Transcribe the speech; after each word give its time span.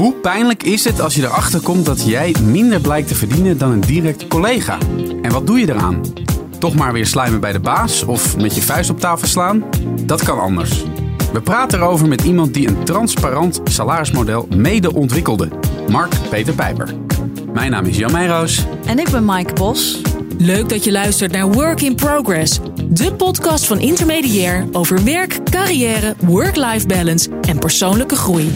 Hoe 0.00 0.12
pijnlijk 0.12 0.62
is 0.62 0.84
het 0.84 1.00
als 1.00 1.14
je 1.14 1.22
erachter 1.22 1.60
komt 1.60 1.86
dat 1.86 2.06
jij 2.06 2.34
minder 2.42 2.80
blijkt 2.80 3.08
te 3.08 3.14
verdienen 3.14 3.58
dan 3.58 3.70
een 3.70 3.80
direct 3.80 4.28
collega? 4.28 4.78
En 5.22 5.32
wat 5.32 5.46
doe 5.46 5.58
je 5.58 5.68
eraan? 5.68 6.02
Toch 6.58 6.74
maar 6.74 6.92
weer 6.92 7.06
slijmen 7.06 7.40
bij 7.40 7.52
de 7.52 7.60
baas 7.60 8.02
of 8.02 8.36
met 8.36 8.54
je 8.54 8.62
vuist 8.62 8.90
op 8.90 9.00
tafel 9.00 9.28
slaan? 9.28 9.64
Dat 10.04 10.22
kan 10.22 10.40
anders. 10.40 10.84
We 11.32 11.40
praten 11.40 11.78
erover 11.78 12.08
met 12.08 12.22
iemand 12.22 12.54
die 12.54 12.68
een 12.68 12.84
transparant 12.84 13.60
salarismodel 13.64 14.46
mede 14.56 14.94
ontwikkelde. 14.94 15.48
Mark 15.88 16.12
Peter 16.30 16.54
Pijper. 16.54 16.94
Mijn 17.52 17.70
naam 17.70 17.84
is 17.84 17.96
Jan 17.96 18.12
Meijroos. 18.12 18.64
En 18.86 18.98
ik 18.98 19.10
ben 19.10 19.24
Maaike 19.24 19.54
Bos. 19.54 20.00
Leuk 20.38 20.68
dat 20.68 20.84
je 20.84 20.92
luistert 20.92 21.32
naar 21.32 21.52
Work 21.52 21.80
in 21.80 21.94
Progress, 21.94 22.60
de 22.88 23.12
podcast 23.12 23.66
van 23.66 23.78
Intermediair 23.78 24.66
over 24.72 25.04
werk, 25.04 25.38
carrière, 25.50 26.14
work-life 26.20 26.86
balance 26.86 27.28
en 27.40 27.58
persoonlijke 27.58 28.16
groei. 28.16 28.50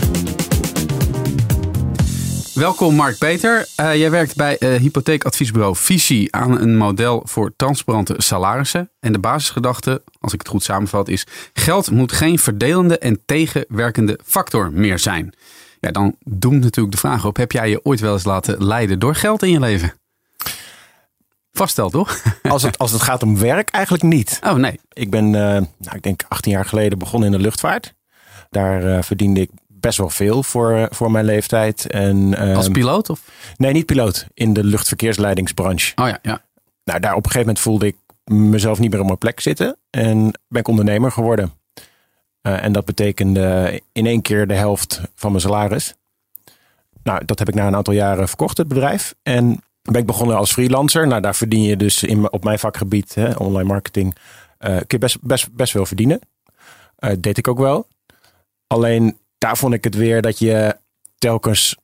Welkom 2.55 2.95
Mark 2.95 3.19
Peter. 3.19 3.69
Uh, 3.81 3.97
jij 3.97 4.11
werkt 4.11 4.37
bij 4.37 4.57
uh, 4.61 4.81
hypotheekadviesbureau 4.81 5.77
Visie 5.77 6.35
aan 6.35 6.61
een 6.61 6.77
model 6.77 7.23
voor 7.25 7.53
transparante 7.57 8.15
salarissen. 8.17 8.91
En 9.01 9.13
de 9.13 9.19
basisgedachte, 9.19 10.03
als 10.21 10.33
ik 10.33 10.39
het 10.39 10.49
goed 10.49 10.63
samenvat, 10.63 11.09
is 11.09 11.27
geld 11.53 11.91
moet 11.91 12.13
geen 12.13 12.39
verdelende 12.39 12.99
en 12.99 13.23
tegenwerkende 13.27 14.19
factor 14.25 14.73
meer 14.73 14.99
zijn. 14.99 15.33
Ja, 15.81 15.91
dan 15.91 16.17
doemt 16.21 16.63
natuurlijk 16.63 16.95
de 16.95 17.01
vraag 17.01 17.25
op, 17.25 17.37
heb 17.37 17.53
jij 17.53 17.71
je 17.71 17.85
ooit 17.85 18.01
wel 18.01 18.13
eens 18.13 18.25
laten 18.25 18.65
leiden 18.65 18.99
door 18.99 19.15
geld 19.15 19.43
in 19.43 19.51
je 19.51 19.61
leven? 19.61 19.93
Vaststel 21.53 21.91
toch? 21.91 22.23
Als 22.43 22.63
het, 22.63 22.79
als 22.79 22.93
het 22.93 23.03
gaat 23.03 23.23
om 23.23 23.39
werk, 23.39 23.71
eigenlijk 23.71 24.05
niet. 24.05 24.39
Oh 24.43 24.55
nee. 24.55 24.81
Ik 24.93 25.11
ben, 25.11 25.25
uh, 25.25 25.33
nou, 25.33 25.67
ik 25.93 26.03
denk 26.03 26.23
18 26.29 26.53
jaar 26.53 26.65
geleden 26.65 26.99
begonnen 26.99 27.33
in 27.33 27.37
de 27.37 27.43
luchtvaart. 27.43 27.95
Daar 28.51 29.05
verdiende 29.05 29.41
ik 29.41 29.51
best 29.85 29.99
wel 29.99 30.11
veel 30.11 30.43
voor, 30.43 30.89
voor 30.91 31.11
mijn 31.11 31.25
leeftijd. 31.25 31.87
En, 31.87 32.37
Als 32.57 32.69
piloot? 32.69 33.11
Of? 33.11 33.21
Nee, 33.57 33.73
niet 33.73 33.87
piloot. 33.87 34.27
In 34.35 34.53
de 34.53 34.65
luchtverkeersleidingsbranche. 34.65 35.93
Oh 35.95 36.09
ja, 36.09 36.19
ja. 36.23 36.43
Nou, 36.85 37.01
daar 37.01 37.11
op 37.11 37.25
een 37.25 37.31
gegeven 37.31 37.47
moment 37.47 37.59
voelde 37.59 37.87
ik 37.87 37.97
mezelf 38.25 38.79
niet 38.79 38.91
meer 38.91 39.01
op 39.01 39.07
mijn 39.07 39.19
plek 39.19 39.41
zitten. 39.41 39.77
En 39.91 40.41
ben 40.49 40.61
ik 40.61 40.69
ondernemer 40.69 41.13
geworden. 41.13 41.53
Uh, 42.43 42.65
en 42.65 42.73
dat 42.73 42.85
betekende 42.85 43.81
in 43.93 44.07
één 44.07 44.23
keer 44.23 44.47
de 44.47 44.55
helft 44.55 45.01
van 45.15 45.31
mijn 45.31 45.43
salaris. 45.43 45.95
Nou, 47.03 47.25
dat 47.25 47.39
heb 47.39 47.49
ik 47.49 47.55
na 47.55 47.67
een 47.67 47.77
aantal 47.77 47.95
jaren 47.95 48.29
verkocht, 48.29 48.57
het 48.57 48.69
bedrijf. 48.69 49.15
En 49.23 49.63
ben 49.83 50.01
ik 50.01 50.07
begonnen 50.07 50.37
als 50.37 50.53
freelancer. 50.53 51.07
Nou, 51.07 51.21
daar 51.21 51.35
verdien 51.35 51.63
je 51.63 51.77
dus 51.77 52.03
in, 52.03 52.33
op 52.33 52.45
mijn 52.45 52.59
vakgebied, 52.59 53.15
hè, 53.15 53.33
online 53.33 53.69
marketing, 53.69 54.17
uh, 54.61 54.77
kun 54.77 54.85
je 54.87 54.99
best, 54.99 55.23
best, 55.23 55.53
best 55.53 55.73
veel 55.73 55.87
verdienen. 55.87 56.21
Uh, 56.99 57.11
deed 57.19 57.39
ik 57.39 57.49
ook 57.49 57.59
wel. 57.59 57.87
Alleen 58.67 59.19
daar 59.45 59.57
vond 59.57 59.75
ik 59.75 59.85
het 59.85 59.95
weer 59.95 60.23
dat 60.23 60.39
je 60.39 60.77
telkens 61.19 61.77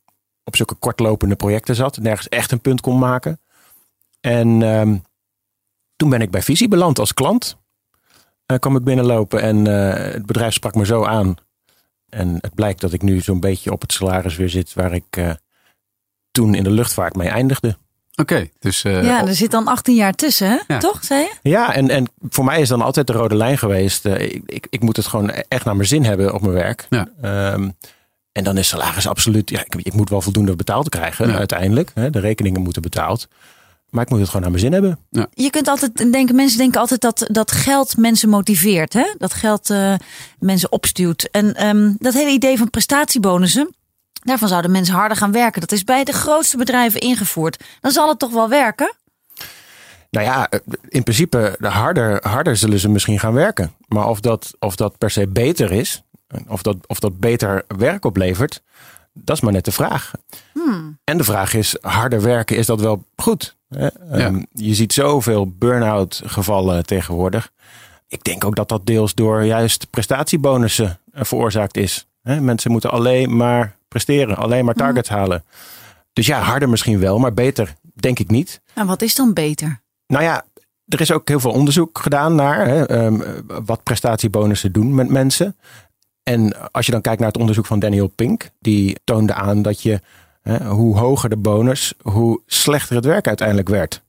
op 0.44 0.56
zulke 0.56 0.75
kortlopende 0.75 1.36
projecten 1.36 1.75
zat. 1.75 1.98
Nergens 1.98 2.28
echt 2.28 2.53
een 2.53 2.61
punt 2.61 2.80
kon 2.80 2.98
maken. 2.98 3.41
En 4.20 4.62
um, 4.62 5.03
toen 5.97 6.11
ben 6.11 6.20
ik 6.20 6.31
bij 6.31 6.42
Visie 6.42 6.69
beland 6.69 6.98
als 6.98 7.14
klant. 7.14 7.56
Uh, 8.47 8.58
kwam 8.58 8.77
ik 8.77 8.84
binnenlopen 8.84 9.42
en 9.42 9.66
uh, 9.66 9.92
het 9.94 10.27
bedrijf 10.27 10.53
sprak 10.53 10.75
me 10.75 10.84
zo 10.84 11.05
aan. 11.05 11.34
En 12.08 12.38
het 12.41 12.55
blijkt 12.55 12.81
dat 12.81 12.92
ik 12.92 13.03
nu 13.03 13.20
zo'n 13.20 13.41
beetje 13.41 13.72
op 13.72 13.81
het 13.81 13.92
salaris 13.92 14.36
weer 14.36 14.48
zit 14.48 14.75
waar 14.75 14.92
ik 14.92 15.16
uh, 15.16 15.33
toen 16.31 16.55
in 16.55 16.62
de 16.62 16.70
luchtvaart 16.70 17.16
mee 17.16 17.28
eindigde. 17.28 17.77
Oké, 18.20 18.34
okay, 18.34 18.50
dus... 18.58 18.82
ja, 18.82 19.26
er 19.26 19.34
zit 19.34 19.50
dan 19.50 19.66
18 19.66 19.94
jaar 19.94 20.14
tussen, 20.14 20.48
hè? 20.48 20.58
Ja. 20.74 20.78
toch, 20.78 21.04
zei 21.04 21.20
je? 21.22 21.50
Ja, 21.50 21.74
en, 21.74 21.90
en 21.90 22.06
voor 22.28 22.44
mij 22.44 22.60
is 22.60 22.68
dan 22.68 22.82
altijd 22.82 23.06
de 23.06 23.12
rode 23.12 23.34
lijn 23.34 23.58
geweest. 23.58 24.06
Uh, 24.06 24.20
ik, 24.20 24.42
ik, 24.46 24.66
ik, 24.70 24.82
moet 24.82 24.96
het 24.96 25.06
gewoon 25.06 25.30
echt 25.30 25.64
naar 25.64 25.76
mijn 25.76 25.88
zin 25.88 26.04
hebben 26.04 26.34
op 26.34 26.41
mijn 26.41 26.52
werk. 26.52 26.86
Ja. 26.91 27.08
Um, 27.52 27.76
en 28.32 28.44
dan 28.44 28.56
is 28.56 28.68
salaris 28.68 29.06
absoluut... 29.06 29.50
Ja, 29.50 29.60
ik, 29.60 29.74
ik 29.74 29.92
moet 29.92 30.10
wel 30.10 30.20
voldoende 30.20 30.56
betaald 30.56 30.88
krijgen 30.88 31.28
ja. 31.28 31.36
uiteindelijk. 31.36 31.91
Hè, 31.94 32.10
de 32.10 32.20
rekeningen 32.20 32.62
moeten 32.62 32.82
betaald. 32.82 33.28
Maar 33.91 34.04
ik 34.04 34.10
moet 34.10 34.18
het 34.18 34.28
gewoon 34.28 34.42
naar 34.42 34.50
mijn 34.50 34.62
zin 34.62 34.72
hebben. 34.72 34.98
Ja. 35.10 35.26
Je 35.34 35.50
kunt 35.50 35.68
altijd 35.68 36.12
denken, 36.12 36.34
mensen 36.34 36.58
denken 36.58 36.80
altijd 36.80 37.00
dat, 37.00 37.26
dat 37.31 37.52
geld 37.52 37.97
mensen 37.97 38.28
motiveert. 38.28 38.92
Hè? 38.92 39.14
Dat 39.19 39.34
geld 39.34 39.70
uh, 39.70 39.94
mensen 40.38 40.72
opstuwt. 40.72 41.28
En 41.31 41.66
um, 41.66 41.97
dat 41.98 42.14
hele 42.14 42.31
idee 42.31 42.58
van 42.58 42.70
prestatiebonussen... 42.70 43.75
Daarvan 44.20 44.48
zouden 44.48 44.70
mensen 44.70 44.94
harder 44.94 45.16
gaan 45.16 45.32
werken. 45.32 45.60
Dat 45.60 45.72
is 45.72 45.84
bij 45.84 46.04
de 46.04 46.12
grootste 46.12 46.56
bedrijven 46.56 47.00
ingevoerd. 47.00 47.64
Dan 47.81 47.91
zal 47.91 48.08
het 48.08 48.19
toch 48.19 48.32
wel 48.32 48.48
werken? 48.48 48.94
Nou 50.10 50.26
ja, 50.26 50.48
in 50.88 51.03
principe 51.03 51.56
harder, 51.60 52.28
harder 52.28 52.56
zullen 52.56 52.78
ze 52.78 52.88
misschien 52.88 53.19
gaan 53.19 53.32
werken. 53.32 53.72
Maar 53.88 54.08
of 54.08 54.20
dat, 54.20 54.54
of 54.58 54.76
dat 54.76 54.98
per 54.98 55.10
se 55.10 55.28
beter 55.28 55.72
is, 55.72 56.03
of 56.47 56.62
dat, 56.62 56.76
of 56.86 57.00
dat 57.00 57.19
beter 57.19 57.64
werk 57.76 58.04
oplevert, 58.04 58.62
dat 59.12 59.36
is 59.36 59.42
maar 59.42 59.53
net 59.53 59.64
de 59.64 59.72
vraag. 59.72 60.12
Hmm. 60.52 60.98
En 61.04 61.16
de 61.16 61.25
vraag 61.25 61.54
is, 61.54 61.76
harder 61.81 62.22
werken, 62.22 62.56
is 62.56 62.66
dat 62.66 62.81
wel 62.81 63.04
goed? 63.16 63.56
Ja. 63.69 63.91
Um, 64.12 64.47
je 64.52 64.75
ziet 64.75 64.92
zoveel 64.92 65.52
burn-out 65.58 66.22
gevallen 66.25 66.87
tegenwoordig. 66.87 67.50
Ik 68.08 68.25
denk 68.25 68.44
ook 68.44 68.56
dat 68.56 68.69
dat 68.69 68.87
deels 68.87 69.14
door 69.14 69.44
juist 69.44 69.91
prestatiebonussen 69.91 71.00
veroorzaakt 71.12 71.76
is. 71.76 72.06
Mensen 72.22 72.70
moeten 72.70 72.91
alleen 72.91 73.37
maar 73.37 73.76
presteren, 73.90 74.36
alleen 74.36 74.64
maar 74.64 74.74
targets 74.74 75.10
mm. 75.10 75.16
halen. 75.16 75.44
Dus 76.12 76.26
ja, 76.26 76.40
harder 76.40 76.68
misschien 76.68 76.98
wel, 76.98 77.18
maar 77.18 77.34
beter 77.34 77.74
denk 77.94 78.18
ik 78.18 78.30
niet. 78.30 78.60
En 78.74 78.86
wat 78.86 79.02
is 79.02 79.14
dan 79.14 79.32
beter? 79.32 79.80
Nou 80.06 80.24
ja, 80.24 80.44
er 80.86 81.00
is 81.00 81.12
ook 81.12 81.28
heel 81.28 81.40
veel 81.40 81.50
onderzoek 81.52 81.98
gedaan 81.98 82.34
naar 82.34 82.66
hè, 82.66 83.04
um, 83.04 83.22
wat 83.64 83.82
prestatiebonussen 83.82 84.72
doen 84.72 84.94
met 84.94 85.08
mensen. 85.08 85.56
En 86.22 86.70
als 86.72 86.86
je 86.86 86.92
dan 86.92 87.00
kijkt 87.00 87.18
naar 87.18 87.28
het 87.28 87.38
onderzoek 87.38 87.66
van 87.66 87.78
Daniel 87.78 88.08
Pink, 88.08 88.50
die 88.58 88.96
toonde 89.04 89.34
aan 89.34 89.62
dat 89.62 89.82
je, 89.82 90.00
hè, 90.42 90.68
hoe 90.68 90.98
hoger 90.98 91.28
de 91.28 91.36
bonus, 91.36 91.94
hoe 92.02 92.40
slechter 92.46 92.96
het 92.96 93.04
werk 93.04 93.26
uiteindelijk 93.26 93.68
werd. 93.68 94.02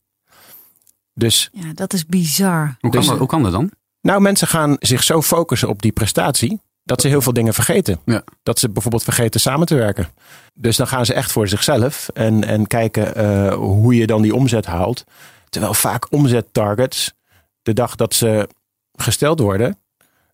Dus, 1.13 1.49
ja, 1.53 1.73
dat 1.73 1.93
is 1.93 2.05
bizar. 2.05 2.77
Hoe 2.79 2.91
kan, 2.91 2.99
dus, 2.99 3.09
dat, 3.09 3.17
hoe 3.17 3.27
kan 3.27 3.43
dat 3.43 3.51
dan? 3.51 3.71
Nou, 4.01 4.21
mensen 4.21 4.47
gaan 4.47 4.75
zich 4.79 5.03
zo 5.03 5.21
focussen 5.21 5.69
op 5.69 5.81
die 5.81 5.91
prestatie 5.91 6.61
dat 6.83 7.01
ze 7.01 7.07
heel 7.07 7.21
veel 7.21 7.33
dingen 7.33 7.53
vergeten. 7.53 7.99
Ja. 8.05 8.23
Dat 8.43 8.59
ze 8.59 8.69
bijvoorbeeld 8.69 9.03
vergeten 9.03 9.39
samen 9.39 9.67
te 9.67 9.75
werken. 9.75 10.07
Dus 10.53 10.77
dan 10.77 10.87
gaan 10.87 11.05
ze 11.05 11.13
echt 11.13 11.31
voor 11.31 11.47
zichzelf 11.47 12.09
en, 12.13 12.43
en 12.43 12.67
kijken 12.67 13.17
uh, 13.17 13.53
hoe 13.53 13.95
je 13.95 14.07
dan 14.07 14.21
die 14.21 14.35
omzet 14.35 14.65
haalt. 14.65 15.03
Terwijl 15.49 15.73
vaak 15.73 16.11
omzettargets, 16.11 17.13
de 17.61 17.73
dag 17.73 17.95
dat 17.95 18.13
ze 18.13 18.47
gesteld 18.93 19.39
worden, 19.39 19.77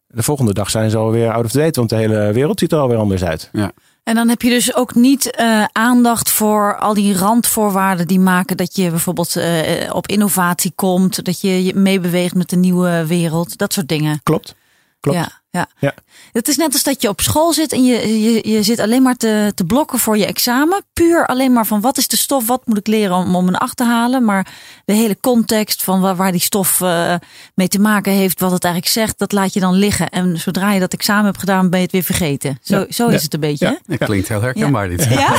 de 0.07 0.23
volgende 0.23 0.53
dag 0.53 0.69
zijn 0.69 0.89
ze 0.89 0.97
alweer 0.97 1.31
out 1.31 1.45
of 1.45 1.51
date, 1.51 1.79
want 1.79 1.89
de 1.89 1.95
hele 1.95 2.31
wereld 2.33 2.59
ziet 2.59 2.71
er 2.71 2.79
alweer 2.79 2.97
anders 2.97 3.23
uit. 3.23 3.49
Ja. 3.51 3.71
En 4.03 4.15
dan 4.15 4.29
heb 4.29 4.41
je 4.41 4.49
dus 4.49 4.75
ook 4.75 4.95
niet 4.95 5.37
uh, 5.39 5.63
aandacht 5.71 6.29
voor 6.29 6.77
al 6.77 6.93
die 6.93 7.17
randvoorwaarden 7.17 8.07
die 8.07 8.19
maken 8.19 8.57
dat 8.57 8.75
je 8.75 8.89
bijvoorbeeld 8.89 9.35
uh, 9.35 9.93
op 9.93 10.07
innovatie 10.07 10.71
komt, 10.75 11.25
dat 11.25 11.41
je 11.41 11.63
je 11.63 11.75
meebeweegt 11.75 12.35
met 12.35 12.49
de 12.49 12.55
nieuwe 12.55 13.05
wereld, 13.07 13.57
dat 13.57 13.73
soort 13.73 13.87
dingen. 13.87 14.19
Klopt. 14.23 14.55
Klopt. 14.99 15.17
Ja, 15.17 15.41
ja. 15.49 15.67
ja. 15.79 15.93
Het 16.31 16.47
is 16.47 16.57
net 16.57 16.73
als 16.73 16.83
dat 16.83 17.01
je 17.01 17.07
op 17.09 17.21
school 17.21 17.53
zit 17.53 17.71
en 17.71 17.85
je, 17.85 18.21
je, 18.21 18.49
je 18.51 18.63
zit 18.63 18.79
alleen 18.79 19.01
maar 19.01 19.15
te, 19.15 19.51
te 19.55 19.63
blokken 19.65 19.99
voor 19.99 20.17
je 20.17 20.25
examen. 20.25 20.83
Puur 20.93 21.25
alleen 21.25 21.53
maar 21.53 21.65
van 21.65 21.81
wat 21.81 21.97
is 21.97 22.07
de 22.07 22.17
stof, 22.17 22.47
wat 22.47 22.61
moet 22.65 22.77
ik 22.77 22.87
leren 22.87 23.15
om, 23.15 23.35
om 23.35 23.47
een 23.47 23.55
acht 23.55 23.77
te 23.77 23.83
halen. 23.83 24.25
Maar 24.25 24.47
de 24.85 24.93
hele 24.93 25.17
context 25.21 25.83
van 25.83 26.01
waar, 26.01 26.15
waar 26.15 26.31
die 26.31 26.41
stof 26.41 26.79
uh, 26.79 27.13
mee 27.55 27.67
te 27.67 27.79
maken 27.79 28.11
heeft, 28.11 28.39
wat 28.39 28.51
het 28.51 28.63
eigenlijk 28.63 28.93
zegt, 28.93 29.19
dat 29.19 29.31
laat 29.31 29.53
je 29.53 29.59
dan 29.59 29.73
liggen. 29.73 30.09
En 30.09 30.37
zodra 30.39 30.71
je 30.73 30.79
dat 30.79 30.93
examen 30.93 31.25
hebt 31.25 31.39
gedaan, 31.39 31.69
ben 31.69 31.79
je 31.79 31.83
het 31.85 31.93
weer 31.93 32.03
vergeten. 32.03 32.59
Zo, 32.61 32.77
Ja. 32.77 32.85
zo 32.89 33.07
Ja. 33.09 33.15
is 33.15 33.23
het 33.23 33.33
een 33.33 33.39
beetje. 33.39 33.65
Ja, 33.65 33.77
dat 33.97 34.07
klinkt 34.07 34.27
heel 34.27 34.41
herkenbaar 34.41 34.89
dit. 34.89 35.03
Ja? 35.17 35.33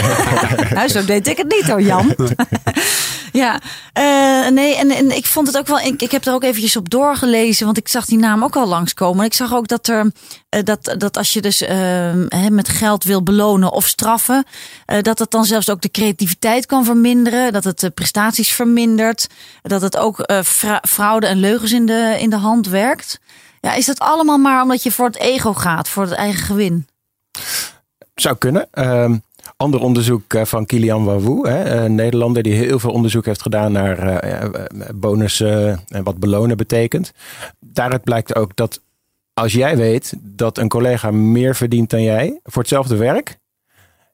nou, 0.74 0.88
zo 0.88 1.04
deed 1.04 1.26
ik 1.26 1.36
het 1.36 1.48
niet 1.52 1.68
hoor, 1.68 1.82
Jan. 1.82 2.14
ja, 3.32 3.60
eh, 3.92 4.48
nee, 4.48 4.76
en, 4.76 4.90
en 4.90 5.16
ik 5.16 5.26
vond 5.26 5.46
het 5.46 5.58
ook 5.58 5.66
wel. 5.66 5.78
Ik, 5.78 6.02
ik 6.02 6.10
heb 6.10 6.24
er 6.24 6.32
ook 6.32 6.42
eventjes 6.44 6.76
op 6.76 6.90
doorgelezen, 6.90 7.64
want 7.64 7.78
ik 7.78 7.88
zag 7.88 8.04
die 8.04 8.18
naam 8.18 8.44
ook 8.44 8.56
al 8.56 8.66
langskomen. 8.68 9.24
Ik 9.24 9.34
zag 9.34 9.54
ook 9.54 9.68
dat 9.68 9.86
er 9.88 9.97
eh, 10.48 10.62
dat, 10.64 10.94
dat 10.98 11.16
als 11.16 11.32
je 11.32 11.40
dus 11.40 11.58
hè, 11.58 12.50
met 12.50 12.68
geld 12.68 13.04
wil 13.04 13.22
belonen 13.22 13.72
of 13.72 13.86
straffen, 13.86 14.44
uh, 14.86 15.00
dat 15.00 15.18
het 15.18 15.30
dan 15.30 15.44
zelfs 15.44 15.70
ook 15.70 15.80
de 15.80 15.90
creativiteit 15.90 16.66
kan 16.66 16.84
verminderen, 16.84 17.52
dat 17.52 17.64
het 17.64 17.90
prestaties 17.94 18.52
vermindert, 18.52 19.26
dat 19.62 19.82
het 19.82 19.96
ook 19.96 20.30
fra 20.44 20.82
fraude 20.88 21.26
en 21.26 21.36
leugens 21.36 21.72
in 21.72 21.86
de, 21.86 22.16
in 22.18 22.30
de 22.30 22.36
hand 22.36 22.68
werkt. 22.68 23.20
Ja, 23.60 23.74
is 23.74 23.86
dat 23.86 23.98
allemaal 23.98 24.38
maar 24.38 24.62
omdat 24.62 24.82
je 24.82 24.92
voor 24.92 25.06
het 25.06 25.18
ego 25.18 25.54
gaat, 25.54 25.88
voor 25.88 26.02
het 26.02 26.12
eigen 26.12 26.44
gewin? 26.44 26.86
Zou 28.14 28.36
kunnen. 28.36 28.68
Um, 28.72 29.22
ander 29.56 29.80
onderzoek 29.80 30.38
van 30.42 30.66
Kilian 30.66 31.08
hè, 31.42 31.84
een 31.84 31.94
Nederlander 31.94 32.42
die 32.42 32.52
heel 32.52 32.78
veel 32.78 32.90
onderzoek 32.90 33.24
heeft 33.24 33.42
gedaan 33.42 33.72
naar 33.72 34.28
bonussen 34.94 35.80
en 35.88 36.02
wat 36.02 36.18
belonen 36.18 36.56
betekent. 36.56 37.12
Daaruit 37.60 38.04
blijkt 38.04 38.34
ook 38.34 38.56
dat 38.56 38.80
als 39.38 39.52
jij 39.52 39.76
weet 39.76 40.14
dat 40.20 40.58
een 40.58 40.68
collega 40.68 41.10
meer 41.10 41.56
verdient 41.56 41.90
dan 41.90 42.02
jij 42.02 42.40
voor 42.42 42.62
hetzelfde 42.62 42.96
werk, 42.96 43.38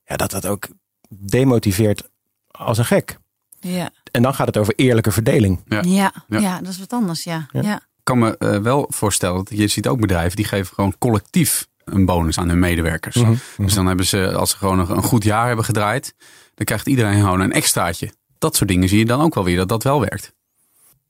ja, 0.05 0.17
dat 0.17 0.31
dat 0.31 0.47
ook 0.47 0.69
demotiveert 1.09 2.09
als 2.51 2.79
een 2.79 2.85
gek. 2.85 3.19
Ja. 3.61 3.91
En 4.11 4.23
dan 4.23 4.35
gaat 4.35 4.47
het 4.47 4.57
over 4.57 4.75
eerlijke 4.77 5.11
verdeling. 5.11 5.63
Ja, 5.67 5.83
ja, 5.83 6.13
ja. 6.29 6.39
ja 6.39 6.59
dat 6.59 6.69
is 6.69 6.79
wat 6.79 6.93
anders, 6.93 7.25
ja. 7.25 7.47
ja. 7.53 7.77
Ik 7.77 8.11
kan 8.11 8.19
me 8.19 8.37
uh, 8.39 8.59
wel 8.59 8.87
voorstellen 8.89 9.45
dat 9.45 9.59
je 9.59 9.67
ziet 9.67 9.89
ook 9.89 10.01
bedrijven 10.01 10.37
die 10.37 10.45
geven 10.45 10.75
gewoon 10.75 10.95
collectief 10.99 11.67
een 11.85 12.05
bonus 12.05 12.39
aan 12.39 12.49
hun 12.49 12.59
medewerkers. 12.59 13.17
Mhm, 13.17 13.35
Dus 13.57 13.75
dan 13.75 13.87
hebben 13.87 14.07
ze, 14.07 14.35
als 14.35 14.51
ze 14.51 14.57
gewoon 14.57 14.79
een 14.79 15.03
goed 15.03 15.25
jaar 15.25 15.47
hebben 15.47 15.65
gedraaid, 15.65 16.15
dan 16.55 16.67
krijgt 16.67 16.87
iedereen 16.87 17.21
gewoon 17.21 17.41
een 17.41 17.53
extraatje. 17.53 18.13
Dat 18.39 18.57
soort 18.57 18.71
dingen 18.71 18.89
zie 18.89 18.99
je 18.99 19.05
dan 19.05 19.21
ook 19.21 19.35
wel 19.35 19.45
weer 19.45 19.57
dat 19.57 19.69
dat 19.69 19.83
wel 19.83 20.01
werkt. 20.01 20.33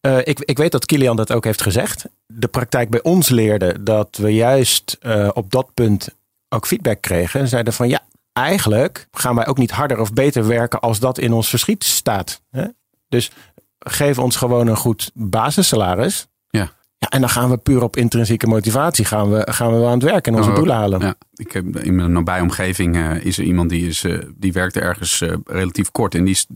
Eh, 0.04 0.18
ik, 0.18 0.40
ik 0.40 0.56
weet 0.58 0.72
dat 0.72 0.86
Kilian 0.86 1.16
dat 1.16 1.32
ook 1.32 1.44
heeft 1.44 1.62
gezegd. 1.62 2.04
De 2.26 2.48
praktijk 2.48 2.90
bij 2.90 3.02
ons 3.02 3.28
leerde 3.28 3.82
dat 3.82 4.16
we 4.16 4.34
juist 4.34 4.96
eh, 5.00 5.28
op 5.32 5.50
dat 5.50 5.74
punt 5.74 6.08
ook 6.48 6.66
feedback 6.66 7.00
kregen. 7.00 7.40
En 7.40 7.48
zeiden 7.48 7.72
van 7.72 7.88
ja, 7.88 8.00
eigenlijk 8.32 9.08
gaan 9.10 9.34
wij 9.34 9.46
ook 9.46 9.58
niet 9.58 9.70
harder 9.70 10.00
of 10.00 10.12
beter 10.12 10.46
werken 10.46 10.80
als 10.80 10.98
dat 10.98 11.18
in 11.18 11.32
ons 11.32 11.48
verschiet 11.48 11.84
staat. 11.84 12.42
Hè? 12.50 12.64
Dus 13.08 13.30
geef 13.78 14.18
ons 14.18 14.36
gewoon 14.36 14.66
een 14.66 14.76
goed 14.76 15.10
basissalaris. 15.14 16.26
Ja. 17.04 17.10
En 17.10 17.20
dan 17.20 17.30
gaan 17.30 17.50
we 17.50 17.56
puur 17.56 17.82
op 17.82 17.96
intrinsieke 17.96 18.46
motivatie 18.46 19.04
gaan 19.04 19.30
we, 19.30 19.46
gaan 19.50 19.72
we 19.72 19.78
wel 19.78 19.86
aan 19.86 19.92
het 19.92 20.02
werk 20.02 20.26
en 20.26 20.34
onze 20.34 20.48
Nou, 20.48 20.58
doelen 20.58 20.76
halen. 20.76 21.00
Ja, 21.00 21.14
ik 21.34 21.52
heb 21.52 21.76
in 21.76 21.94
mijn 21.94 22.12
nabije 22.12 22.42
omgeving 22.42 22.96
eh, 22.96 23.24
is 23.24 23.38
er 23.38 23.44
iemand 23.44 23.70
die, 23.70 23.88
is, 23.88 24.04
eh, 24.04 24.18
die 24.36 24.52
werkte 24.52 24.80
ergens 24.80 25.20
eh, 25.20 25.34
relatief 25.44 25.90
kort 25.90 26.14
en 26.14 26.24
die 26.24 26.34
is 26.34 26.46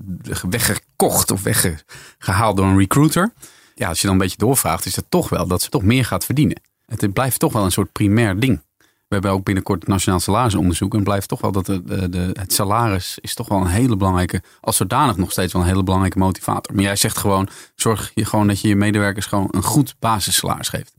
weggekocht 0.50 1.30
of 1.30 1.42
weggehaald 1.42 2.56
door 2.56 2.66
een 2.66 2.78
recruiter. 2.78 3.32
Ja, 3.74 3.88
als 3.88 4.00
je 4.00 4.06
dan 4.06 4.16
een 4.16 4.22
beetje 4.22 4.38
doorvraagt, 4.38 4.86
is 4.86 4.96
het 4.96 5.04
toch 5.08 5.28
wel 5.28 5.46
dat 5.46 5.62
ze 5.62 5.68
toch 5.68 5.82
meer 5.82 6.04
gaat 6.04 6.24
verdienen. 6.24 6.60
Het 6.86 7.12
blijft 7.12 7.38
toch 7.38 7.52
wel 7.52 7.64
een 7.64 7.72
soort 7.72 7.92
primair 7.92 8.40
ding. 8.40 8.60
We 9.08 9.14
hebben 9.14 9.30
ook 9.30 9.44
binnenkort 9.44 9.80
het 9.80 9.88
Nationaal 9.88 10.20
Salarisonderzoek. 10.20 10.94
En 10.94 11.02
blijft 11.02 11.28
toch 11.28 11.40
wel 11.40 11.52
dat 11.52 11.66
de, 11.66 11.84
de, 11.84 12.08
de- 12.08 12.30
het 12.32 12.52
salaris 12.52 13.18
is 13.20 13.34
toch 13.34 13.48
wel 13.48 13.60
een 13.60 13.66
hele 13.66 13.96
belangrijke, 13.96 14.42
als 14.60 14.76
zodanig 14.76 15.16
nog 15.16 15.30
steeds 15.30 15.52
wel 15.52 15.62
een 15.62 15.68
hele 15.68 15.82
belangrijke 15.82 16.18
motivator. 16.18 16.74
Maar 16.74 16.84
jij 16.84 16.96
zegt 16.96 17.18
gewoon, 17.18 17.48
zorg 17.74 18.10
je 18.14 18.24
gewoon 18.24 18.46
dat 18.46 18.60
je 18.60 18.68
je 18.68 18.76
medewerkers 18.76 19.26
gewoon 19.26 19.48
een 19.50 19.62
goed 19.62 19.94
basissalaris 19.98 20.68
geeft. 20.68 20.94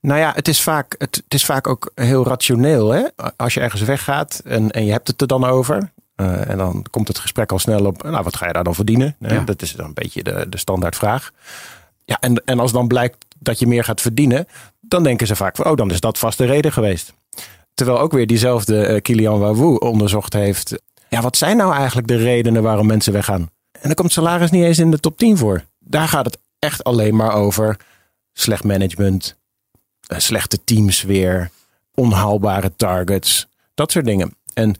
Nou 0.00 0.18
ja, 0.20 0.32
het 0.34 0.48
is 0.48 0.62
vaak, 0.62 0.94
het, 0.98 1.16
het 1.24 1.34
is 1.34 1.44
vaak 1.44 1.66
ook 1.66 1.90
heel 1.94 2.26
rationeel. 2.26 2.90
Hè? 2.90 3.02
Als 3.36 3.54
je 3.54 3.60
ergens 3.60 3.82
weggaat 3.82 4.40
en, 4.44 4.70
en 4.70 4.84
je 4.84 4.92
hebt 4.92 5.08
het 5.08 5.20
er 5.20 5.26
dan 5.26 5.44
over. 5.44 5.92
eh, 6.16 6.48
en 6.48 6.58
dan 6.58 6.84
komt 6.90 7.08
het 7.08 7.18
gesprek 7.18 7.52
al 7.52 7.58
snel 7.58 7.84
op. 7.86 8.02
Nou, 8.02 8.22
wat 8.24 8.36
ga 8.36 8.46
je 8.46 8.52
daar 8.52 8.64
dan 8.64 8.74
verdienen? 8.74 9.16
Ja. 9.18 9.40
Dat 9.40 9.62
is 9.62 9.72
dan 9.72 9.86
een 9.86 9.94
beetje 9.94 10.22
de, 10.22 10.46
de 10.48 10.58
standaardvraag. 10.58 11.30
Ja, 12.04 12.16
en, 12.20 12.42
en 12.44 12.58
als 12.60 12.72
dan 12.72 12.86
blijkt 12.88 13.24
dat 13.38 13.58
je 13.58 13.66
meer 13.66 13.84
gaat 13.84 14.00
verdienen. 14.00 14.46
Dan 14.80 15.02
denken 15.02 15.26
ze 15.26 15.36
vaak 15.36 15.56
van, 15.56 15.66
oh, 15.66 15.76
dan 15.76 15.90
is 15.90 16.00
dat 16.00 16.18
vast 16.18 16.38
de 16.38 16.44
reden 16.44 16.72
geweest. 16.72 17.12
Terwijl 17.74 17.98
ook 17.98 18.12
weer 18.12 18.26
diezelfde 18.26 18.84
eh, 18.86 19.00
Kilian 19.00 19.38
Wawoe 19.38 19.78
onderzocht 19.78 20.32
heeft. 20.32 20.82
Ja, 21.08 21.20
wat 21.20 21.36
zijn 21.36 21.56
nou 21.56 21.74
eigenlijk 21.74 22.08
de 22.08 22.16
redenen 22.16 22.62
waarom 22.62 22.86
mensen 22.86 23.12
weggaan? 23.12 23.50
En 23.72 23.80
dan 23.82 23.94
komt 23.94 24.12
salaris 24.12 24.50
niet 24.50 24.64
eens 24.64 24.78
in 24.78 24.90
de 24.90 25.00
top 25.00 25.18
10 25.18 25.36
voor. 25.36 25.64
Daar 25.78 26.08
gaat 26.08 26.24
het 26.24 26.38
echt 26.58 26.84
alleen 26.84 27.16
maar 27.16 27.32
over 27.32 27.76
slecht 28.32 28.64
management, 28.64 29.36
eh, 30.06 30.18
slechte 30.18 30.64
teamsfeer, 30.64 31.50
onhaalbare 31.94 32.72
targets, 32.76 33.46
dat 33.74 33.92
soort 33.92 34.04
dingen. 34.04 34.36
En 34.54 34.74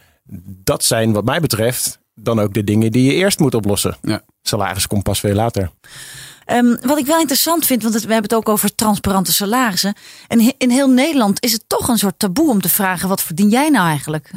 dat 0.44 0.84
zijn 0.84 1.12
wat 1.12 1.24
mij 1.24 1.40
betreft 1.40 1.98
dan 2.14 2.40
ook 2.40 2.54
de 2.54 2.64
dingen 2.64 2.92
die 2.92 3.04
je 3.04 3.14
eerst 3.14 3.38
moet 3.38 3.54
oplossen. 3.54 3.96
Ja. 4.02 4.22
Salaris 4.42 4.86
komt 4.86 5.02
pas 5.02 5.20
veel 5.20 5.34
later. 5.34 5.70
Ehm, 6.52 6.76
wat 6.88 6.98
ik 6.98 7.06
wel 7.06 7.18
interessant 7.18 7.66
vind, 7.66 7.82
want 7.82 7.94
het- 7.94 8.04
we 8.04 8.12
hebben 8.12 8.30
het 8.30 8.38
ook 8.38 8.48
over 8.48 8.74
transparante 8.74 9.32
salarissen. 9.32 9.94
En 10.28 10.40
he- 10.40 10.52
in 10.58 10.70
heel 10.70 10.88
Nederland 10.88 11.42
is 11.44 11.52
het 11.52 11.64
toch 11.66 11.88
een 11.88 11.98
soort 11.98 12.18
taboe 12.18 12.50
om 12.50 12.60
te 12.60 12.68
vragen: 12.68 13.08
wat 13.08 13.22
verdien 13.22 13.48
jij 13.48 13.68
nou 13.68 13.86
eigenlijk? 13.88 14.30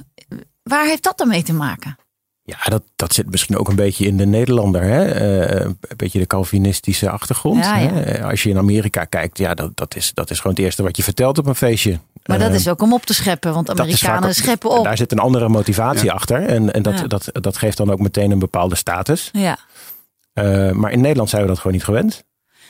Waar 0.64 0.86
heeft 0.86 1.04
dat 1.04 1.18
dan 1.18 1.28
mee 1.28 1.44
te 1.44 1.54
maken? 1.54 1.98
Ja, 2.44 2.58
dat, 2.64 2.84
dat 2.96 3.14
zit 3.14 3.32
misschien 3.32 3.58
ook 3.58 3.68
een 3.70 3.76
beetje 3.76 4.06
in 4.06 4.18
de 4.18 4.26
Nederlander. 4.26 4.82
Hè? 4.84 5.06
Eh, 5.06 5.66
een 5.66 5.78
beetje 5.98 6.20
de 6.20 6.28
Calvinistische 6.28 7.10
achtergrond. 7.10 7.64
Ja, 7.66 7.78
ja. 7.78 7.92
Hè? 7.94 8.24
Als 8.24 8.44
je 8.44 8.50
in 8.50 8.58
Amerika 8.58 9.04
kijkt, 9.06 9.38
ja, 9.38 9.54
dat, 9.54 9.72
dat, 9.78 9.96
is, 9.96 10.12
dat 10.14 10.30
is 10.30 10.38
gewoon 10.40 10.56
het 10.56 10.66
eerste 10.66 10.84
wat 10.84 10.98
je 10.98 11.04
vertelt 11.04 11.38
op 11.38 11.46
een 11.46 11.56
feestje. 11.56 12.00
Maar 12.26 12.40
dat 12.40 12.50
Eh, 12.50 12.56
is 12.56 12.68
ook 12.68 12.82
om 12.82 12.94
op 12.94 13.06
te 13.06 13.14
scheppen, 13.14 13.54
want 13.54 13.70
Amerikanen 13.80 14.36
scheppen 14.36 14.70
op. 14.70 14.84
Daar 14.84 14.98
zit 14.98 15.12
een 15.12 15.20
andere 15.20 15.50
motivatie 15.50 16.06
Ja. 16.06 16.14
achter. 16.14 16.46
En, 16.46 16.74
en 16.74 16.82
dat, 16.82 17.00
Ja. 17.00 17.08
dat, 17.08 17.30
dat 17.32 17.58
geeft 17.58 17.78
dan 17.78 17.92
ook 17.92 18.00
meteen 18.00 18.32
een 18.32 18.40
bepaalde 18.40 18.76
status. 18.76 19.30
Ja. 19.34 19.58
Eh, 20.36 20.72
maar 20.72 20.92
in 20.92 21.02
Nederland 21.02 21.30
zijn 21.30 21.42
we 21.42 21.48
dat 21.48 21.58
gewoon 21.58 21.74
niet 21.74 21.84
gewend. 21.84 22.24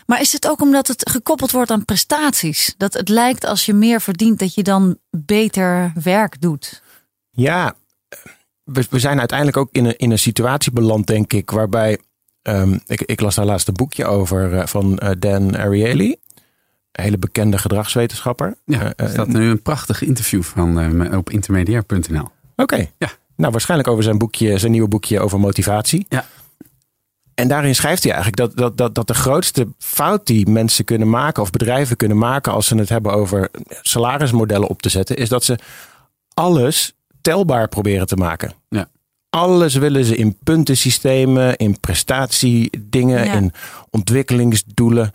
Maar 0.05 0.21
is 0.21 0.33
het 0.33 0.47
ook 0.49 0.61
omdat 0.61 0.87
het 0.87 1.09
gekoppeld 1.09 1.51
wordt 1.51 1.71
aan 1.71 1.85
prestaties? 1.85 2.73
Dat 2.77 2.93
het 2.93 3.09
lijkt 3.09 3.45
als 3.45 3.65
je 3.65 3.73
meer 3.73 4.01
verdient, 4.01 4.39
dat 4.39 4.53
je 4.53 4.63
dan 4.63 4.97
beter 5.09 5.91
werk 6.03 6.41
doet. 6.41 6.81
Ja, 7.31 7.75
we, 8.63 8.85
we 8.89 8.99
zijn 8.99 9.19
uiteindelijk 9.19 9.57
ook 9.57 9.69
in 9.71 9.85
een, 9.85 9.97
in 9.97 10.11
een 10.11 10.19
situatie 10.19 10.71
beland, 10.71 11.07
denk 11.07 11.33
ik, 11.33 11.51
waarbij. 11.51 11.99
ehm, 12.41 12.77
ik, 12.85 13.01
ik 13.01 13.19
las 13.21 13.35
daar 13.35 13.45
laatst 13.45 13.67
een 13.67 13.73
boekje 13.73 14.05
over 14.05 14.57
eh, 14.57 14.65
van 14.67 14.97
eh, 14.97 15.09
Dan 15.19 15.57
Ariely. 15.57 16.17
Een 16.91 17.03
hele 17.03 17.17
bekende 17.17 17.57
gedragswetenschapper. 17.57 18.57
Ja, 18.65 18.93
er 18.95 19.09
staat 19.09 19.27
nu 19.27 19.49
een 19.49 19.61
prachtig 19.61 20.01
interview 20.01 20.43
van 20.43 20.79
eh, 20.79 21.17
op 21.17 21.29
intermediair.nl. 21.29 22.29
Oké. 22.55 22.89
Ja. 22.97 23.09
Nou, 23.35 23.51
waarschijnlijk 23.51 23.89
over 23.89 24.03
zijn 24.03 24.17
boekje, 24.17 24.57
zijn 24.57 24.71
nieuwe 24.71 24.87
boekje 24.87 25.19
over 25.19 25.39
motivatie. 25.39 26.05
Ja. 26.09 26.25
En 27.35 27.47
daarin 27.47 27.75
schrijft 27.75 28.03
hij 28.03 28.13
eigenlijk 28.13 28.41
dat, 28.41 28.57
dat, 28.57 28.77
dat, 28.77 28.95
dat 28.95 29.07
de 29.07 29.13
grootste 29.13 29.67
fout 29.77 30.25
die 30.25 30.49
mensen 30.49 30.85
kunnen 30.85 31.09
maken 31.09 31.41
of 31.43 31.49
bedrijven 31.49 31.97
kunnen 31.97 32.17
maken 32.17 32.51
als 32.51 32.67
ze 32.67 32.75
het 32.75 32.89
hebben 32.89 33.13
over 33.13 33.49
salarismodellen 33.81 34.67
op 34.67 34.81
te 34.81 34.89
zetten, 34.89 35.15
is 35.15 35.29
dat 35.29 35.43
ze 35.43 35.57
alles 36.33 36.93
telbaar 37.21 37.67
proberen 37.67 38.07
te 38.07 38.15
maken. 38.15 38.53
Ja. 38.69 38.89
Alles 39.29 39.75
willen 39.75 40.05
ze 40.05 40.15
in 40.15 40.37
puntensystemen, 40.43 41.55
in 41.55 41.79
prestatiedingen, 41.79 43.25
Ja. 43.25 43.33
in 43.33 43.51
ontwikkelingsdoelen. 43.89 45.13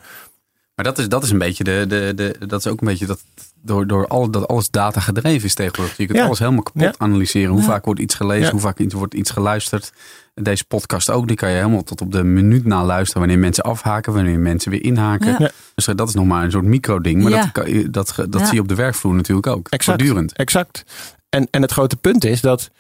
Maar 0.81 0.88
dat 0.93 0.99
is, 0.99 1.09
dat 1.09 1.23
is 1.23 1.31
een 1.31 1.38
beetje 1.38 1.65
de, 1.65 1.85
de, 1.88 2.12
de. 2.17 2.47
Dat 2.47 2.61
is 2.65 2.67
ook 2.67 2.81
een 2.81 2.87
beetje 2.87 3.06
dat. 3.06 3.21
Door, 3.62 3.87
door 3.87 4.06
al, 4.06 4.31
dat 4.31 4.49
alles 4.49 4.71
data 4.71 5.00
gedreven 5.00 5.44
is 5.47 5.55
tegenwoordig. 5.55 5.97
Je 5.97 6.06
kunt 6.06 6.19
Ja. 6.19 6.25
alles 6.25 6.38
helemaal 6.38 6.62
kapot 6.62 6.82
Ja. 6.82 6.94
analyseren. 6.99 7.50
Hoe 7.50 7.61
Ja. 7.61 7.67
vaak 7.67 7.85
wordt 7.85 8.00
iets 8.00 8.15
gelezen, 8.15 8.44
Ja. 8.44 8.50
hoe 8.50 8.61
vaak 8.61 8.79
iets- 8.79 8.94
wordt 8.94 9.15
iets 9.15 9.31
geluisterd. 9.31 9.93
Deze 10.35 10.65
podcast 10.65 11.11
ook, 11.11 11.27
die 11.29 11.37
kan 11.37 11.49
je 11.50 11.56
helemaal 11.56 11.82
tot 11.82 12.00
op 12.00 12.12
de 12.12 12.25
minuut 12.25 12.65
na 12.65 12.85
luisteren. 12.85 13.21
Wanneer 13.23 13.38
mensen 13.41 13.65
afhaken, 13.65 14.12
wanneer 14.12 14.38
mensen 14.38 14.71
weer 14.71 14.82
inhaken. 14.85 15.53
Dus 15.75 15.85
dat 15.85 16.09
is 16.09 16.15
nog 16.15 16.27
maar 16.27 16.44
een 16.44 16.50
soort 16.50 16.65
micro-ding. 16.65 17.23
Maar 17.23 17.32
Ja. 17.32 17.41
dat, 17.43 17.53
kan 17.53 17.71
je- 17.73 17.91
dat, 17.91 18.15
dat 18.17 18.41
Ja. 18.41 18.44
zie 18.44 18.55
je 18.55 18.61
op 18.61 18.69
de 18.69 18.75
werkvloer 18.75 19.15
natuurlijk 19.15 19.47
ook. 19.47 19.69
Voortdurend. 19.82 20.32
Exact. 20.32 20.85
En, 21.29 21.49
en 21.50 21.62
het 21.62 21.73
grote 21.73 21.97
punt 21.97 22.25
is 22.25 22.41
dat 22.41 22.71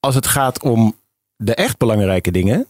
als 0.00 0.14
het 0.14 0.26
gaat 0.26 0.62
om 0.62 0.96
de 1.36 1.54
echt 1.54 1.78
belangrijke 1.78 2.30
dingen, 2.30 2.66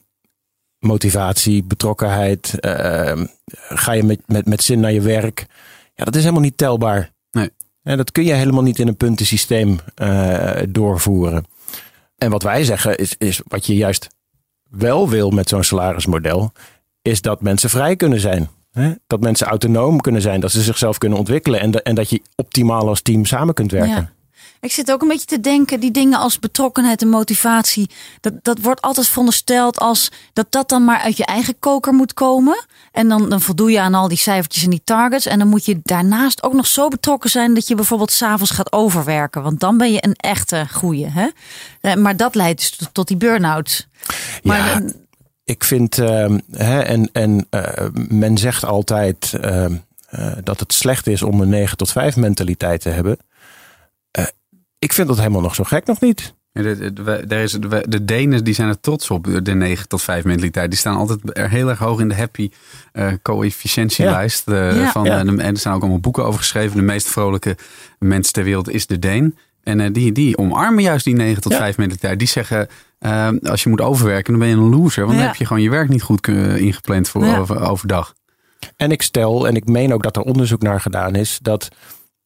motivatie, 0.80 1.62
betrokkenheid, 1.62 2.60
ehm, 2.60 3.26
ga 3.68 3.92
je 3.92 4.02
met, 4.02 4.20
met, 4.26 4.46
met 4.46 4.62
zin 4.62 4.80
naar 4.80 4.92
je 4.92 5.00
werk, 5.00 5.46
ja, 5.94 6.04
dat 6.04 6.14
is 6.14 6.20
helemaal 6.20 6.42
niet 6.42 6.56
telbaar. 6.56 7.10
Nee. 7.30 7.50
En 7.82 7.96
dat 7.96 8.12
kun 8.12 8.24
je 8.24 8.32
helemaal 8.32 8.62
niet 8.62 8.78
in 8.78 8.88
een 8.88 8.96
puntensysteem 8.96 9.78
eh, 9.94 10.56
doorvoeren. 10.68 11.44
En 12.16 12.30
wat 12.30 12.42
wij 12.42 12.64
zeggen 12.64 12.96
is, 12.96 13.14
is 13.18 13.40
wat 13.48 13.66
je 13.66 13.74
juist 13.74 14.08
wel 14.70 15.08
wil 15.08 15.30
met 15.30 15.48
zo'n 15.48 15.64
salarismodel, 15.64 16.52
is 17.02 17.20
dat 17.22 17.40
mensen 17.42 17.70
vrij 17.70 17.96
kunnen 17.96 18.20
zijn. 18.20 18.48
Hè? 18.70 18.92
Dat 19.06 19.20
mensen 19.20 19.46
autonoom 19.46 20.00
kunnen 20.00 20.22
zijn, 20.22 20.40
dat 20.40 20.50
ze 20.52 20.62
zichzelf 20.62 20.98
kunnen 20.98 21.18
ontwikkelen 21.18 21.60
en, 21.60 21.70
de- 21.70 21.82
en 21.82 21.94
dat 21.94 22.10
je 22.10 22.22
optimaal 22.36 22.88
als 22.88 23.02
team 23.02 23.24
samen 23.24 23.54
kunt 23.54 23.70
werken. 23.70 23.90
Ja. 23.90 24.10
Ik 24.60 24.72
zit 24.72 24.92
ook 24.92 25.02
een 25.02 25.08
beetje 25.08 25.26
te 25.26 25.40
denken, 25.40 25.80
die 25.80 25.90
dingen 25.90 26.18
als 26.18 26.38
betrokkenheid 26.38 27.02
en 27.02 27.08
motivatie, 27.08 27.90
dat, 28.20 28.32
dat 28.42 28.60
wordt 28.60 28.80
altijd 28.80 29.06
verondersteld 29.08 29.78
als 29.78 30.10
dat 30.32 30.46
dat 30.50 30.68
dan 30.68 30.84
maar 30.84 31.00
uit 31.00 31.16
je 31.16 31.24
eigen 31.24 31.58
koker 31.58 31.92
moet 31.92 32.14
komen. 32.14 32.64
En 32.92 33.08
dan, 33.08 33.28
dan 33.28 33.40
voldoe 33.40 33.70
je 33.70 33.80
aan 33.80 33.94
al 33.94 34.08
die 34.08 34.18
cijfertjes 34.18 34.64
en 34.64 34.70
die 34.70 34.82
targets. 34.84 35.26
En 35.26 35.38
dan 35.38 35.48
moet 35.48 35.64
je 35.64 35.80
daarnaast 35.82 36.42
ook 36.42 36.52
nog 36.52 36.66
zo 36.66 36.88
betrokken 36.88 37.30
zijn 37.30 37.54
dat 37.54 37.68
je 37.68 37.74
bijvoorbeeld 37.74 38.12
s'avonds 38.12 38.50
gaat 38.50 38.72
overwerken. 38.72 39.42
Want 39.42 39.60
dan 39.60 39.78
ben 39.78 39.92
je 39.92 40.04
een 40.04 40.14
echte 40.14 40.66
goeie. 40.72 41.06
Hè? 41.06 41.28
Eh, 41.80 41.94
Maar 41.94 42.16
dat 42.16 42.34
leidt 42.34 42.58
dus 42.60 42.70
tot, 42.70 42.88
tot 42.92 43.08
die 43.08 43.16
burn-out. 43.16 43.86
Maar 44.42 44.58
Ja, 44.58 44.92
ik 45.44 45.64
vind, 45.64 45.98
ehm, 45.98 46.38
hè, 46.50 46.80
en, 46.80 47.08
en 47.12 47.46
eh, 47.50 47.86
men 48.08 48.38
zegt 48.38 48.64
altijd 48.64 49.32
ehm, 49.40 49.74
eh, 50.06 50.32
dat 50.44 50.60
het 50.60 50.72
slecht 50.72 51.06
is 51.06 51.22
om 51.22 51.40
een 51.40 51.48
9 51.48 51.76
tot 51.76 51.90
5 51.90 52.16
mentaliteit 52.16 52.80
te 52.80 52.88
hebben. 52.88 53.18
Ik 54.80 54.92
vind 54.92 55.08
dat 55.08 55.18
helemaal 55.18 55.40
nog 55.40 55.54
zo 55.54 55.64
gek 55.64 55.86
nog 55.86 56.00
niet. 56.00 56.34
Ja, 56.52 56.62
de, 56.62 56.76
de, 56.76 56.92
de- 56.92 57.24
er 57.34 57.42
is, 57.42 57.52
de, 57.52 57.84
de 57.88 58.04
Denen 58.04 58.44
die 58.44 58.54
zijn 58.54 58.68
er 58.68 58.80
trots 58.80 59.10
op, 59.10 59.28
de 59.42 59.54
9 59.54 59.88
tot 59.88 60.02
5 60.02 60.24
mentaliteit. 60.24 60.70
Die 60.70 60.78
staan 60.78 60.96
altijd 60.96 61.18
er 61.38 61.50
heel 61.50 61.68
erg 61.68 61.78
hoog 61.78 62.00
in 62.00 62.08
de 62.08 62.14
happy 62.14 62.50
eh 62.92 63.12
coëfficiëntielijst. 63.22 64.48
eh, 64.48 64.76
Ja. 64.76 64.90
van, 64.90 65.04
Ja. 65.04 65.12
eh, 65.12 65.28
en 65.28 65.38
er 65.40 65.56
staan 65.58 65.74
ook 65.74 65.80
allemaal 65.80 66.00
boeken 66.00 66.24
over 66.24 66.40
geschreven. 66.40 66.76
De 66.76 66.82
meest 66.82 67.08
vrolijke 67.08 67.56
mens 67.98 68.30
ter 68.30 68.44
wereld 68.44 68.70
is 68.70 68.86
de 68.86 68.98
Deen. 68.98 69.36
En 69.62 69.80
eh, 69.80 69.92
die, 69.92 70.12
die 70.12 70.38
omarmen 70.38 70.82
juist 70.82 71.04
die 71.04 71.14
9 71.14 71.42
tot 71.42 71.52
Ja. 71.52 71.58
5 71.58 71.76
mentaliteit. 71.76 72.18
Die 72.18 72.28
zeggen, 72.28 72.68
als 73.42 73.62
je 73.62 73.68
moet 73.68 73.80
overwerken, 73.80 74.30
dan 74.32 74.40
ben 74.40 74.48
je 74.50 74.54
een 74.56 74.68
loser. 74.80 75.04
Want 75.06 75.16
dan 75.18 75.26
heb 75.26 75.36
je 75.36 75.46
gewoon 75.46 75.62
je 75.62 75.70
werk 75.70 75.88
niet 75.88 76.02
goed 76.02 76.28
ingepland 76.28 77.08
voor 77.08 77.24
Ja. 77.24 77.38
over, 77.38 77.60
overdag. 77.68 78.14
En 78.76 78.90
ik 78.90 79.02
stel, 79.02 79.46
en 79.48 79.56
ik 79.56 79.66
meen 79.66 79.92
ook 79.94 80.02
dat 80.02 80.16
er 80.16 80.22
onderzoek 80.22 80.62
naar 80.62 80.80
gedaan 80.80 81.14
is, 81.14 81.38
dat, 81.42 81.68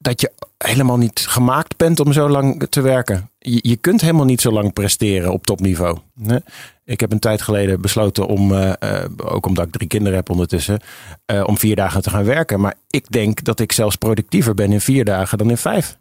dat 0.04 0.20
je 0.20 0.32
helemaal 0.58 0.96
niet 0.96 1.24
gemaakt 1.28 1.76
bent 1.76 2.00
om 2.00 2.12
zo 2.12 2.28
lang 2.28 2.66
te 2.70 2.80
werken. 2.80 3.30
Je, 3.38 3.58
je 3.62 3.76
kunt 3.76 4.00
helemaal 4.00 4.24
niet 4.24 4.40
zo 4.40 4.52
lang 4.52 4.72
presteren 4.72 5.32
op 5.32 5.46
topniveau. 5.46 5.98
hè. 6.22 6.36
Ik 6.84 7.00
heb 7.00 7.12
een 7.12 7.18
tijd 7.18 7.42
geleden 7.42 7.80
besloten 7.80 8.26
om, 8.26 8.52
eh, 8.52 8.72
eh, 8.78 9.10
ook 9.16 9.46
omdat 9.46 9.66
ik 9.66 9.72
drie 9.72 9.88
kinderen 9.88 10.16
heb 10.16 10.30
ondertussen, 10.30 10.80
eh, 11.26 11.42
om 11.46 11.58
vier 11.58 11.76
dagen 11.76 12.02
te 12.02 12.10
gaan 12.10 12.24
werken. 12.24 12.60
Maar 12.60 12.74
ik 12.90 13.10
denk 13.10 13.44
dat 13.44 13.60
ik 13.60 13.72
zelfs 13.72 13.96
productiever 13.96 14.54
ben 14.54 14.72
in 14.72 14.80
vier 14.80 15.04
dagen 15.04 15.38
dan 15.38 15.50
in 15.50 15.56
vijf. 15.56 15.96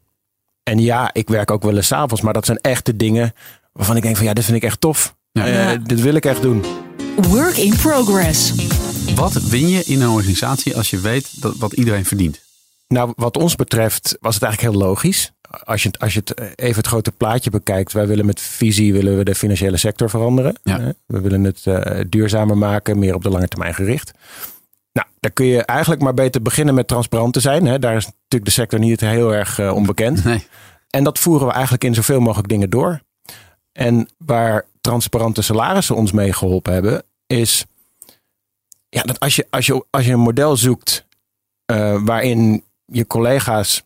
en 0.63 0.79
ja, 0.79 1.09
ik 1.13 1.29
werk 1.29 1.51
ook 1.51 1.63
wel 1.63 1.75
eens 1.75 1.87
's 1.87 1.91
avonds, 1.91 2.21
maar 2.21 2.33
dat 2.33 2.45
zijn 2.45 2.57
echt 2.57 2.85
de 2.85 2.95
dingen 2.95 3.33
waarvan 3.73 3.95
ik 3.95 4.01
denk 4.01 4.15
van 4.15 4.25
ja, 4.25 4.33
dit 4.33 4.45
vind 4.45 4.57
ik 4.57 4.63
echt 4.63 4.81
tof. 4.81 5.15
Ja. 5.31 5.45
Ja. 5.45 5.75
dit 5.75 6.01
wil 6.01 6.13
ik 6.13 6.25
echt 6.25 6.41
doen. 6.41 6.63
Work 7.29 7.57
in 7.57 7.75
progress. 7.75 8.53
Wat 9.15 9.33
win 9.33 9.69
je 9.69 9.83
in 9.83 10.01
een 10.01 10.09
organisatie 10.09 10.77
als 10.77 10.89
je 10.89 10.99
weet 10.99 11.41
dat, 11.41 11.55
wat 11.57 11.73
iedereen 11.73 12.05
verdient? 12.05 12.41
Nou, 12.87 13.13
wat 13.15 13.37
ons 13.37 13.55
betreft 13.55 14.17
was 14.19 14.33
het 14.33 14.43
eigenlijk 14.43 14.73
heel 14.73 14.87
logisch. 14.87 15.31
Als 15.63 15.83
je, 15.83 15.91
als 15.99 16.13
je 16.13 16.19
het 16.25 16.59
even 16.59 16.77
het 16.77 16.87
grote 16.87 17.11
plaatje 17.11 17.49
bekijkt. 17.49 17.91
Wij 17.93 18.07
willen 18.07 18.25
met 18.25 18.41
visie 18.41 18.93
willen 18.93 19.17
we 19.17 19.23
de 19.23 19.35
financiële 19.35 19.77
sector 19.77 20.09
veranderen. 20.09 20.59
Ja. 20.63 20.79
Eh, 20.79 20.87
We 21.05 21.21
willen 21.21 21.43
het 21.43 21.67
eh, 21.67 22.03
duurzamer 22.09 22.57
maken, 22.57 22.99
meer 22.99 23.15
op 23.15 23.23
de 23.23 23.29
lange 23.29 23.47
termijn 23.47 23.73
gericht. 23.73 24.11
Nou, 24.91 25.07
daar 25.19 25.31
kun 25.31 25.45
je 25.45 25.63
eigenlijk 25.63 26.01
maar 26.01 26.13
beter 26.13 26.41
beginnen 26.41 26.73
met 26.73 26.87
transparant 26.87 27.33
te 27.33 27.39
zijn. 27.39 27.65
Hè. 27.65 27.79
Daar 27.79 27.95
is 27.95 28.05
natuurlijk 28.05 28.45
de 28.45 28.51
sector 28.51 28.79
niet 28.79 28.99
heel 28.99 29.33
erg 29.33 29.59
eh, 29.59 29.75
onbekend. 29.75 30.23
Nee. 30.23 30.47
En 30.89 31.03
dat 31.03 31.19
voeren 31.19 31.47
we 31.47 31.53
eigenlijk 31.53 31.83
in 31.83 31.93
zoveel 31.93 32.19
mogelijk 32.19 32.47
dingen 32.47 32.69
door. 32.69 33.01
En 33.71 34.09
waar 34.17 34.65
transparante 34.81 35.41
salarissen 35.41 35.95
ons 35.95 36.11
mee 36.11 36.33
geholpen 36.33 36.73
hebben, 36.73 37.03
is 37.27 37.65
ja, 38.89 39.01
dat 39.01 39.19
als 39.19 39.35
je, 39.35 39.47
als 39.49 39.65
je, 39.65 39.85
als 39.89 40.05
je 40.05 40.11
een 40.11 40.19
model 40.19 40.57
zoekt 40.57 41.05
eh, 41.65 42.01
waarin 42.03 42.63
je 42.93 43.07
collega's 43.07 43.83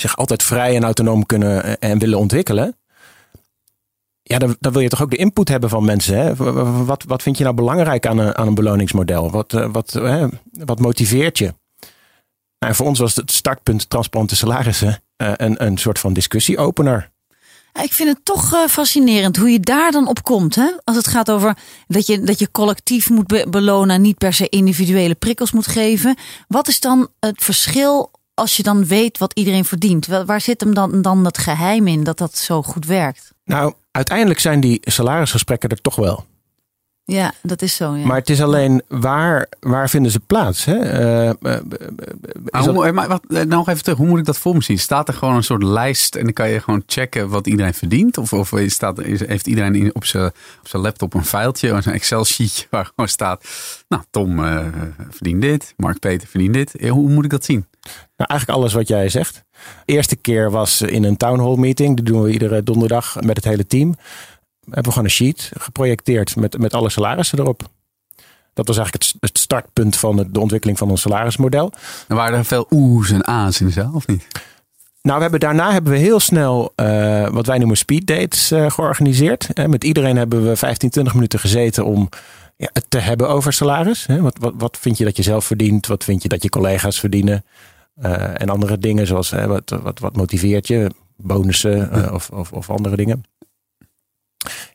zich 0.00 0.16
altijd 0.16 0.42
vrij 0.42 0.76
en 0.76 0.84
autonoom 0.84 1.26
kunnen 1.26 1.64
eh, 1.64 1.90
en 1.90 1.98
willen 1.98 2.18
ontwikkelen. 2.18 2.76
Ja, 4.22 4.38
dan, 4.38 4.56
dan 4.60 4.72
wil 4.72 4.82
je 4.82 4.88
toch 4.88 5.02
ook 5.02 5.10
de 5.10 5.16
input 5.16 5.48
hebben 5.48 5.70
van 5.70 5.84
mensen. 5.84 6.16
Hè? 6.18 6.34
Wat, 6.84 7.02
wat 7.02 7.22
vind 7.22 7.38
je 7.38 7.44
nou 7.44 7.56
belangrijk 7.56 8.06
aan 8.06 8.18
een, 8.18 8.36
aan 8.36 8.46
een 8.46 8.54
beloningsmodel? 8.54 9.30
Wat, 9.30 9.52
eh, 9.52 9.68
wat, 9.72 9.92
hè, 9.92 10.26
wat 10.52 10.80
motiveert 10.80 11.38
je? 11.38 11.54
Nou, 12.58 12.72
en 12.72 12.74
voor 12.74 12.86
ons 12.86 12.98
was 12.98 13.16
het 13.16 13.32
startpunt 13.32 13.90
transparante 13.90 14.36
salarissen 14.36 15.02
eh, 15.16 15.32
een, 15.36 15.64
een 15.64 15.76
soort 15.78 15.98
van 15.98 16.12
discussieopener. 16.12 17.12
Ik 17.82 17.92
vind 17.92 18.08
het 18.08 18.24
toch 18.24 18.54
eh, 18.54 18.66
fascinerend 18.68 19.36
hoe 19.36 19.50
je 19.50 19.60
daar 19.60 19.92
dan 19.92 20.08
op 20.08 20.22
komt. 20.22 20.54
Hè? 20.54 20.70
Als 20.84 20.96
het 20.96 21.06
gaat 21.06 21.30
over 21.30 21.56
dat 21.86 22.06
je, 22.06 22.20
dat 22.20 22.38
je 22.38 22.50
collectief 22.50 23.10
moet 23.10 23.26
be- 23.26 23.46
belonen 23.50 23.94
en 23.96 24.02
niet 24.02 24.18
per 24.18 24.32
se 24.32 24.48
individuele 24.48 25.14
prikkels 25.14 25.52
moet 25.52 25.66
geven. 25.66 26.16
Wat 26.48 26.68
is 26.68 26.80
dan 26.80 27.08
het 27.20 27.42
verschil 27.44 28.10
als 28.34 28.56
je 28.56 28.62
dan 28.62 28.86
weet 28.86 29.18
wat 29.18 29.32
iedereen 29.34 29.64
verdient? 29.64 30.06
Waar 30.06 30.40
zit 30.40 30.60
hem 30.60 30.74
dan, 30.74 31.02
dan 31.02 31.24
het 31.24 31.38
geheim 31.38 31.86
in 31.86 32.04
dat 32.04 32.18
dat 32.18 32.38
zo 32.38 32.62
goed 32.62 32.86
werkt? 32.86 33.32
Nou, 33.44 33.74
uiteindelijk 33.90 34.40
zijn 34.40 34.60
die 34.60 34.80
salarisgesprekken 34.82 35.68
er 35.68 35.80
toch 35.80 35.96
wel. 35.96 36.24
Ja, 37.06 37.32
dat 37.42 37.62
is 37.62 37.76
zo. 37.76 37.94
Ja. 37.94 38.06
Maar 38.06 38.16
het 38.16 38.30
is 38.30 38.42
alleen 38.42 38.82
waar, 38.88 39.46
waar 39.60 39.88
vinden 39.90 40.12
ze 40.12 40.20
plaats? 40.20 40.64
Hè? 40.64 40.74
Eh, 40.78 41.28
eh, 41.28 41.30
eh, 41.30 41.38
Maar 41.42 42.60
is 42.60 42.66
dat- 42.66 42.74
hoe, 42.74 42.92
maar 42.92 43.08
wat, 43.08 43.22
nou 43.28 43.46
nog 43.46 43.68
even 43.68 43.82
terug, 43.82 43.98
hoe 43.98 44.06
moet 44.06 44.18
ik 44.18 44.24
dat 44.24 44.38
voor 44.38 44.54
me 44.54 44.62
zien? 44.62 44.78
Staat 44.78 45.08
er 45.08 45.14
gewoon 45.14 45.34
een 45.34 45.42
soort 45.44 45.62
lijst 45.62 46.14
en 46.14 46.24
dan 46.24 46.32
kan 46.32 46.48
je 46.48 46.60
gewoon 46.60 46.82
checken 46.86 47.28
wat 47.28 47.46
iedereen 47.46 47.74
verdient? 47.74 48.18
Of, 48.18 48.32
of 48.32 48.52
staat, 48.66 48.98
heeft 49.02 49.46
iedereen 49.46 49.74
in- 49.74 49.94
op 49.94 50.04
zijn 50.04 50.26
op 50.60 50.68
zijn 50.68 50.82
laptop 50.82 51.14
een 51.14 51.24
filetje, 51.24 51.68
een 51.68 51.82
Excel-sheetje 51.82 52.66
waar 52.70 52.84
gewoon 52.84 53.08
staat... 53.08 53.44
Nou, 53.88 54.02
Tom 54.10 54.44
eh, 54.44 54.66
verdient 55.10 55.40
dit, 55.42 55.74
Mark 55.76 55.98
Peter 55.98 56.28
verdient 56.28 56.54
dit. 56.54 56.88
Hoe 56.88 57.08
moet 57.10 57.24
ik 57.24 57.30
dat 57.30 57.44
zien? 57.44 57.66
Nou, 58.16 58.30
eigenlijk 58.30 58.58
alles 58.60 58.72
wat 58.72 58.88
jij 58.88 59.08
zegt. 59.08 59.44
De 59.84 59.92
eerste 59.92 60.16
keer 60.16 60.50
was 60.50 60.80
in 60.82 61.04
een 61.04 61.16
town 61.16 61.40
hall 61.40 61.56
meeting. 61.56 61.96
Die 61.96 62.04
doen 62.04 62.22
we 62.22 62.30
iedere 62.32 62.62
donderdag 62.62 63.16
met 63.20 63.36
het 63.36 63.44
hele 63.44 63.66
team. 63.66 63.94
Hebben 64.64 64.84
we 64.84 64.90
gewoon 64.90 65.04
een 65.04 65.10
sheet 65.10 65.50
geprojecteerd 65.58 66.36
met, 66.36 66.58
met 66.58 66.74
alle 66.74 66.90
salarissen 66.90 67.38
erop. 67.38 67.62
Dat 68.54 68.66
was 68.66 68.76
eigenlijk 68.76 69.04
het, 69.04 69.16
het 69.20 69.38
startpunt 69.38 69.96
van 69.96 70.16
de, 70.16 70.30
de 70.30 70.40
ontwikkeling 70.40 70.78
van 70.78 70.90
ons 70.90 71.00
salarismodel. 71.00 71.72
En 72.08 72.16
waren 72.16 72.38
er 72.38 72.44
veel 72.44 72.66
oe's 72.70 73.10
en 73.10 73.26
a's 73.26 73.60
in 73.60 73.66
de 73.66 73.72
zaal 73.72 73.92
of 73.94 74.06
niet? 74.06 74.26
Nou, 75.02 75.16
we 75.16 75.22
hebben, 75.22 75.40
daarna 75.40 75.72
hebben 75.72 75.92
we 75.92 75.98
heel 75.98 76.20
snel 76.20 76.72
eh, 76.74 77.28
wat 77.28 77.46
wij 77.46 77.58
noemen 77.58 77.76
speed 77.76 78.06
dates 78.06 78.50
eh, 78.50 78.70
georganiseerd. 78.70 79.52
Eh, 79.52 79.66
met 79.66 79.84
iedereen 79.84 80.16
hebben 80.16 80.48
we 80.48 80.56
15, 80.56 80.90
20 80.90 81.14
minuten 81.14 81.38
gezeten 81.38 81.84
om 81.84 82.08
ja, 82.56 82.68
het 82.72 82.84
te 82.88 82.98
hebben 82.98 83.28
over 83.28 83.52
salaris. 83.52 84.06
Hè. 84.06 84.20
Wat, 84.20 84.38
wat, 84.40 84.52
wat 84.56 84.78
vind 84.78 84.98
je 84.98 85.04
dat 85.04 85.16
je 85.16 85.22
zelf 85.22 85.44
verdient? 85.44 85.86
Wat 85.86 86.04
vind 86.04 86.22
je 86.22 86.28
dat 86.28 86.42
je 86.42 86.48
collega's 86.48 87.00
verdienen? 87.00 87.44
En 88.34 88.48
andere 88.48 88.78
dingen 88.78 89.06
zoals 89.06 89.30
hè, 89.30 89.46
wat, 89.46 89.74
wat, 89.82 89.98
wat 89.98 90.16
motiveert 90.16 90.68
je? 90.68 90.90
Bonussen 91.16 92.12
of, 92.12 92.30
of, 92.30 92.52
of 92.52 92.70
andere 92.70 92.96
dingen. 92.96 93.24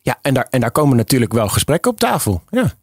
Ja, 0.01 0.17
en 0.21 0.33
daar, 0.33 0.47
en 0.49 0.59
daar 0.59 0.71
komen 0.71 0.97
natuurlijk 0.97 1.33
wel 1.33 1.49
gesprekken 1.49 1.91
op 1.91 1.99
tafel. 1.99 2.41
Ja. 2.49 2.73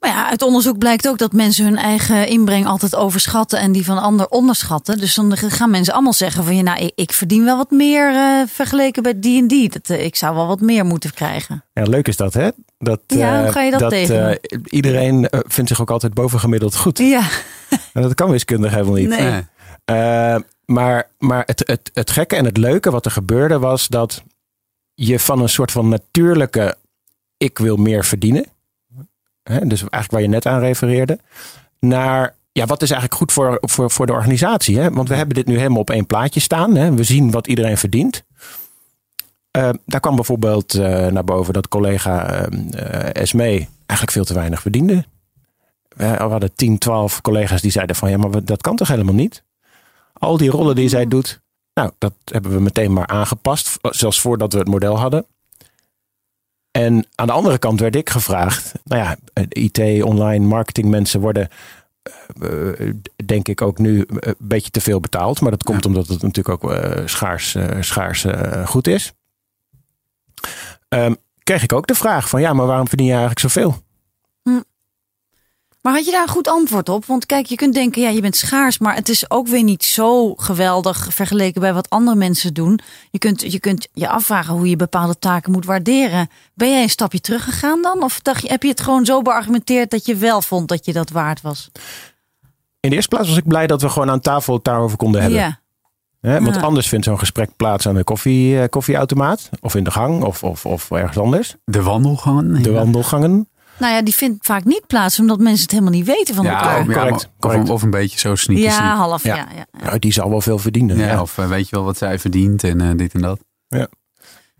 Maar 0.00 0.10
ja, 0.10 0.28
uit 0.28 0.42
onderzoek 0.42 0.78
blijkt 0.78 1.08
ook 1.08 1.18
dat 1.18 1.32
mensen 1.32 1.64
hun 1.64 1.76
eigen 1.76 2.26
inbreng 2.28 2.66
altijd 2.66 2.94
overschatten 2.96 3.58
en 3.58 3.72
die 3.72 3.84
van 3.84 3.98
ander 3.98 4.28
onderschatten. 4.28 4.98
Dus 4.98 5.14
dan 5.14 5.36
gaan 5.36 5.70
mensen 5.70 5.94
allemaal 5.94 6.12
zeggen 6.12 6.44
van 6.44 6.56
ja, 6.56 6.62
nou, 6.62 6.90
ik, 6.94 7.12
verdien 7.12 7.44
wel 7.44 7.56
wat 7.56 7.70
meer 7.70 8.14
eh, 8.14 8.42
vergeleken 8.48 9.02
bij 9.02 9.20
die 9.20 9.40
en 9.40 9.46
die. 9.48 9.68
Dat, 9.68 9.90
eh, 9.90 10.04
ik 10.04 10.16
zou 10.16 10.34
wel 10.34 10.46
wat 10.46 10.60
meer 10.60 10.84
moeten 10.84 11.14
krijgen. 11.14 11.64
Ja, 11.72 11.82
leuk 11.82 12.08
is 12.08 12.16
dat, 12.16 12.34
hè? 12.34 12.48
Dat, 12.78 13.00
Ja, 13.06 13.36
hoe 13.38 13.46
eh, 13.46 13.52
ga 13.52 13.62
je 13.62 13.70
dat 13.70 13.90
tegen? 13.90 14.40
eh, 14.40 14.58
iedereen 14.64 15.28
vindt 15.30 15.70
zich 15.70 15.80
ook 15.80 15.90
altijd 15.90 16.14
bovengemiddeld 16.14 16.76
goed. 16.76 16.98
Ja, 16.98 17.22
En 17.92 18.02
dat 18.02 18.14
kan 18.14 18.30
wiskundig 18.30 18.70
helemaal 18.70 18.94
niet. 18.94 19.08
Nee. 19.08 19.44
Maar 20.66 21.08
maar 21.18 21.42
het, 21.46 21.62
het, 21.66 21.90
het 21.92 22.10
gekke 22.10 22.36
en 22.36 22.44
het 22.44 22.56
leuke 22.56 22.90
wat 22.90 23.04
er 23.04 23.10
gebeurde 23.10 23.58
was 23.58 23.88
dat 23.88 24.22
je 25.06 25.18
van 25.18 25.40
een 25.40 25.48
soort 25.48 25.70
van 25.70 25.88
natuurlijke 25.88 26.76
ik 27.36 27.58
wil 27.58 27.76
meer 27.76 28.04
verdienen. 28.04 28.44
Hè, 29.42 29.66
dus 29.66 29.80
eigenlijk 29.80 30.10
waar 30.10 30.22
je 30.22 30.28
net 30.28 30.46
aan 30.46 30.60
refereerde. 30.60 31.18
Naar 31.78 32.34
ja, 32.52 32.66
wat 32.66 32.82
is 32.82 32.90
eigenlijk 32.90 33.20
goed 33.20 33.32
voor, 33.32 33.58
voor, 33.60 33.90
voor 33.90 34.06
de 34.06 34.12
organisatie. 34.12 34.78
Hè? 34.78 34.90
Want 34.90 35.08
we 35.08 35.14
hebben 35.14 35.34
dit 35.34 35.46
nu 35.46 35.56
helemaal 35.56 35.80
op 35.80 35.90
één 35.90 36.06
plaatje 36.06 36.40
staan. 36.40 36.74
Hè? 36.74 36.94
We 36.94 37.02
zien 37.02 37.30
wat 37.30 37.46
iedereen 37.46 37.76
verdient. 37.76 38.24
Uh, 39.56 39.68
daar 39.86 40.00
kwam 40.00 40.14
bijvoorbeeld 40.14 40.74
uh, 40.74 41.06
naar 41.06 41.24
boven 41.24 41.52
dat 41.52 41.68
collega 41.68 42.46
uh, 42.48 43.14
Esme 43.14 43.66
eigenlijk 43.86 44.10
veel 44.10 44.24
te 44.24 44.34
weinig 44.34 44.60
verdiende. 44.60 45.04
We 45.88 46.04
hadden 46.04 46.54
10, 46.54 46.78
12 46.78 47.20
collega's 47.20 47.60
die 47.60 47.70
zeiden 47.70 47.96
van 47.96 48.10
ja, 48.10 48.16
maar 48.16 48.44
dat 48.44 48.60
kan 48.60 48.76
toch 48.76 48.88
helemaal 48.88 49.14
niet? 49.14 49.44
Al 50.12 50.36
die 50.36 50.50
rollen 50.50 50.74
die 50.74 50.88
zij 50.88 51.06
doet, 51.06 51.40
nou, 51.74 51.90
dat 51.98 52.14
hebben 52.24 52.52
we 52.52 52.60
meteen 52.60 52.92
maar 52.92 53.06
aangepast, 53.06 53.78
zelfs 53.80 54.20
voordat 54.20 54.52
we 54.52 54.58
het 54.58 54.68
model 54.68 54.98
hadden. 54.98 55.26
En 56.70 57.06
aan 57.14 57.26
de 57.26 57.32
andere 57.32 57.58
kant 57.58 57.80
werd 57.80 57.96
ik 57.96 58.10
gevraagd, 58.10 58.72
nou 58.84 59.02
ja, 59.02 59.16
IT, 59.48 60.02
online, 60.02 60.46
marketing 60.46 60.88
mensen 60.88 61.20
worden, 61.20 61.48
uh, 62.42 62.92
denk 63.24 63.48
ik 63.48 63.62
ook 63.62 63.78
nu 63.78 64.04
een 64.08 64.34
beetje 64.38 64.70
te 64.70 64.80
veel 64.80 65.00
betaald. 65.00 65.40
Maar 65.40 65.50
dat 65.50 65.62
komt 65.62 65.84
ja. 65.84 65.90
omdat 65.90 66.06
het 66.06 66.22
natuurlijk 66.22 66.64
ook 66.64 66.72
uh, 66.72 67.06
schaars, 67.06 67.54
uh, 67.54 67.64
schaars 67.80 68.26
goed 68.64 68.86
is. 68.86 69.12
Um, 70.88 71.16
kreeg 71.42 71.62
ik 71.62 71.72
ook 71.72 71.86
de 71.86 71.94
vraag 71.94 72.28
van, 72.28 72.40
ja, 72.40 72.52
maar 72.52 72.66
waarom 72.66 72.88
verdien 72.88 73.06
je 73.06 73.12
eigenlijk 73.12 73.40
zoveel? 73.40 73.76
Maar 75.80 75.92
had 75.92 76.04
je 76.04 76.10
daar 76.10 76.22
een 76.22 76.28
goed 76.28 76.48
antwoord 76.48 76.88
op? 76.88 77.04
Want 77.04 77.26
kijk, 77.26 77.46
je 77.46 77.54
kunt 77.54 77.74
denken, 77.74 78.02
ja, 78.02 78.08
je 78.08 78.20
bent 78.20 78.36
schaars, 78.36 78.78
maar 78.78 78.94
het 78.94 79.08
is 79.08 79.30
ook 79.30 79.46
weer 79.46 79.62
niet 79.62 79.84
zo 79.84 80.34
geweldig 80.34 81.08
vergeleken 81.10 81.60
bij 81.60 81.74
wat 81.74 81.90
andere 81.90 82.16
mensen 82.16 82.54
doen. 82.54 82.80
Je 83.10 83.18
kunt 83.18 83.52
je, 83.52 83.60
kunt 83.60 83.88
je 83.92 84.08
afvragen 84.08 84.54
hoe 84.54 84.68
je 84.68 84.76
bepaalde 84.76 85.18
taken 85.18 85.52
moet 85.52 85.64
waarderen. 85.64 86.28
Ben 86.54 86.70
jij 86.70 86.82
een 86.82 86.90
stapje 86.90 87.20
teruggegaan 87.20 87.82
dan? 87.82 88.02
Of 88.02 88.20
dacht 88.20 88.42
je, 88.42 88.48
heb 88.48 88.62
je 88.62 88.68
het 88.68 88.80
gewoon 88.80 89.04
zo 89.04 89.22
beargumenteerd 89.22 89.90
dat 89.90 90.06
je 90.06 90.16
wel 90.16 90.42
vond 90.42 90.68
dat 90.68 90.84
je 90.84 90.92
dat 90.92 91.10
waard 91.10 91.40
was? 91.40 91.70
In 92.80 92.90
de 92.90 92.96
eerste 92.96 93.14
plaats 93.14 93.28
was 93.28 93.36
ik 93.36 93.48
blij 93.48 93.66
dat 93.66 93.82
we 93.82 93.88
gewoon 93.88 94.10
aan 94.10 94.20
tafel 94.20 94.54
het 94.54 94.64
daarover 94.64 94.96
konden 94.96 95.20
hebben. 95.20 95.40
Ja. 95.40 95.60
He, 96.20 96.42
want 96.42 96.54
ja. 96.54 96.60
anders 96.60 96.88
vindt 96.88 97.04
zo'n 97.04 97.18
gesprek 97.18 97.56
plaats 97.56 97.88
aan 97.88 97.94
de 97.94 98.04
koffie, 98.04 98.68
koffieautomaat. 98.68 99.50
Of 99.60 99.74
in 99.74 99.84
de 99.84 99.90
gang, 99.90 100.24
of, 100.24 100.42
of, 100.42 100.66
of 100.66 100.90
ergens 100.90 101.18
anders. 101.18 101.56
De 101.64 101.82
wandelgangen. 101.82 102.62
De 102.62 102.72
wandelgangen. 102.72 103.48
Nou 103.80 103.94
ja, 103.94 104.02
die 104.02 104.14
vindt 104.14 104.46
vaak 104.46 104.64
niet 104.64 104.86
plaats 104.86 105.18
omdat 105.18 105.38
mensen 105.38 105.62
het 105.62 105.70
helemaal 105.70 105.92
niet 105.92 106.06
weten 106.06 106.34
van 106.34 106.44
ja, 106.44 106.52
elkaar. 106.52 106.78
Ja, 106.78 106.94
correct, 106.94 107.14
of, 107.14 107.28
correct. 107.38 107.62
Of, 107.62 107.70
of, 107.70 107.82
een 107.82 107.90
beetje 107.90 108.18
zo 108.18 108.34
sneaky. 108.34 108.62
Ja, 108.62 108.96
half. 108.96 109.22
Ja. 109.22 109.36
Ja, 109.36 109.66
ja, 109.84 109.98
die 109.98 110.12
zal 110.12 110.30
wel 110.30 110.40
veel 110.40 110.58
verdienen. 110.58 110.96
Ja, 110.96 111.20
Of 111.20 111.38
uh, 111.38 111.48
weet 111.48 111.68
je 111.68 111.76
wel 111.76 111.84
wat 111.84 111.96
zij 111.96 112.18
verdient 112.18 112.64
en 112.64 112.82
uh, 112.82 112.90
dit 112.96 113.14
en 113.14 113.20
dat. 113.20 113.40
Ja. 113.68 113.88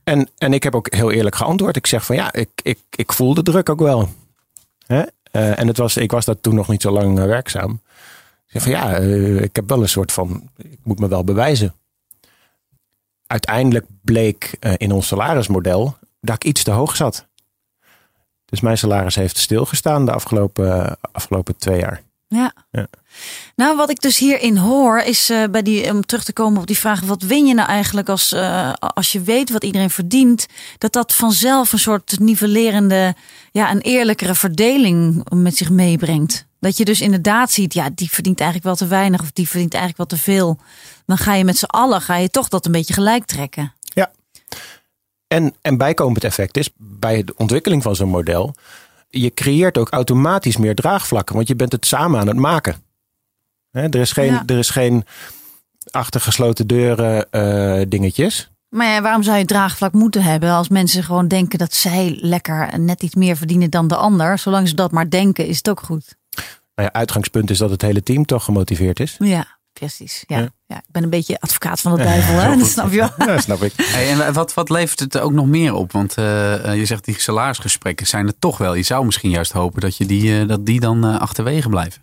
En, 0.05 0.29
en 0.39 0.53
ik 0.53 0.63
heb 0.63 0.75
ook 0.75 0.95
heel 0.95 1.11
eerlijk 1.11 1.37
geantwoord. 1.37 1.77
Ik 1.77 1.87
zeg 1.87 2.05
van 2.05 2.17
ja, 2.17 2.33
ik, 2.33 2.49
ik, 2.63 2.79
ik 2.91 3.13
voel 3.13 3.35
de 3.35 3.43
druk 3.43 3.69
ook 3.69 3.81
wel. 3.81 4.09
Hè? 4.87 5.03
Uh, 5.33 5.59
en 5.59 5.67
het 5.67 5.77
was, 5.77 5.97
ik 5.97 6.11
was 6.11 6.25
dat 6.25 6.43
toen 6.43 6.55
nog 6.55 6.69
niet 6.69 6.83
zo 6.83 6.91
lang 6.91 7.19
werkzaam. 7.19 7.81
Ik 8.47 8.61
zeg 8.61 8.63
van 8.63 8.73
ja, 8.73 8.97
ik 9.43 9.57
heb 9.57 9.69
wel 9.69 9.83
een 9.83 9.89
soort 9.89 10.13
van, 10.13 10.51
ik 10.57 10.79
moet 10.83 10.99
me 10.99 11.09
wel 11.09 11.25
bewijzen. 11.25 11.75
Uiteindelijk 13.27 13.87
bleek 14.03 14.57
in 14.77 14.93
ons 14.93 15.07
salarismodel 15.07 15.97
dat 16.21 16.35
ik 16.35 16.45
iets 16.45 16.63
te 16.63 16.71
hoog 16.71 16.97
zat. 16.97 17.27
Dus 18.51 18.61
mijn 18.61 18.79
salaris 18.79 19.15
heeft 19.15 19.39
stilgestaan 19.39 20.07
de 20.07 20.13
afgelopen, 20.13 20.99
afgelopen 21.13 21.57
twee 21.57 21.79
jaar. 21.79 22.03
Ja. 22.29 22.53
ja. 22.71 22.87
Nou, 23.57 23.77
wat 23.77 23.91
ik 23.91 24.01
dus 24.01 24.19
hierin 24.19 24.57
hoor, 24.57 24.99
is 24.99 25.31
uh, 25.31 25.45
bij 25.51 25.63
die, 25.63 25.91
om 25.91 26.07
terug 26.07 26.25
te 26.25 26.33
komen 26.33 26.61
op 26.61 26.67
die 26.67 26.79
vraag: 26.79 27.01
wat 27.01 27.23
win 27.23 27.47
je 27.47 27.55
nou 27.55 27.69
eigenlijk 27.69 28.09
als, 28.09 28.33
uh, 28.33 28.73
als 28.73 29.13
je 29.13 29.21
weet 29.21 29.51
wat 29.51 29.65
iedereen 29.65 29.91
verdient? 29.91 30.47
Dat 30.79 30.93
dat 30.93 31.15
vanzelf 31.15 31.73
een 31.73 31.79
soort 31.79 32.19
nivellerende, 32.19 33.15
ja, 33.51 33.71
een 33.71 33.81
eerlijkere 33.81 34.35
verdeling 34.35 35.25
met 35.35 35.57
zich 35.57 35.71
meebrengt. 35.71 36.47
Dat 36.61 36.77
je 36.77 36.85
dus 36.85 37.01
inderdaad 37.01 37.51
ziet, 37.51 37.75
ja, 37.75 37.91
die 37.95 38.11
verdient 38.11 38.41
eigenlijk 38.41 38.69
wel 38.69 38.89
te 38.89 38.95
weinig 38.95 39.21
of 39.21 39.31
die 39.31 39.49
verdient 39.49 39.75
eigenlijk 39.75 40.11
wel 40.11 40.19
te 40.19 40.25
veel. 40.25 40.59
Dan 41.07 41.19
ga 41.19 41.35
je 41.35 41.45
met 41.45 41.59
z'n 41.59 41.65
allen, 41.65 42.01
ga 42.01 42.17
je 42.17 42.31
toch 42.31 42.49
dat 42.49 42.67
een 42.67 42.73
beetje 42.73 42.95
gelijk 42.95 43.25
trekken. 43.25 43.73
Ja. 43.83 44.11
En, 45.35 45.55
en 45.61 45.77
bijkomend 45.77 46.25
effect 46.25 46.57
is 46.57 46.71
bij 46.77 47.25
de 47.25 47.35
ontwikkeling 47.37 47.83
van 47.83 47.97
zo'n 47.97 48.09
model, 48.09 48.55
je 49.09 49.35
creëert 49.35 49.79
ook 49.79 49.91
automatisch 49.91 50.57
meer 50.57 50.75
draagvlakken, 50.75 51.35
want 51.35 51.49
je 51.49 51.57
bent 51.57 51.73
het 51.73 51.87
samen 51.87 52.21
aan 52.21 52.27
het 52.27 52.37
maken. 52.37 52.75
er, 53.71 53.95
is 53.95 54.13
geen, 54.13 54.43
er 54.47 54.59
is 54.59 54.71
geen 54.71 55.05
achter 55.91 56.21
gesloten 56.21 56.67
deuren 56.67 57.27
uh, 57.31 57.87
dingetjes. 57.89 58.51
Maar 58.69 58.87
ja, 58.87 59.03
waarom 59.03 59.23
zou 59.23 59.39
je 59.39 59.45
draagvlak 59.45 59.93
moeten 59.93 60.23
hebben 60.23 60.51
als 60.51 60.69
mensen 60.69 61.03
gewoon 61.03 61.29
denken 61.29 61.59
dat 61.59 61.75
zij 61.75 62.19
lekker 62.21 62.79
net 62.79 63.03
iets 63.03 63.15
meer 63.15 63.37
verdienen 63.37 63.71
dan 63.71 63.89
de 63.89 63.97
ander? 63.97 64.39
Zolang 64.39 64.69
ze 64.69 64.75
dat 64.75 64.91
maar 64.91 65.11
denken, 65.11 65.47
is 65.47 65.57
het 65.57 65.69
ook 65.69 65.81
goed. 65.81 66.17
Nou 66.75 66.89
ja, 66.93 66.93
uitgangspunt 66.93 67.51
is 67.51 67.59
dat 67.59 67.71
het 67.71 67.83
hele 67.83 68.03
team 68.03 68.25
toch 68.25 68.45
gemotiveerd 68.45 69.01
is. 69.01 69.17
Ja, 69.19 69.60
precies. 69.73 70.25
Ja. 70.27 70.39
ja. 70.67 70.77
ik 70.77 70.91
ben 70.91 71.03
een 71.03 71.11
beetje 71.11 71.41
advocaat 71.41 71.81
van 71.81 71.97
de 71.97 72.03
duivel, 72.03 72.35
hè? 72.35 72.57
dat 72.57 72.67
snap 72.67 72.91
je 72.91 72.97
wel. 72.97 73.27
Ja, 73.27 73.41
snap 73.41 73.63
ik. 73.63 73.73
Hey, 73.95 74.11
en 74.11 74.33
wat, 74.33 74.55
wat 74.55 74.71
levert 74.71 75.01
het 75.01 75.19
ook 75.19 75.33
nog 75.33 75.47
meer 75.47 75.75
op? 75.75 75.93
Want 75.93 76.19
uh, 76.19 76.75
je 76.77 76.85
zegt 76.85 77.05
die 77.05 77.21
salarisgesprekken 77.21 78.07
zijn 78.07 78.27
er 78.27 78.39
toch 78.39 78.59
wel. 78.59 78.75
Je 78.75 78.83
zou 78.83 79.05
misschien 79.05 79.31
juist 79.31 79.53
hopen 79.53 79.81
dat, 79.81 79.97
je 79.97 80.07
die, 80.07 80.41
uh, 80.41 80.49
dat 80.49 80.67
die 80.67 80.81
dan 80.81 81.07
uh, 81.07 81.21
achterwege 81.21 81.69
blijven. 81.69 82.03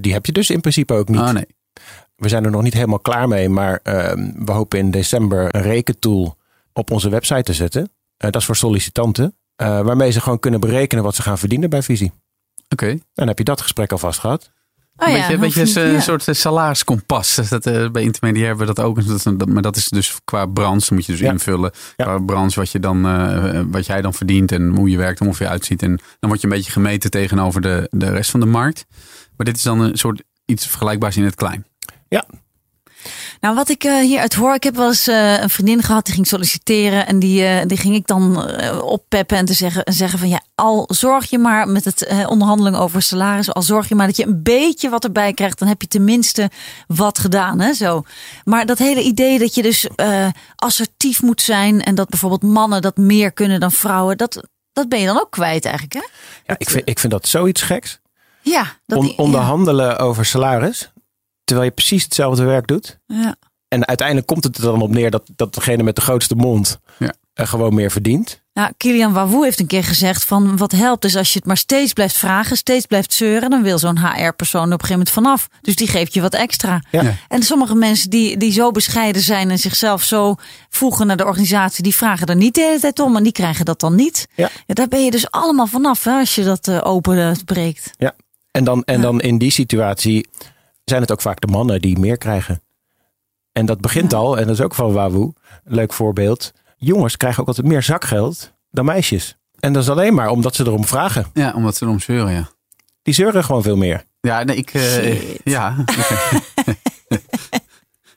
die 0.00 0.12
heb 0.12 0.26
je 0.26 0.32
dus 0.32 0.50
in 0.50 0.60
principe 0.60 0.94
ook 0.94 1.08
niet. 1.08 1.20
Oh, 1.20 1.30
nee. 1.30 1.46
We 2.16 2.28
zijn 2.28 2.44
er 2.44 2.50
nog 2.50 2.62
niet 2.62 2.74
helemaal 2.74 3.00
klaar 3.00 3.28
mee, 3.28 3.48
maar 3.48 3.80
ehm, 3.82 4.44
we 4.44 4.52
hopen 4.52 4.78
in 4.78 4.90
december 4.90 5.54
een 5.54 5.62
rekentool 5.62 6.36
op 6.72 6.90
onze 6.90 7.08
website 7.08 7.42
te 7.42 7.52
zetten. 7.52 7.90
dat 8.16 8.36
is 8.36 8.44
voor 8.44 8.56
sollicitanten, 8.56 9.36
waarmee 9.56 10.10
ze 10.10 10.20
gewoon 10.20 10.38
kunnen 10.38 10.60
berekenen 10.60 11.04
wat 11.04 11.14
ze 11.14 11.22
gaan 11.22 11.38
verdienen 11.38 11.70
bij 11.70 11.82
Visie. 11.82 12.12
Oké. 12.68 12.98
Dan 13.14 13.28
heb 13.28 13.38
je 13.38 13.44
dat 13.44 13.60
gesprek 13.60 13.92
alvast 13.92 14.20
gehad. 14.20 14.50
Oh, 15.02 15.08
een 15.08 15.40
beetje, 15.40 15.62
beetje 15.62 15.80
een 15.80 15.92
ja. 15.92 16.00
soort 16.00 16.24
salariskompas. 16.30 17.34
Dat, 17.48 17.66
uh, 17.66 17.90
bij 17.90 18.02
intermediair 18.02 18.46
hebben 18.46 18.66
we 18.66 18.74
dat 18.74 18.84
ook. 18.84 19.06
Dat, 19.06 19.48
maar 19.48 19.62
dat 19.62 19.76
is 19.76 19.88
dus 19.88 20.16
qua 20.24 20.46
branche. 20.46 20.86
Dan 20.88 20.98
moet 20.98 21.06
je 21.06 21.12
dus 21.12 21.20
invullen. 21.20 21.72
Qua 21.96 22.18
branche 22.18 22.60
wat, 22.60 22.70
je 22.70 22.80
dan, 22.80 23.06
uh, 23.06 23.60
wat 23.70 23.86
jij 23.86 24.00
dan 24.02 24.14
verdient. 24.14 24.52
En 24.52 24.76
hoe 24.76 24.90
je 24.90 24.96
werkt 24.96 25.20
en 25.20 25.26
ongeveer 25.26 25.48
uitziet. 25.48 25.82
En 25.82 26.00
dan 26.20 26.28
word 26.30 26.40
je 26.40 26.46
een 26.46 26.52
beetje 26.52 26.72
gemeten 26.72 27.10
tegenover 27.10 27.60
de, 27.60 27.88
de 27.90 28.10
rest 28.10 28.30
van 28.30 28.40
de 28.40 28.46
markt. 28.46 28.86
Maar 29.36 29.46
dit 29.46 29.56
is 29.56 29.62
dan 29.62 29.80
een 29.80 29.96
soort 29.96 30.22
iets 30.44 30.66
vergelijkbaars 30.66 31.16
in 31.16 31.24
het 31.24 31.34
klein. 31.34 31.66
Ja, 32.08 32.26
nou, 33.40 33.54
wat 33.54 33.68
ik 33.68 33.84
uh, 33.84 34.00
hieruit 34.00 34.34
hoor, 34.34 34.54
ik 34.54 34.62
heb 34.62 34.76
wel 34.76 34.88
eens 34.88 35.08
uh, 35.08 35.40
een 35.40 35.50
vriendin 35.50 35.82
gehad 35.82 36.04
die 36.04 36.14
ging 36.14 36.26
solliciteren. 36.26 37.06
En 37.06 37.18
die, 37.18 37.42
uh, 37.42 37.60
die 37.66 37.76
ging 37.76 37.94
ik 37.94 38.06
dan 38.06 38.50
oppeppen 38.80 39.36
en 39.36 39.44
te 39.44 39.52
zeggen, 39.52 39.82
zeggen 39.92 40.18
van 40.18 40.28
ja, 40.28 40.40
al 40.54 40.84
zorg 40.88 41.30
je 41.30 41.38
maar 41.38 41.68
met 41.68 41.84
het 41.84 42.26
onderhandeling 42.26 42.76
over 42.76 43.02
salaris, 43.02 43.52
al 43.52 43.62
zorg 43.62 43.88
je 43.88 43.94
maar 43.94 44.06
dat 44.06 44.16
je 44.16 44.26
een 44.26 44.42
beetje 44.42 44.88
wat 44.88 45.04
erbij 45.04 45.32
krijgt, 45.32 45.58
dan 45.58 45.68
heb 45.68 45.80
je 45.80 45.88
tenminste 45.88 46.50
wat 46.86 47.18
gedaan. 47.18 47.60
Hè, 47.60 47.72
zo. 47.72 48.02
Maar 48.44 48.66
dat 48.66 48.78
hele 48.78 49.02
idee 49.02 49.38
dat 49.38 49.54
je 49.54 49.62
dus 49.62 49.88
assertief 50.56 51.22
moet 51.22 51.42
zijn 51.42 51.82
en 51.82 51.94
dat 51.94 52.08
bijvoorbeeld 52.08 52.42
mannen 52.42 52.82
dat 52.82 52.96
meer 52.96 53.32
kunnen 53.32 53.60
dan 53.60 53.72
vrouwen, 53.72 54.16
dat, 54.16 54.48
dat 54.72 54.88
ben 54.88 55.00
je 55.00 55.06
dan 55.06 55.20
ook 55.20 55.30
kwijt 55.30 55.64
eigenlijk. 55.64 55.94
Hè? 55.94 56.02
Ja, 56.46 56.54
ik 56.58 56.70
vind, 56.70 56.88
ik 56.88 56.98
vind 56.98 57.12
dat 57.12 57.28
zoiets 57.28 57.62
geks. 57.62 58.00
Ja, 58.42 58.66
dat, 58.86 59.16
onderhandelen 59.16 59.86
ja. 59.86 59.96
over 59.96 60.24
salaris 60.24 60.91
terwijl 61.44 61.68
je 61.68 61.74
precies 61.74 62.02
hetzelfde 62.04 62.44
werk 62.44 62.66
doet. 62.66 62.98
Ja. 63.06 63.36
En 63.68 63.86
uiteindelijk 63.86 64.26
komt 64.26 64.44
het 64.44 64.56
er 64.56 64.62
dan 64.62 64.82
op 64.82 64.90
neer 64.90 65.10
dat, 65.10 65.30
dat 65.36 65.54
degene 65.54 65.82
met 65.82 65.96
de 65.96 66.00
grootste 66.00 66.34
mond 66.34 66.78
ja. 66.98 67.14
gewoon 67.34 67.74
meer 67.74 67.90
verdient. 67.90 68.42
Nou, 68.52 68.72
Kilian 68.76 69.12
Wawoe 69.12 69.44
heeft 69.44 69.60
een 69.60 69.66
keer 69.66 69.84
gezegd 69.84 70.24
van 70.24 70.56
wat 70.56 70.72
helpt 70.72 71.04
is 71.04 71.16
als 71.16 71.32
je 71.32 71.38
het 71.38 71.48
maar 71.48 71.56
steeds 71.56 71.92
blijft 71.92 72.16
vragen, 72.16 72.56
steeds 72.56 72.86
blijft 72.86 73.12
zeuren, 73.12 73.50
dan 73.50 73.62
wil 73.62 73.78
zo'n 73.78 73.98
HR-persoon 73.98 74.62
op 74.62 74.72
een 74.72 74.86
gegeven 74.86 74.96
moment 74.96 75.10
vanaf. 75.10 75.48
Dus 75.60 75.76
die 75.76 75.88
geeft 75.88 76.14
je 76.14 76.20
wat 76.20 76.34
extra. 76.34 76.82
Ja. 76.90 77.14
En 77.28 77.42
sommige 77.42 77.74
mensen 77.74 78.10
die, 78.10 78.36
die 78.36 78.52
zo 78.52 78.70
bescheiden 78.70 79.22
zijn 79.22 79.50
en 79.50 79.58
zichzelf 79.58 80.02
zo 80.02 80.34
voegen 80.68 81.06
naar 81.06 81.16
de 81.16 81.24
organisatie, 81.24 81.82
die 81.82 81.94
vragen 81.94 82.26
er 82.26 82.36
niet 82.36 82.54
de 82.54 82.60
hele 82.60 82.80
tijd 82.80 83.00
om 83.00 83.16
en 83.16 83.22
die 83.22 83.32
krijgen 83.32 83.64
dat 83.64 83.80
dan 83.80 83.94
niet. 83.94 84.28
Ja. 84.34 84.50
ja 84.66 84.74
daar 84.74 84.88
ben 84.88 85.04
je 85.04 85.10
dus 85.10 85.30
allemaal 85.30 85.66
vanaf 85.66 86.04
hè, 86.04 86.18
als 86.18 86.34
je 86.34 86.44
dat 86.44 86.68
uh, 86.68 86.80
open 86.82 87.16
uh, 87.16 87.32
breekt. 87.44 87.90
Ja, 87.98 88.14
en 88.50 88.64
dan, 88.64 88.82
en 88.84 89.00
dan 89.00 89.20
in 89.20 89.38
die 89.38 89.50
situatie 89.50 90.26
zijn 90.92 91.04
het 91.04 91.12
ook 91.12 91.20
vaak 91.20 91.40
de 91.40 91.46
mannen 91.46 91.80
die 91.80 91.98
meer 91.98 92.18
krijgen. 92.18 92.62
En 93.52 93.66
dat 93.66 93.80
begint 93.80 94.12
al, 94.12 94.38
en 94.38 94.46
dat 94.46 94.54
is 94.54 94.60
ook 94.60 94.74
van 94.74 94.92
Wawoe, 94.92 95.34
leuk 95.64 95.92
voorbeeld. 95.92 96.52
Jongens 96.76 97.16
krijgen 97.16 97.40
ook 97.40 97.48
altijd 97.48 97.66
meer 97.66 97.82
zakgeld 97.82 98.52
dan 98.70 98.84
meisjes. 98.84 99.36
En 99.58 99.72
dat 99.72 99.82
is 99.82 99.88
alleen 99.88 100.14
maar 100.14 100.28
omdat 100.28 100.54
ze 100.54 100.66
erom 100.66 100.84
vragen. 100.84 101.26
Ja, 101.34 101.52
omdat 101.54 101.76
ze 101.76 101.84
erom 101.84 102.00
zeuren, 102.00 102.32
ja. 102.32 102.48
Die 103.02 103.14
zeuren 103.14 103.44
gewoon 103.44 103.62
veel 103.62 103.76
meer. 103.76 104.04
Ja, 104.20 104.42
nee, 104.42 104.56
ik... 104.56 104.74
Uh, 104.74 105.36
ja. 105.44 105.76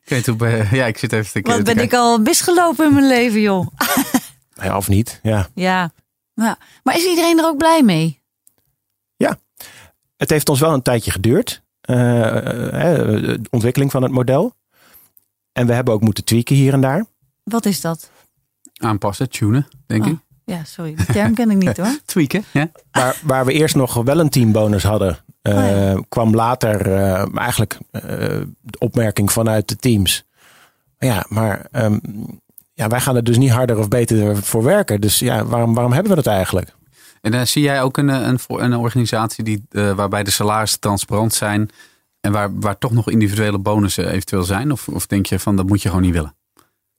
ik 0.04 0.06
weet 0.06 0.26
hoe... 0.26 0.68
Ja, 0.72 0.86
ik 0.86 0.98
zit 0.98 1.14
even 1.14 1.44
te 1.44 1.50
Wat 1.52 1.64
ben 1.64 1.78
ik 1.78 1.94
al 1.94 2.18
misgelopen 2.18 2.86
in 2.86 2.94
mijn 2.94 3.08
leven, 3.08 3.42
joh. 3.42 3.68
ja, 4.64 4.78
of 4.78 4.88
niet, 4.88 5.20
ja. 5.24 5.48
Ja. 5.54 5.92
ja. 6.34 6.58
Maar 6.84 6.98
is 6.98 7.06
iedereen 7.06 7.38
er 7.38 7.46
ook 7.46 7.58
blij 7.58 7.84
mee? 7.84 8.22
Ja. 9.16 9.38
Het 10.18 10.30
heeft 10.30 10.50
ons 10.50 10.60
wel 10.60 10.74
een 10.74 10.82
tijdje 10.82 11.12
geduurd. 11.12 11.64
Uh, 11.90 11.96
de 11.96 13.48
ontwikkeling 13.50 13.92
van 13.92 14.04
het 14.04 14.12
model. 14.12 14.54
En 15.52 15.68
we 15.68 15.74
hebben 15.74 15.94
ook 15.94 16.02
moeten 16.02 16.24
tweaken 16.24 16.56
hier 16.56 16.74
en 16.74 16.82
daar. 16.82 17.06
Wat 17.44 17.66
is 17.66 17.82
dat? 17.82 18.12
Aanpassen, 18.74 19.30
tunen, 19.30 19.68
denk 19.86 20.06
oh. 20.06 20.12
ik. 20.12 20.18
Ja, 20.46 20.64
sorry. 20.64 20.96
Die 20.96 21.06
term 21.06 21.34
ken 21.34 21.52
ik 21.52 21.58
niet 21.58 21.78
hoor. 21.82 21.98
Tweaken, 22.06 22.44
ja. 22.52 22.72
Waar, 22.92 23.20
waar 23.24 23.46
we 23.46 23.54
eerst 23.54 23.76
nog 23.76 23.94
wel 23.94 24.20
een 24.20 24.30
teambonus 24.30 24.84
hadden, 24.84 25.18
uh, 25.42 25.56
oh, 25.56 25.62
ja. 25.62 26.02
kwam 26.10 26.36
later 26.36 26.88
uh, 26.88 27.38
eigenlijk 27.38 27.78
uh, 27.92 28.02
de 28.62 28.80
opmerking 28.80 29.32
vanuit 29.32 29.68
de 29.68 29.76
teams. 29.76 30.26
Ja, 30.98 31.26
maar 31.30 31.66
um, 31.72 32.02
ja, 32.74 32.88
wij 32.88 33.00
gaan 33.00 33.16
er 33.16 33.24
dus 33.24 33.38
niet 33.38 33.52
harder 33.52 33.78
of 33.78 33.88
beter 33.88 34.44
voor 34.44 34.64
werken. 34.64 35.02
Dus 35.02 35.20
ja, 35.20 35.46
waarom, 35.46 35.74
waarom 35.74 35.94
hebben 35.94 36.10
we 36.10 36.22
dat 36.22 36.34
eigenlijk? 36.34 36.76
En 37.26 37.34
uh, 37.34 37.42
zie 37.42 37.62
jij 37.62 37.82
ook 37.82 37.98
een, 37.98 38.08
een, 38.08 38.40
een 38.48 38.76
organisatie 38.76 39.44
die, 39.44 39.66
uh, 39.72 39.92
waarbij 39.92 40.24
de 40.24 40.32
salarissen 40.32 40.80
transparant 40.80 41.34
zijn 41.34 41.70
en 42.22 42.32
waar, 42.32 42.60
waar 42.60 42.78
toch 42.78 42.92
nog 42.92 43.10
individuele 43.10 43.58
bonussen 43.58 44.10
eventueel 44.10 44.44
zijn? 44.44 44.72
Of, 44.72 44.88
of 44.88 45.08
denk 45.08 45.26
je 45.26 45.40
van 45.40 45.56
dat 45.56 45.68
moet 45.68 45.82
je 45.82 45.88
gewoon 45.88 46.04
niet 46.04 46.14
willen? 46.14 46.36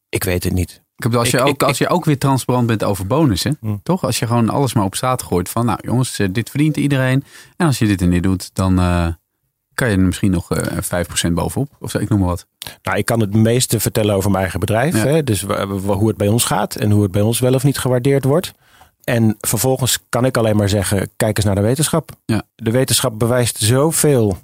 Ik 0.09 0.25
weet 0.25 0.45
het 0.45 0.53
niet. 0.53 0.83
Ik 0.97 1.03
heb, 1.03 1.15
als, 1.15 1.31
je 1.31 1.37
ik, 1.37 1.43
ook, 1.43 1.49
ik, 1.49 1.63
als 1.63 1.79
je 1.79 1.89
ook 1.89 2.05
weer 2.05 2.19
transparant 2.19 2.67
bent 2.67 2.85
over 2.85 3.07
bonussen, 3.07 3.57
hm. 3.61 3.77
toch? 3.83 4.05
Als 4.05 4.19
je 4.19 4.27
gewoon 4.27 4.49
alles 4.49 4.75
maar 4.75 4.85
op 4.85 4.95
straat 4.95 5.23
gooit 5.23 5.49
van, 5.49 5.67
nou 5.67 5.79
jongens, 5.83 6.19
eh, 6.19 6.29
dit 6.31 6.51
verdient 6.51 6.77
iedereen. 6.77 7.25
En 7.57 7.67
als 7.67 7.79
je 7.79 7.87
dit 7.87 8.03
en 8.03 8.11
dit 8.11 8.23
doet, 8.23 8.51
dan 8.53 8.81
uh, 8.81 9.07
kan 9.75 9.91
je 9.91 9.97
er 9.97 10.01
misschien 10.01 10.31
nog 10.31 10.53
uh, 10.53 11.29
5% 11.29 11.33
bovenop. 11.33 11.77
Of 11.79 11.91
zo, 11.91 11.99
ik 11.99 12.09
noem 12.09 12.19
maar 12.19 12.29
wat. 12.29 12.47
Nou, 12.83 12.99
ik 12.99 13.05
kan 13.05 13.21
het 13.21 13.35
meeste 13.35 13.81
vertellen 13.81 14.15
over 14.15 14.31
mijn 14.31 14.43
eigen 14.43 14.61
bedrijf. 14.61 14.95
Ja. 14.95 15.07
Hè? 15.07 15.25
Dus 15.25 15.43
hoe 15.87 16.09
het 16.09 16.17
bij 16.17 16.29
ons 16.29 16.45
gaat 16.45 16.75
en 16.75 16.91
hoe 16.91 17.03
het 17.03 17.13
bij 17.13 17.23
ons 17.23 17.39
wel 17.39 17.55
of 17.55 17.65
niet 17.65 17.79
gewaardeerd 17.79 18.25
wordt. 18.25 18.53
En 19.11 19.37
vervolgens 19.41 19.99
kan 20.09 20.25
ik 20.25 20.37
alleen 20.37 20.57
maar 20.57 20.69
zeggen, 20.69 21.11
kijk 21.17 21.37
eens 21.37 21.47
naar 21.47 21.55
de 21.55 21.61
wetenschap. 21.61 22.11
Ja. 22.25 22.43
De 22.55 22.71
wetenschap 22.71 23.19
bewijst 23.19 23.59
zoveel 23.59 24.39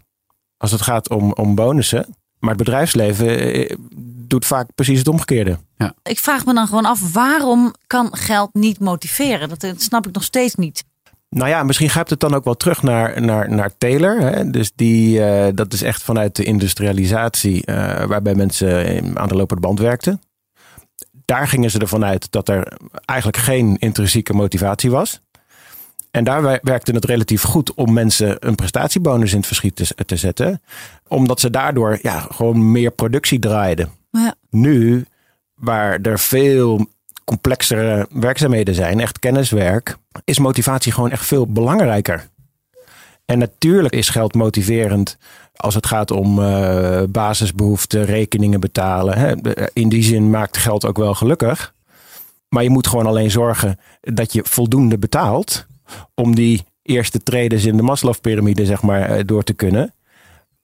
als 0.56 0.70
het 0.70 0.82
gaat 0.82 1.10
om, 1.10 1.32
om 1.32 1.54
bonussen. 1.54 2.06
Maar 2.38 2.50
het 2.50 2.58
bedrijfsleven 2.58 3.38
eh, 3.38 3.76
doet 4.04 4.46
vaak 4.46 4.74
precies 4.74 4.98
het 4.98 5.08
omgekeerde. 5.08 5.58
Ja. 5.76 5.94
Ik 6.02 6.18
vraag 6.18 6.44
me 6.44 6.54
dan 6.54 6.66
gewoon 6.66 6.84
af, 6.84 7.12
waarom 7.12 7.74
kan 7.86 8.16
geld 8.16 8.54
niet 8.54 8.80
motiveren? 8.80 9.48
Dat, 9.48 9.74
snap 9.76 10.06
ik 10.06 10.14
nog 10.14 10.24
steeds 10.24 10.54
niet. 10.54 10.84
Nou 11.28 11.48
ja, 11.48 11.62
misschien 11.62 11.90
gaat 11.90 12.10
het 12.10 12.20
dan 12.20 12.34
ook 12.34 12.44
wel 12.44 12.56
terug 12.56 12.82
naar, 12.82 13.22
naar, 13.22 13.50
naar 13.50 13.76
Taylor. 13.78 14.20
Hè? 14.20 14.50
Dus 14.50 14.72
die, 14.74 15.18
uh, 15.18 15.46
dat 15.54 15.72
is 15.72 15.82
echt 15.82 16.02
vanuit 16.02 16.36
de 16.36 16.44
industrialisatie, 16.44 17.62
uh, 17.66 18.04
waarbij 18.04 18.34
mensen 18.34 19.18
aan 19.18 19.28
de 19.28 19.36
lopende 19.36 19.62
band 19.62 19.78
werkten 19.78 20.20
daar 21.24 21.48
gingen 21.48 21.70
ze 21.70 21.78
ervan 21.78 22.04
uit 22.04 22.30
dat 22.30 22.48
er 22.48 22.78
eigenlijk 23.04 23.38
geen 23.38 23.76
intrinsieke 23.78 24.34
motivatie 24.34 24.90
was. 24.90 25.20
En 26.10 26.24
daar 26.24 26.60
werkte 26.62 26.92
het 26.92 27.04
relatief 27.04 27.42
goed 27.42 27.74
om 27.74 27.92
mensen 27.92 28.36
een 28.46 28.54
prestatiebonus 28.54 29.30
in 29.30 29.36
het 29.36 29.46
verschiet 29.46 29.76
te, 29.76 30.04
te 30.04 30.16
zetten. 30.16 30.62
Omdat 31.08 31.40
ze 31.40 31.50
daardoor 31.50 31.98
ja, 32.02 32.20
gewoon 32.20 32.72
meer 32.72 32.90
productie 32.90 33.38
draaiden. 33.38 33.90
Ja. 34.10 34.34
Nu, 34.50 35.06
waar 35.54 36.00
er 36.00 36.18
veel 36.18 36.86
complexere 37.24 38.08
werkzaamheden 38.10 38.74
zijn, 38.74 39.00
echt 39.00 39.18
kenniswerk, 39.18 39.96
is 40.24 40.38
motivatie 40.38 40.92
gewoon 40.92 41.10
echt 41.10 41.26
veel 41.26 41.46
belangrijker. 41.46 42.28
En 43.24 43.38
natuurlijk 43.38 43.94
is 43.94 44.08
geld 44.08 44.34
motiverend 44.34 45.18
als 45.62 45.74
het 45.74 45.86
gaat 45.86 46.10
om 46.10 46.38
uh, 46.38 47.02
basisbehoeften, 47.08 48.04
rekeningen 48.04 48.60
betalen. 48.60 49.18
Hè. 49.18 49.34
In 49.72 49.88
die 49.88 50.02
zin 50.02 50.30
maakt 50.30 50.56
geld 50.56 50.86
ook 50.86 50.96
wel 50.98 51.14
gelukkig. 51.14 51.74
Maar 52.48 52.62
je 52.62 52.70
moet 52.70 52.86
gewoon 52.86 53.06
alleen 53.06 53.30
zorgen 53.30 53.78
dat 54.00 54.32
je 54.32 54.42
voldoende 54.44 54.98
betaalt 54.98 55.66
om 56.14 56.34
die 56.34 56.64
eerste 56.82 57.22
tredes 57.22 57.64
in 57.64 57.76
de 57.76 57.82
Maslow-pyramide 57.82 58.66
zeg 58.66 58.82
maar, 58.82 59.26
door 59.26 59.42
te 59.42 59.52
kunnen. 59.52 59.94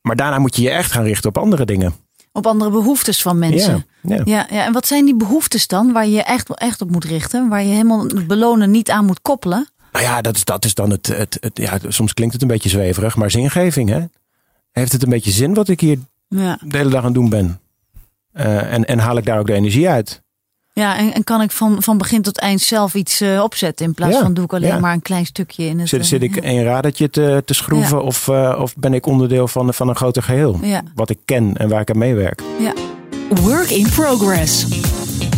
Maar 0.01 0.17
daarna 0.17 0.39
moet 0.39 0.57
je 0.57 0.63
je 0.63 0.71
echt 0.71 0.93
gaan 0.93 1.05
richten 1.05 1.29
op 1.29 1.39
andere 1.39 1.65
dingen. 1.65 1.95
Op 2.33 2.47
andere 2.47 2.71
behoeftes 2.71 3.23
van 3.23 3.39
mensen. 3.39 3.87
Ja, 4.03 4.15
ja. 4.17 4.23
Ja, 4.25 4.47
ja, 4.51 4.65
en 4.65 4.73
wat 4.73 4.87
zijn 4.87 5.05
die 5.05 5.17
behoeftes 5.17 5.67
dan 5.67 5.93
waar 5.93 6.05
je 6.07 6.13
je 6.13 6.23
echt, 6.23 6.55
echt 6.55 6.81
op 6.83 6.91
moet 6.91 7.05
richten? 7.05 7.49
Waar 7.49 7.63
je 7.63 7.69
helemaal 7.73 8.03
het 8.03 8.27
belonen 8.27 8.71
niet 8.71 8.91
aan 8.91 9.05
moet 9.05 9.23
koppelen? 9.23 9.69
Nou 9.93 10.05
ja, 10.05 10.21
dat 10.21 10.37
is, 10.37 10.45
dat 10.45 10.65
is 10.65 10.75
dan 10.75 10.91
het, 10.91 11.07
het, 11.07 11.37
het- 11.41 11.59
ja, 11.59 11.79
soms 11.89 12.15
klinkt 12.15 12.33
het 12.35 12.43
een 12.43 12.49
beetje 12.49 12.69
zweverig, 12.69 13.17
maar 13.17 13.31
zingeving, 13.31 13.89
hè? 13.89 14.01
Heeft 14.73 14.93
het 14.93 15.03
een 15.03 15.09
beetje 15.11 15.31
zin 15.31 15.55
wat 15.55 15.69
ik 15.69 15.81
hier 15.81 15.99
Ja, 16.29 16.59
de 16.65 16.77
hele 16.77 16.91
dag 16.91 16.99
aan 17.01 17.05
het 17.05 17.15
doen 17.15 17.29
ben? 17.29 17.61
Eh, 18.33 18.73
en, 18.73 18.85
en 18.85 18.99
haal 18.99 19.17
ik 19.17 19.25
daar 19.25 19.39
ook 19.39 19.47
de 19.47 19.53
energie 19.53 19.89
uit? 19.89 20.23
ja 20.73 20.97
en, 20.99 21.15
en 21.15 21.25
kan 21.25 21.41
ik 21.43 21.51
van, 21.51 21.83
van 21.83 21.99
begin 21.99 22.23
tot 22.23 22.39
eind 22.39 22.61
zelf 22.61 22.95
iets 22.95 23.21
eh, 23.21 23.43
opzetten 23.43 23.87
in 23.87 23.95
plaats 23.95 24.15
Ja, 24.15 24.23
van 24.23 24.35
doe 24.35 24.45
ik 24.45 24.53
alleen 24.53 24.69
ja. 24.69 24.79
maar 24.79 24.93
een 24.93 25.03
klein 25.03 25.27
stukje 25.27 25.65
in 25.65 25.79
het. 25.79 25.89
Zit, 25.89 26.01
eh, 26.01 26.07
zit 26.07 26.23
ik 26.23 26.35
ja. 26.35 26.43
een 26.51 26.63
radertje 26.65 27.11
te, 27.11 27.43
te 27.45 27.55
schroeven 27.55 28.03
of, 28.03 28.29
eh, 28.29 28.59
of 28.61 28.75
ben 28.77 28.95
ik 28.95 29.07
onderdeel 29.07 29.49
van, 29.49 29.75
van 29.75 29.89
een 29.89 29.97
groter 29.97 30.23
geheel? 30.23 30.59
Ja, 30.63 30.83
Wat 30.95 31.11
ik 31.11 31.19
ken 31.25 31.57
en 31.57 31.69
waar 31.69 31.81
ik 31.81 31.91
aan 31.91 31.99
meewerk. 31.99 32.43
ja. 32.59 32.73
Work 33.43 33.71
in 33.71 33.89
progress. 33.91 34.67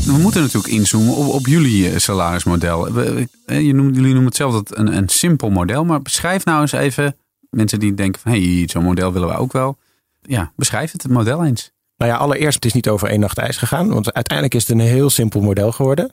We 0.04 0.12
moeten 0.12 0.40
natuurlijk 0.40 0.72
inzoomen 0.72 1.14
op, 1.14 1.28
op 1.28 1.46
jullie 1.46 1.90
eh, 1.90 1.98
salarismodel. 1.98 2.92
We- 2.92 3.28
eh, 3.46 3.60
Je 3.66 3.74
noemt, 3.74 3.94
jullie 3.94 4.08
noemen 4.10 4.26
het 4.28 4.36
zelf 4.36 4.52
dat 4.52 4.76
een, 4.78 4.96
een 4.96 5.08
simpel 5.08 5.50
model. 5.50 5.84
Maar 5.84 6.02
beschrijf 6.02 6.44
nou 6.44 6.60
eens 6.60 6.72
even 6.72 7.16
mensen 7.50 7.80
die 7.80 7.94
denken 7.94 8.20
van... 8.20 8.32
hey, 8.32 8.68
zo'n 8.70 8.84
model 8.84 9.12
willen 9.12 9.28
we 9.28 9.34
ook 9.34 9.52
wel. 9.52 9.76
Ja, 10.22 10.52
beschrijf 10.56 10.92
het, 10.92 11.02
het 11.02 11.12
model 11.12 11.44
eens. 11.44 11.72
Nou 11.96 12.10
ja, 12.10 12.16
allereerst, 12.16 12.54
het 12.54 12.64
is 12.64 12.72
niet 12.72 12.88
over 12.88 13.08
één 13.08 13.20
nacht 13.20 13.38
ijs 13.38 13.56
gegaan. 13.56 13.88
Want 13.88 14.12
uiteindelijk 14.12 14.56
is 14.56 14.68
het 14.68 14.78
een 14.78 14.86
heel 14.86 15.10
simpel 15.10 15.40
model 15.40 15.72
geworden. 15.72 16.06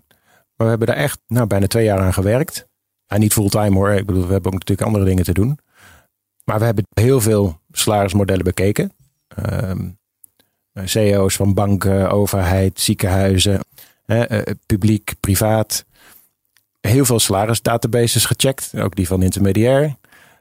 Maar 0.56 0.66
we 0.66 0.66
hebben 0.66 0.88
daar 0.88 0.96
echt 0.96 1.20
nou, 1.28 1.48
bijna 1.48 1.68
twee 1.68 1.86
jaar 1.86 2.00
aan 2.00 2.14
gewerkt. 2.14 2.68
Ja, 3.06 3.18
niet 3.18 3.34
fulltime 3.34 3.76
hoor. 3.76 3.90
Ik 3.90 4.06
bedoel, 4.06 4.26
we 4.26 4.34
hebben 4.34 4.52
ook 4.52 4.60
natuurlijk 4.60 4.88
andere 4.88 5.06
dingen 5.06 5.24
te 5.24 5.34
doen. 5.34 5.60
Maar 6.44 6.60
we 6.60 6.66
hebben 6.66 6.84
heel 6.94 7.22
veel 7.22 7.60
salarismodellen 7.72 8.44
bekeken. 8.44 8.92
Ehm 9.28 9.88
CEO's 10.86 11.36
van 11.36 11.54
banken, 11.54 12.10
overheid, 12.12 12.80
ziekenhuizen, 12.80 13.60
eh, 14.06 14.42
publiek, 14.66 15.14
privaat. 15.20 15.86
Heel 16.80 17.06
veel 17.06 17.20
salarisdatabases 17.20 18.26
gecheckt. 18.26 18.72
Ook 18.78 18.96
die 18.96 19.08
van 19.08 19.24
intermediair. 19.24 19.96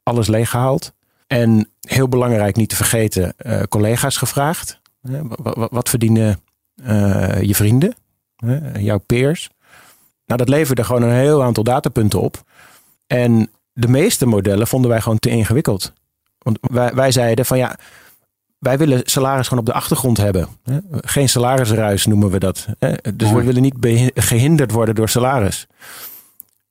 Alles 0.07 0.27
leeggehaald. 0.27 0.93
En 1.27 1.69
heel 1.81 2.09
belangrijk, 2.09 2.57
niet 2.57 2.69
te 2.69 2.77
vergeten, 2.77 3.35
eh, 3.37 3.63
collega's 3.69 4.17
gevraagd. 4.17 4.81
Hè, 5.03 5.23
wa- 5.23 5.53
wa- 5.55 5.69
Wat 5.71 5.89
verdienen 5.89 6.41
eh, 6.85 7.41
je 7.43 7.55
vrienden, 7.55 7.95
jouw 8.79 8.99
peers? 8.99 9.51
Nou, 10.27 10.39
dat 10.39 10.49
leverde 10.49 10.85
gewoon 10.85 11.03
een 11.03 11.15
heel 11.17 11.43
aantal 11.43 11.65
datapunten 11.65 12.21
op. 12.21 12.43
En 13.07 13.51
de 13.73 13.89
meeste 13.89 14.27
modellen 14.27 14.67
vonden 14.67 14.91
wij 14.91 15.01
gewoon 15.01 15.19
te 15.19 15.29
ingewikkeld. 15.31 15.93
Want 16.39 16.59
wij, 16.61 16.95
wij 16.95 17.13
zeiden 17.13 17.47
van 17.47 17.59
ja, 17.59 17.79
wij 18.59 18.79
willen 18.79 19.01
salaris 19.05 19.49
gewoon 19.49 19.61
op 19.65 19.67
de 19.71 19.77
achtergrond 19.79 20.17
hebben. 20.17 20.49
Geen 20.91 21.29
salarisruis 21.29 22.07
noemen 22.07 22.31
we 22.31 22.39
dat. 22.39 22.67
Dus 23.15 23.31
we 23.33 23.43
willen 23.45 23.63
niet 23.63 24.11
gehinderd 24.15 24.71
worden 24.71 24.95
door 24.95 25.09
salaris. 25.09 25.67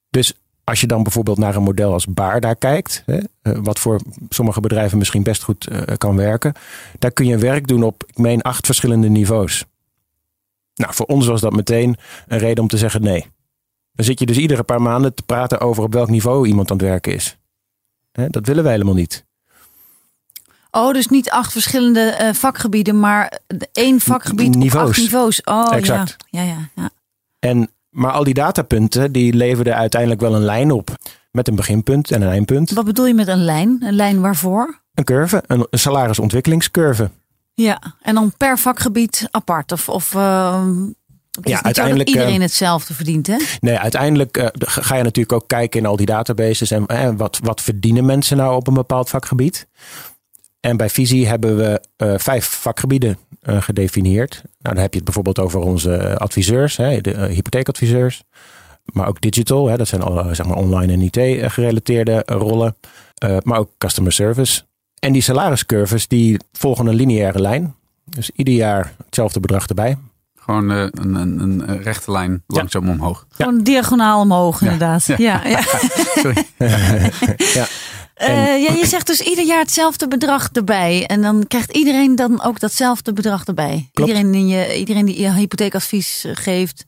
Dus 0.09 0.33
als 0.65 0.82
je 0.82 0.88
dan 0.88 1.04
bijvoorbeeld 1.04 1.38
naar 1.38 1.56
een 1.56 1.63
model 1.63 1.93
als 1.93 2.06
Baarda 2.06 2.54
kijkt, 2.54 3.04
hè, 3.06 3.17
eh, 3.41 3.54
wat 3.63 3.80
voor 3.80 4.01
sommige 4.30 4.60
bedrijven 4.60 4.97
misschien 4.97 5.23
best 5.23 5.43
goed 5.43 5.67
eh, 5.67 5.97
kan 5.97 6.15
werken, 6.15 6.54
daar 6.99 7.12
kun 7.12 7.25
je 7.25 7.38
werk 7.38 7.67
doen 7.67 7.84
op, 7.84 8.04
ik 8.08 8.17
meen, 8.17 8.41
acht 8.41 8.65
verschillende 8.65 9.10
niveaus. 9.10 9.65
Nou, 10.75 10.93
voor 10.93 11.06
ons 11.06 11.28
was 11.28 11.41
dat 11.41 11.54
meteen 11.54 11.97
een 12.28 12.38
reden 12.38 12.63
om 12.63 12.69
te 12.69 12.78
zeggen 12.78 13.01
nee. 13.01 13.28
Dan 13.93 14.06
zit 14.06 14.19
je 14.19 14.25
dus 14.25 14.38
iedere 14.38 14.63
paar 14.63 14.82
maanden 14.82 15.13
te 15.13 15.23
praten 15.23 15.60
over 15.60 15.84
op 15.84 15.93
welk 15.93 16.10
niveau 16.10 16.47
iemand 16.47 16.71
aan 16.71 16.78
het 16.78 16.86
werken 16.86 17.13
is. 17.13 17.38
Hè, 18.12 18.30
dat 18.30 18.45
willen 18.45 18.63
wij 18.63 18.71
helemaal 18.71 18.93
niet. 18.93 19.25
Oh, 20.71 20.93
dus 20.93 21.08
niet 21.08 21.30
acht 21.30 21.51
verschillende 21.51 21.99
eh, 21.99 22.34
vakgebieden, 22.34 22.99
maar 22.99 23.39
één 23.71 23.99
vakgebied 23.99 24.56
Niveaus. 24.56 24.84
op 24.84 24.89
acht 24.89 24.97
niveaus. 24.97 25.41
Oh, 25.43 25.75
Exact. 25.75 26.15
ja. 26.30 26.41
Ja, 26.41 26.47
ja, 26.47 26.69
ja. 26.75 26.89
En, 27.39 27.69
maar 27.95 28.12
al 28.12 28.23
die 28.23 28.34
datapunten, 28.34 29.12
die 29.12 29.34
leverden 29.34 29.75
uiteindelijk 29.75 30.21
wel 30.21 30.36
een 30.36 30.43
lijn 30.43 30.71
op. 30.71 30.89
Met 31.31 31.47
een 31.47 31.55
beginpunt 31.55 32.12
en 32.12 32.21
een 32.21 32.29
eindpunt. 32.29 32.71
Wat 32.71 32.86
bedoel 32.86 33.05
je 33.05 33.13
met 33.13 33.27
een 33.27 33.43
lijn? 33.43 33.77
Een 33.79 33.95
lijn 33.95 34.21
waarvoor? 34.21 34.81
Een 34.93 35.03
curve, 35.03 35.43
een, 35.47 35.67
een 35.69 35.79
salarisontwikkelingscurve. 35.79 37.10
Ja, 37.53 37.81
en 38.01 38.15
dan 38.15 38.34
per 38.38 38.58
vakgebied 38.58 39.27
apart. 39.31 39.71
Of, 39.71 39.89
of 39.89 40.13
het 41.36 41.45
is 41.45 41.51
Ja, 41.51 41.63
uiteindelijk, 41.63 42.10
iedereen 42.10 42.36
eh, 42.36 42.41
hetzelfde 42.41 42.93
verdient, 42.93 43.27
hè? 43.27 43.38
Nee, 43.60 43.77
uiteindelijk 43.77 44.38
eh, 44.38 44.47
ga 44.60 44.95
je 44.95 45.03
natuurlijk 45.03 45.41
ook 45.41 45.47
kijken 45.47 45.79
in 45.79 45.86
al 45.86 45.95
die 45.95 46.05
databases. 46.05 46.71
En 46.71 46.86
eh, 46.86 47.10
wat, 47.17 47.39
wat 47.43 47.62
verdienen 47.62 48.05
mensen 48.05 48.38
nou 48.38 48.55
op 48.55 48.67
een 48.67 48.73
bepaald 48.73 49.10
vakgebied? 49.10 49.67
En 50.60 50.77
bij 50.77 50.89
Visie 50.89 51.27
hebben 51.27 51.58
we 51.58 51.81
eh, 51.95 52.13
vijf 52.17 52.45
vakgebieden 52.45 53.17
eh, 53.45 53.62
gedefinieerd. 53.62 54.34
Nou, 54.34 54.75
dan 54.75 54.84
heb 54.84 54.91
je 54.91 54.95
het 54.95 55.05
bijvoorbeeld 55.05 55.39
over 55.39 55.60
onze 55.60 56.17
adviseurs, 56.17 56.77
hè, 56.77 57.01
de 57.01 57.12
eh, 57.12 57.34
hypotheekadviseurs. 57.34 58.23
Maar 58.93 59.08
ook 59.08 59.21
digital, 59.21 59.67
hè, 59.67 59.77
dat 59.77 59.88
zijn 59.88 60.01
alle 60.01 60.36
zeg 60.36 60.45
maar, 60.45 60.58
online 60.58 60.93
en 60.93 61.01
IT 61.01 61.51
gerelateerde 61.51 62.23
eh, 62.23 62.38
rollen. 62.38 62.75
Eh, 63.15 63.38
maar 63.43 63.60
ook 63.60 63.69
customer 63.77 64.12
service. 64.12 64.62
En 64.99 65.13
die 65.13 65.21
salariscurves 65.21 66.08
die 66.08 66.39
volgen 66.51 66.88
een 66.88 66.95
lineaire 66.95 67.39
lijn. 67.39 67.75
Dus 68.05 68.29
ieder 68.29 68.53
jaar 68.53 68.93
hetzelfde 69.05 69.39
bedrag 69.39 69.67
erbij. 69.67 69.97
Gewoon 70.36 70.71
eh, 70.71 70.88
een, 70.91 71.15
een, 71.15 71.39
een 71.39 71.81
rechte 71.81 72.12
lijn 72.12 72.43
langzaam 72.47 72.89
omhoog. 72.89 73.25
Gewoon 73.29 73.63
diagonaal 73.63 74.21
omhoog, 74.21 74.62
inderdaad. 74.62 75.05
Ja. 75.05 75.15
Ja, 75.17 75.47
ja. 75.47 75.62
Sorry. 76.23 76.45
Eh, 78.15 78.63
ja, 78.63 78.71
je 78.71 78.86
zegt 78.86 79.08
dus 79.08 79.21
ieder 79.21 79.45
jaar 79.45 79.60
hetzelfde 79.60 80.08
bedrag 80.08 80.49
erbij. 80.54 81.06
En 81.06 81.21
dan 81.21 81.47
krijgt 81.47 81.71
iedereen 81.78 82.15
dan 82.15 82.43
ook 82.43 82.60
datzelfde 82.60 83.13
bedrag 83.13 83.45
erbij. 83.45 83.89
Klopt. 83.93 84.10
Iedereen, 84.10 84.32
die 84.32 84.45
je, 84.47 84.78
iedereen 84.78 85.06
die 85.06 85.21
je 85.21 85.32
hypotheekadvies 85.32 86.23
eh, 86.23 86.32
geeft. 86.36 86.86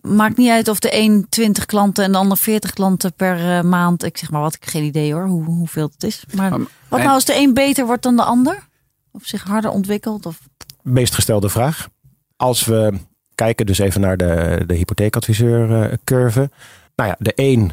Maakt 0.00 0.36
niet 0.36 0.50
uit 0.50 0.68
of 0.68 0.78
de 0.78 0.96
een 0.96 1.26
20 1.28 1.66
klanten 1.66 2.04
en 2.04 2.12
de 2.12 2.18
ander 2.18 2.36
40 2.36 2.72
klanten 2.72 3.12
per 3.12 3.56
eh, 3.56 3.62
maand. 3.62 4.04
Ik 4.04 4.18
zeg 4.18 4.30
maar 4.30 4.40
wat, 4.40 4.54
ik 4.54 4.60
heb 4.60 4.70
geen 4.70 4.84
idee 4.84 5.12
hoor, 5.12 5.26
hoe, 5.26 5.44
hoeveel 5.44 5.90
het 5.94 6.02
is. 6.04 6.24
Maar 6.34 6.50
Maar- 6.50 6.68
wat 6.88 7.00
nou 7.00 7.12
als 7.12 7.24
de 7.24 7.36
een 7.36 7.54
beter 7.54 7.86
wordt 7.86 8.02
dan 8.02 8.16
de 8.16 8.24
ander? 8.24 8.68
Of 9.12 9.22
zich 9.24 9.42
harder 9.42 9.70
ontwikkelt? 9.70 10.26
Of... 10.26 10.38
meest 10.82 11.14
gestelde 11.14 11.48
vraag. 11.48 11.88
Als 12.36 12.64
we 12.64 12.92
kijken 13.34 13.66
dus 13.66 13.78
even 13.78 14.00
naar 14.00 14.16
de, 14.16 14.62
de 14.66 14.74
hypotheekadviseur 14.74 15.98
curve. 16.04 16.50
Nou 16.96 17.08
ja, 17.08 17.16
de 17.18 17.32
een 17.34 17.72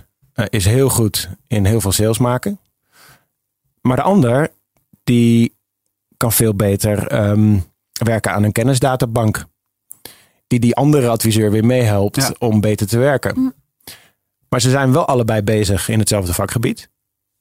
is 0.49 0.65
heel 0.65 0.89
goed 0.89 1.29
in 1.47 1.65
heel 1.65 1.81
veel 1.81 1.91
sales 1.91 2.17
maken. 2.17 2.59
Maar 3.81 3.95
de 3.95 4.01
ander, 4.01 4.49
die 5.03 5.55
kan 6.17 6.31
veel 6.31 6.53
beter 6.55 7.07
ehm, 7.07 7.57
werken 7.91 8.33
aan 8.33 8.43
een 8.43 8.51
kennisdatabank. 8.51 9.45
Die 10.47 10.59
die 10.59 10.75
andere 10.75 11.07
adviseur 11.09 11.51
weer 11.51 11.65
meehelpt 11.65 12.15
Ja. 12.15 12.33
om 12.39 12.61
beter 12.61 12.87
te 12.87 12.97
werken. 12.97 13.39
Mm. 13.39 13.53
Maar 14.49 14.61
ze 14.61 14.69
zijn 14.69 14.93
wel 14.93 15.05
allebei 15.07 15.41
bezig 15.41 15.89
in 15.89 15.99
hetzelfde 15.99 16.33
vakgebied. 16.33 16.89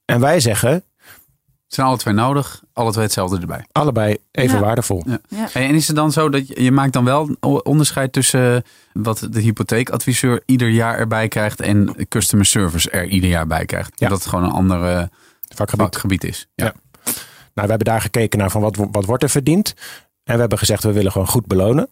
En 0.05 0.21
wij 0.21 0.41
zeggen, 0.41 0.71
Het 0.73 1.79
zijn 1.79 1.87
alle 1.87 1.97
twee 1.99 2.15
nodig, 2.15 2.63
alle 2.73 2.91
twee 2.93 3.05
hetzelfde 3.05 3.39
erbij. 3.41 3.65
allebei 3.73 4.17
even 4.31 4.59
Ja. 4.59 4.65
waardevol. 4.65 5.03
Ja. 5.07 5.21
Ja. 5.29 5.49
En 5.53 5.75
is 5.75 5.87
het 5.87 5.97
dan 5.97 6.13
zo 6.13 6.29
dat 6.29 6.49
je, 6.49 6.63
je 6.63 6.73
maakt 6.73 6.93
dan 6.93 7.05
wel 7.05 7.37
onderscheid 7.63 8.13
tussen 8.13 8.63
wat 8.93 9.27
de 9.31 9.41
hypotheekadviseur 9.41 10.43
ieder 10.47 10.69
jaar 10.69 10.99
erbij 10.99 11.29
krijgt 11.29 11.61
en 11.61 11.95
customer 12.09 12.47
service 12.47 12.91
er 12.91 13.07
ieder 13.07 13.31
jaar 13.31 13.47
bij 13.47 13.65
krijgt? 13.65 13.93
Ja. 13.95 14.09
Dat 14.09 14.19
het 14.19 14.27
gewoon 14.29 14.45
een 14.45 14.51
ander 14.51 14.97
eh, 14.97 15.03
Vakgebied. 15.55 15.87
vakgebied 15.87 16.25
is. 16.25 16.47
Ja. 16.55 16.65
Ja. 16.65 16.75
Nou, 17.55 17.69
we 17.69 17.75
hebben 17.75 17.85
daar 17.85 18.01
gekeken 18.01 18.39
naar 18.39 18.51
van 18.51 18.61
wat, 18.61 18.77
wat 18.91 19.05
wordt 19.05 19.23
er 19.23 19.31
verdiend. 19.31 19.75
En 20.25 20.35
we 20.35 20.41
hebben 20.41 20.59
gezegd, 20.59 20.83
we 20.83 20.93
willen 20.93 21.13
gewoon 21.13 21.27
goed 21.27 21.47
belonen. 21.47 21.89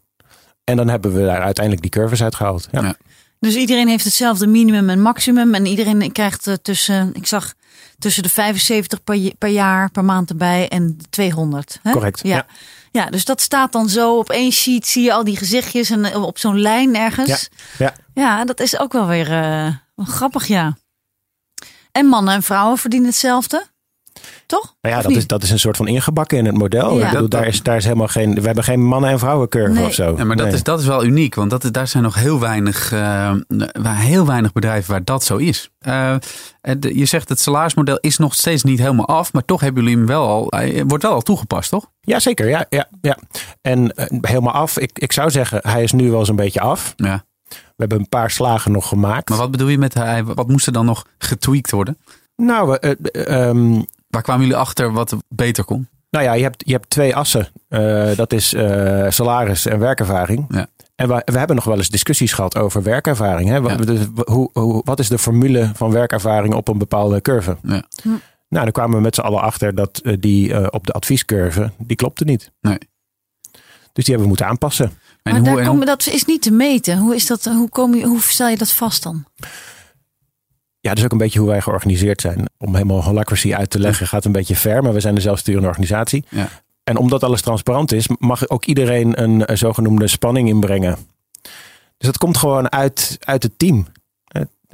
En 0.65 0.77
dan 0.77 0.89
hebben 0.89 1.13
we 1.15 1.21
daar 1.25 1.43
uiteindelijk 1.43 1.83
die 1.83 2.01
curves 2.03 2.23
uitgehaald. 2.23 2.69
Ja. 2.71 2.83
Ja. 2.83 2.97
Dus 3.41 3.55
iedereen 3.55 3.89
heeft 3.89 4.05
hetzelfde 4.05 4.47
minimum 4.47 4.91
en 4.91 5.03
maximum. 5.03 5.55
En 5.55 5.67
iedereen 5.67 6.13
krijgt 6.13 6.47
eh, 6.47 6.55
tussen, 6.63 7.11
ik 7.15 7.27
zag 7.27 7.55
tussen 7.99 8.23
de 8.23 8.29
75 8.29 9.05
per, 9.05 9.15
je- 9.17 9.35
per 9.39 9.49
jaar, 9.49 9.91
per 9.91 10.05
maand 10.05 10.31
erbij 10.31 10.69
en 10.69 10.95
de 10.99 11.05
200. 11.11 11.79
Hè? 11.83 11.91
Correct, 11.93 12.21
Ja. 12.23 12.35
ja. 12.37 12.47
ja. 12.91 13.11
dus 13.11 13.25
dat 13.25 13.41
staat 13.41 13.73
dan 13.73 13.89
zo 13.89 14.19
op 14.19 14.31
één 14.31 14.53
sheet. 14.53 14.87
Zie 14.87 15.03
je 15.05 15.13
al 15.13 15.25
die 15.25 15.37
gezichtjes 15.37 15.91
en 15.91 16.05
eh, 16.05 16.23
op 16.23 16.39
zo'n 16.39 16.61
lijn 16.61 16.97
ergens. 16.97 17.49
Ja. 17.79 17.95
Ja, 18.15 18.45
dat 18.45 18.61
is 18.61 18.79
ook 18.79 18.93
wel 18.93 19.07
weer 19.07 19.33
eh, 19.33 19.75
grappig, 19.97 20.47
ja. 20.47 20.77
En 21.99 22.07
mannen 22.07 22.35
en 22.35 22.43
vrouwen 22.43 22.79
verdienen 22.79 23.09
hetzelfde. 23.09 23.67
Toch? 24.47 24.75
Nou 24.81 24.95
ja, 24.97 25.03
dat 25.03 25.11
is, 25.11 25.27
dat 25.27 25.43
is 25.43 25.51
een 25.51 25.59
soort 25.59 25.77
van 25.77 25.89
ingebakken 25.89 26.39
in 26.39 26.45
het 26.45 26.57
model. 26.57 26.99
Ja. 26.99 27.05
Ik 27.07 27.11
bedoel, 27.13 27.29
daar, 27.29 27.47
is, 27.47 27.63
daar 27.63 27.77
is 27.77 27.85
helemaal 27.85 28.09
geen. 28.09 28.35
We 28.35 28.41
hebben 28.47 28.65
geen 28.65 28.85
mannen- 28.85 29.11
en 29.11 29.19
vrouwencurve 29.19 29.73
Nee. 29.73 29.85
of 29.87 29.93
zo. 29.95 30.15
Ja, 30.17 30.25
maar 30.25 30.37
dat, 30.37 30.47
Nee. 30.47 30.55
is, 30.55 30.63
dat 30.63 30.81
is 30.81 30.87
wel 30.87 31.05
uniek, 31.05 31.35
want 31.35 31.51
dat, 31.51 31.65
is- 31.65 31.71
daar 31.73 31.87
zijn 31.89 32.03
nog 32.03 32.15
heel 32.15 32.41
weinig, 32.41 32.93
eh, 32.93 32.99
waar- 33.83 33.99
heel 34.01 34.27
weinig 34.27 34.53
bedrijven 34.53 34.91
waar 34.91 35.05
dat 35.05 35.25
zo 35.25 35.37
is. 35.37 35.71
De- 36.61 36.99
je 36.99 37.05
zegt 37.05 37.29
het 37.29 37.41
salarismodel 37.41 37.97
is 38.01 38.19
nog 38.19 38.35
steeds 38.35 38.63
niet 38.63 38.79
helemaal 38.79 39.07
af, 39.09 39.33
maar 39.33 39.45
toch 39.45 39.61
hebben 39.61 39.83
jullie 39.83 39.99
hem 39.99 40.07
wel 40.07 40.27
al, 40.29 40.47
hij 40.49 40.85
wordt 40.87 41.03
wel 41.05 41.13
al 41.13 41.23
toegepast, 41.23 41.71
toch? 41.71 41.87
Ja, 42.01 42.19
zeker. 42.21 42.49
Ja, 42.49 42.67
ja, 42.69 42.89
ja. 43.01 43.19
En 43.61 43.93
helemaal 44.21 44.53
af. 44.55 44.79
Ik, 44.79 44.99
ik 44.99 45.13
zou 45.13 45.31
zeggen, 45.31 45.59
hij 45.63 45.83
is 45.83 45.93
nu 45.93 46.11
wel 46.11 46.19
eens 46.19 46.29
een 46.29 46.37
beetje 46.37 46.61
af. 46.61 46.93
Ja. 46.97 47.25
We 47.49 47.75
hebben 47.77 47.99
een 47.99 48.09
paar 48.09 48.31
slagen 48.31 48.73
nog 48.73 48.89
gemaakt. 48.89 49.29
Maar 49.29 49.39
wat 49.39 49.51
bedoel 49.51 49.69
je 49.69 49.79
met 49.79 49.95
hij? 49.95 50.25
Wat 50.25 50.49
moest 50.49 50.67
er 50.67 50.73
dan 50.73 50.87
nog 50.87 51.07
getweakt 51.19 51.71
worden? 51.71 51.99
Nou, 52.37 52.71
we, 52.71 52.79
eh, 52.79 52.91
eh, 52.91 53.49
ehm, 53.49 53.83
Waar 54.09 54.23
kwamen 54.23 54.43
jullie 54.43 54.61
achter 54.61 54.93
wat 54.93 55.17
beter 55.29 55.65
kon? 55.65 55.89
Nou 56.11 56.25
ja, 56.25 56.33
je 56.33 56.43
hebt, 56.43 56.63
je 56.67 56.73
hebt 56.73 56.91
twee 56.91 57.17
assen. 57.17 57.49
Uh, 57.69 58.17
dat 58.17 58.33
is 58.33 58.55
uh, 58.55 59.07
salaris 59.09 59.67
en 59.67 59.79
werkervaring. 59.79 60.47
Ja. 60.49 60.67
En 60.95 61.09
we, 61.09 61.23
we 61.25 61.39
hebben 61.39 61.57
nog 61.57 61.65
wel 61.65 61.77
eens 61.77 61.89
discussies 61.89 62.33
gehad 62.33 62.57
over 62.57 62.83
werkervaring. 62.83 63.49
Hè? 63.49 63.61
Wat, 63.61 63.87
dus, 63.87 64.01
hoe, 64.25 64.51
hoe, 64.53 64.81
wat 64.85 64.99
is 64.99 65.09
de 65.09 65.19
formule 65.19 65.71
van 65.75 65.91
werkervaring 65.91 66.55
op 66.55 66.69
een 66.69 66.79
bepaalde 66.79 67.21
curve? 67.21 67.57
Ja. 67.63 67.83
Hm. 68.03 68.09
Nou, 68.49 68.65
dan 68.65 68.73
kwamen 68.73 68.97
we 68.97 69.03
met 69.03 69.15
z'n 69.15 69.21
allen 69.21 69.41
achter 69.41 69.75
dat 69.75 70.01
uh, 70.03 70.17
die 70.21 70.73
op 70.73 70.87
de 70.87 70.93
adviescurve, 70.93 71.71
die 71.79 71.97
klopte 71.97 72.25
niet. 72.25 72.53
Nee. 72.61 72.79
Dus 73.93 74.05
die 74.05 74.15
hebben 74.15 74.23
we 74.23 74.29
moeten 74.29 74.47
aanpassen. 74.47 74.93
Maar 75.31 75.43
daar 75.43 75.67
kom, 75.67 75.85
dat 75.85 76.07
is 76.07 76.25
niet 76.25 76.43
te 76.43 76.51
meten. 76.51 76.99
Hoe, 76.99 77.15
is 77.15 77.27
dat, 77.27 77.45
hoe, 77.45 77.69
kom 77.69 77.95
je, 77.95 78.07
hoe 78.07 78.21
stel 78.21 78.49
je 78.49 78.57
dat 78.57 78.73
vast 78.73 79.03
dan? 79.03 79.25
Ja, 80.81 80.89
dat 80.89 80.99
is 80.99 81.05
ook 81.05 81.13
een 81.13 81.19
beetje 81.19 81.39
hoe 81.39 81.49
wij 81.49 81.61
georganiseerd 81.61 82.21
zijn. 82.21 82.45
Om 82.59 82.75
helemaal 82.75 83.05
holacracy 83.05 83.55
uit 83.55 83.71
te 83.71 83.79
leggen 83.79 84.07
gaat 84.07 84.25
een 84.25 84.33
beetje 84.33 84.57
ver, 84.57 84.83
maar 84.83 84.93
we 84.93 85.01
zijn 85.01 85.15
een 85.15 85.21
zelfsturende 85.21 85.69
organisatie. 85.69 86.25
Ja. 86.29 86.49
En 86.85 86.97
omdat 86.97 87.25
alles 87.25 87.41
transparant 87.41 87.93
is, 87.93 88.09
mag 88.19 88.49
ook 88.49 88.65
iedereen 88.65 89.23
een, 89.23 89.51
een 89.51 89.59
zogenoemde 89.59 90.07
spanning 90.07 90.49
inbrengen. 90.49 90.97
Dus 91.97 92.07
dat 92.07 92.19
komt 92.19 92.37
gewoon 92.37 92.73
uit, 92.73 93.17
uit 93.21 93.43
het 93.43 93.59
team. 93.59 93.87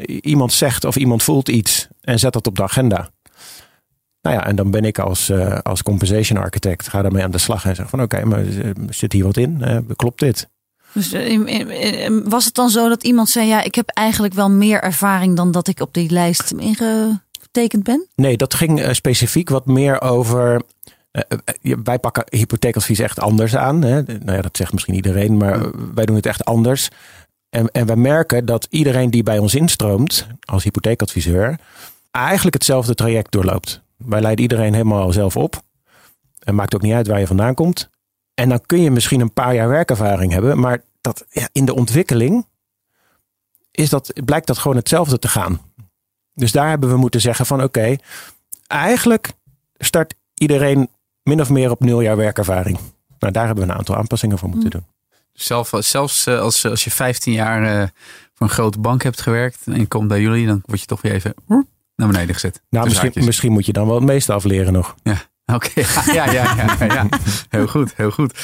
Iemand 0.07 0.53
zegt 0.53 0.85
of 0.85 0.97
iemand 0.97 1.23
voelt 1.23 1.49
iets 1.49 1.89
en 2.01 2.19
zet 2.19 2.33
dat 2.33 2.47
op 2.47 2.57
de 2.57 2.63
agenda. 2.63 3.11
Nou 4.25 4.37
ja, 4.37 4.47
en 4.47 4.57
dan 4.57 4.71
ben 4.71 4.85
ik 4.85 4.99
als, 4.99 5.31
uh, 5.31 5.59
als 5.63 5.83
compensation 5.83 6.39
architect, 6.39 6.89
ga 6.89 7.03
daarmee 7.03 7.23
aan 7.23 7.31
de 7.31 7.39
slag 7.39 7.65
en 7.65 7.75
zeg 7.75 7.89
van 7.89 8.03
oké, 8.03 8.25
maar 8.25 8.47
eh, 8.47 8.71
zit 8.89 9.13
hier 9.13 9.25
wat 9.25 9.37
in? 9.37 9.59
Uh, 9.63 9.79
klopt 9.97 10.21
dit? 10.21 10.49
Dus 10.95 11.13
eh, 11.13 12.21
was 12.25 12.45
het 12.45 12.55
dan 12.55 12.71
zo 12.71 12.89
dat 12.89 13.05
iemand 13.05 13.29
zei: 13.29 13.47
Ja, 13.47 13.63
ik 13.63 13.75
heb 13.75 13.89
eigenlijk 13.89 14.35
wel 14.35 14.51
meer 14.51 14.83
ervaring 14.83 15.37
dan 15.37 15.51
dat 15.51 15.69
ik 15.69 15.81
op 15.81 15.95
die 15.95 16.11
lijst 16.11 16.51
ingetekend 16.51 17.83
ben? 17.83 18.07
Nee, 18.15 18.37
dat 18.37 18.55
ging 18.55 18.81
eh, 18.81 18.93
specifiek 18.93 19.49
wat 19.49 19.67
meer 19.67 20.01
over. 20.01 20.63
Uh, 21.13 21.75
wij 21.85 21.99
pakken 21.99 22.25
hypotheekadvies 22.29 22.99
echt 22.99 23.21
anders 23.21 23.57
aan. 23.57 23.83
Hè? 23.83 24.03
Nou 24.03 24.33
ja, 24.33 24.41
dat 24.41 24.57
zegt 24.57 24.73
misschien 24.73 24.95
iedereen, 24.95 25.37
maar 25.37 25.71
wij 25.95 26.05
doen 26.05 26.17
het 26.17 26.27
echt 26.27 26.45
anders. 26.45 26.89
En, 27.51 27.69
en 27.71 27.87
we 27.87 27.97
merken 27.97 28.47
dat 28.47 28.67
iedereen 28.71 29.11
die 29.11 29.23
bij 29.23 29.39
ons 29.39 29.55
instroomt 29.55 30.27
als 30.41 30.65
hypotheekadviseur 30.65 31.59
eigenlijk 32.11 32.55
hetzelfde 32.55 32.95
traject 32.95 33.33
doorloopt. 33.33 33.84
Wij 33.97 34.21
leiden 34.21 34.43
iedereen 34.43 34.73
helemaal 34.73 35.13
zelf 35.13 35.37
op. 35.37 35.63
En 36.39 36.55
maakt 36.55 36.75
ook 36.75 36.83
niet 36.83 36.93
uit 36.93 37.07
waar 37.07 37.21
je 37.21 37.27
vandaan 37.27 37.55
komt. 37.55 37.91
En 38.35 38.49
dan 38.49 38.61
kun 38.67 38.81
je 38.81 38.91
misschien 38.91 39.21
een 39.21 39.33
paar 39.33 39.55
jaar 39.55 39.69
werkervaring 39.69 40.33
hebben, 40.33 40.61
maar 40.61 40.83
dat, 41.01 41.25
ja, 41.31 41.49
in 41.53 41.65
de 41.65 41.75
ontwikkeling 41.75 42.47
is 43.71 43.89
dat, 43.89 44.13
blijkt 44.25 44.47
dat 44.47 44.59
gewoon 44.59 44.77
hetzelfde 44.77 45.19
te 45.19 45.29
gaan. 45.29 45.61
Dus 46.35 46.53
daar 46.53 46.69
hebben 46.69 46.89
we 46.89 46.97
moeten 46.97 47.21
zeggen 47.21 47.47
van 47.47 47.63
oké, 47.63 47.97
eigenlijk 48.67 49.33
start 49.79 50.15
iedereen 50.35 50.89
min 51.23 51.41
of 51.41 51.51
meer 51.51 51.71
op 51.71 51.81
nul 51.81 52.01
jaar 52.01 52.17
werkervaring. 52.17 52.79
Nou, 53.19 53.33
daar 53.33 53.47
hebben 53.47 53.65
we 53.65 53.71
een 53.71 53.79
aantal 53.79 53.97
aanpassingen 53.97 54.39
voor 54.39 54.49
moeten 54.49 54.71
hm. 54.71 54.77
doen. 54.77 54.87
Zelf, 55.33 55.73
zelfs 55.79 56.27
eh, 56.27 56.41
als, 56.41 56.67
als 56.67 56.85
je 56.85 56.91
15 56.91 57.33
jaar 57.33 57.63
uh, 57.63 57.89
voor 58.33 58.47
een 58.47 58.53
grote 58.53 58.79
bank 58.79 59.03
hebt 59.03 59.21
gewerkt 59.21 59.61
en 59.65 59.79
je 59.79 59.87
komt 59.87 60.09
bij 60.09 60.21
jullie, 60.21 60.47
dan 60.47 60.63
word 60.67 60.81
je 60.81 60.87
toch 60.87 61.03
weer 61.03 61.13
even 61.13 61.35
naar 61.97 62.09
beneden 62.09 62.35
gezet. 62.35 62.63
Nou, 62.71 62.85
misschien, 62.85 63.13
misschien 63.25 63.53
moet 63.53 63.67
je 63.67 63.73
dan 63.73 63.87
wel 63.87 63.95
het 63.95 64.05
meeste 64.05 64.33
afleren 64.33 64.73
nog. 64.73 64.95
Ja. 65.03 65.17
Oké, 65.55 65.71
ja, 66.13 66.31
ja, 66.31 66.55
ja, 66.57 66.77
ja, 66.87 67.07
heel 67.49 67.67
goed, 67.67 67.93
heel 67.97 68.11
goed. 68.11 68.39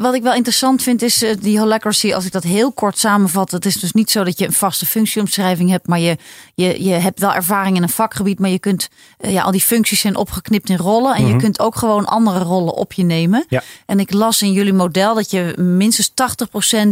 Wat 0.00 0.14
ik 0.14 0.22
wel 0.22 0.34
interessant 0.34 0.82
vind 0.82 1.02
is 1.02 1.22
eh, 1.22 1.34
die 1.40 1.58
holacracy, 1.58 2.12
als 2.12 2.24
ik 2.24 2.32
dat 2.32 2.42
heel 2.42 2.72
kort 2.72 2.98
samenvat. 2.98 3.50
Het 3.50 3.66
is 3.66 3.74
dus 3.74 3.92
niet 3.92 4.10
zo 4.10 4.24
dat 4.24 4.38
je 4.38 4.46
een 4.46 4.52
vaste 4.52 4.86
functieomschrijving 4.86 5.70
hebt, 5.70 5.86
maar 5.86 5.98
je, 5.98 6.16
je, 6.54 6.84
je 6.84 6.92
hebt 6.92 7.20
wel 7.20 7.34
ervaring 7.34 7.76
in 7.76 7.82
een 7.82 7.88
vakgebied, 7.88 8.38
maar 8.38 8.50
je 8.50 8.58
kunt, 8.58 8.88
eh, 9.18 9.32
ja, 9.32 9.42
al 9.42 9.50
die 9.50 9.60
functies 9.60 10.00
zijn 10.00 10.16
opgeknipt 10.16 10.68
in 10.68 10.76
rollen 10.76 11.14
en 11.14 11.26
je 11.26 11.32
mhm. 11.32 11.42
kunt 11.42 11.60
ook 11.60 11.76
gewoon 11.76 12.06
andere 12.06 12.38
rollen 12.38 12.74
op 12.74 12.92
je 12.92 13.04
nemen. 13.04 13.44
Ja. 13.48 13.62
En 13.86 14.00
ik 14.00 14.12
las 14.12 14.42
in 14.42 14.52
jullie 14.52 14.72
model 14.72 15.14
dat 15.14 15.30
je 15.30 15.54
minstens 15.56 16.10
80% 16.10 16.12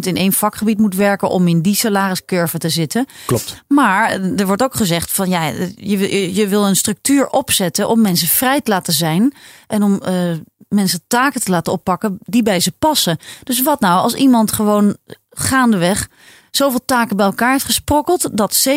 in 0.00 0.16
één 0.16 0.32
vakgebied 0.32 0.78
moet 0.78 0.94
werken 0.94 1.30
om 1.30 1.48
in 1.48 1.60
die 1.60 1.74
salariscurve 1.74 2.58
te 2.58 2.68
zitten. 2.68 3.06
Klopt. 3.26 3.62
Maar 3.68 4.20
er 4.36 4.46
wordt 4.46 4.62
ook 4.62 4.74
gezegd 4.74 5.12
van 5.12 5.28
ja, 5.28 5.52
je, 5.76 6.34
je 6.34 6.48
wil 6.48 6.66
een 6.66 6.76
structuur 6.76 7.28
opzetten 7.28 7.88
om 7.88 8.00
mensen 8.00 8.28
vrij 8.28 8.60
te 8.60 8.70
laten 8.70 8.92
zijn 8.92 9.34
en 9.70 9.82
om 9.82 10.00
uh, 10.08 10.36
mensen 10.68 11.00
taken 11.06 11.40
te 11.40 11.50
laten 11.50 11.72
oppakken 11.72 12.18
die 12.20 12.42
bij 12.42 12.60
ze 12.60 12.72
passen. 12.72 13.18
Dus 13.44 13.62
wat 13.62 13.80
nou 13.80 14.02
als 14.02 14.14
iemand 14.14 14.52
gewoon 14.52 14.96
gaandeweg 15.30 16.08
zoveel 16.50 16.84
taken 16.84 17.16
bij 17.16 17.26
elkaar 17.26 17.52
heeft 17.52 17.64
gesprokkeld 17.64 18.36
dat 18.36 18.68
70% 18.68 18.72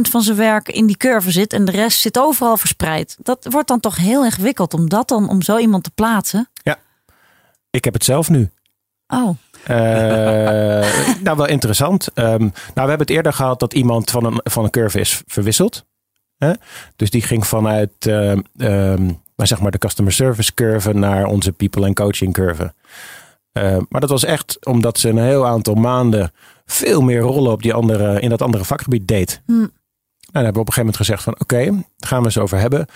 van 0.00 0.22
zijn 0.22 0.36
werk 0.36 0.68
in 0.68 0.86
die 0.86 0.96
curve 0.96 1.30
zit 1.30 1.52
en 1.52 1.64
de 1.64 1.70
rest 1.70 2.00
zit 2.00 2.18
overal 2.18 2.56
verspreid. 2.56 3.16
Dat 3.18 3.46
wordt 3.50 3.68
dan 3.68 3.80
toch 3.80 3.96
heel 3.96 4.24
ingewikkeld 4.24 4.74
om 4.74 4.88
dat 4.88 5.08
dan 5.08 5.28
om 5.28 5.42
zo 5.42 5.56
iemand 5.56 5.84
te 5.84 5.90
plaatsen. 5.94 6.48
Ja, 6.62 6.78
ik 7.70 7.84
heb 7.84 7.94
het 7.94 8.04
zelf 8.04 8.28
nu. 8.28 8.50
Oh. 9.08 9.28
Uh, 9.70 11.18
nou, 11.26 11.36
wel 11.36 11.46
interessant. 11.46 12.08
Um, 12.14 12.38
nou, 12.38 12.52
we 12.74 12.80
hebben 12.80 12.98
het 12.98 13.10
eerder 13.10 13.32
gehad 13.32 13.60
dat 13.60 13.74
iemand 13.74 14.10
van 14.10 14.24
een, 14.24 14.40
van 14.42 14.64
een 14.64 14.70
curve 14.70 15.00
is 15.00 15.22
verwisseld. 15.26 15.84
Hè? 16.38 16.52
Dus 16.96 17.10
die 17.10 17.22
ging 17.22 17.46
vanuit 17.46 18.06
uh, 18.06 18.36
um, 18.56 19.20
maar 19.40 19.48
zeg 19.48 19.60
maar 19.60 19.70
de 19.70 19.78
customer 19.78 20.12
service 20.12 20.54
curve 20.54 20.92
naar 20.92 21.24
onze 21.24 21.52
people 21.52 21.86
and 21.86 21.94
coaching 21.94 22.32
curve. 22.32 22.74
Uh, 23.52 23.76
maar 23.88 24.00
dat 24.00 24.10
was 24.10 24.24
echt 24.24 24.66
omdat 24.66 24.98
ze 24.98 25.08
een 25.08 25.18
heel 25.18 25.46
aantal 25.46 25.74
maanden 25.74 26.32
veel 26.66 27.00
meer 27.00 27.20
rollen 27.20 27.52
op 27.52 27.62
die 27.62 27.74
andere, 27.74 28.20
in 28.20 28.28
dat 28.28 28.42
andere 28.42 28.64
vakgebied 28.64 29.08
deed. 29.08 29.42
Hm. 29.46 29.52
En 29.52 29.70
dan 30.32 30.44
hebben 30.44 30.52
we 30.52 30.60
op 30.60 30.66
een 30.66 30.72
gegeven 30.72 30.80
moment 30.80 30.96
gezegd 30.96 31.22
van 31.22 31.32
oké, 31.32 31.42
okay, 31.42 31.84
gaan 31.96 32.18
we 32.18 32.24
eens 32.24 32.38
over 32.38 32.58
hebben. 32.58 32.86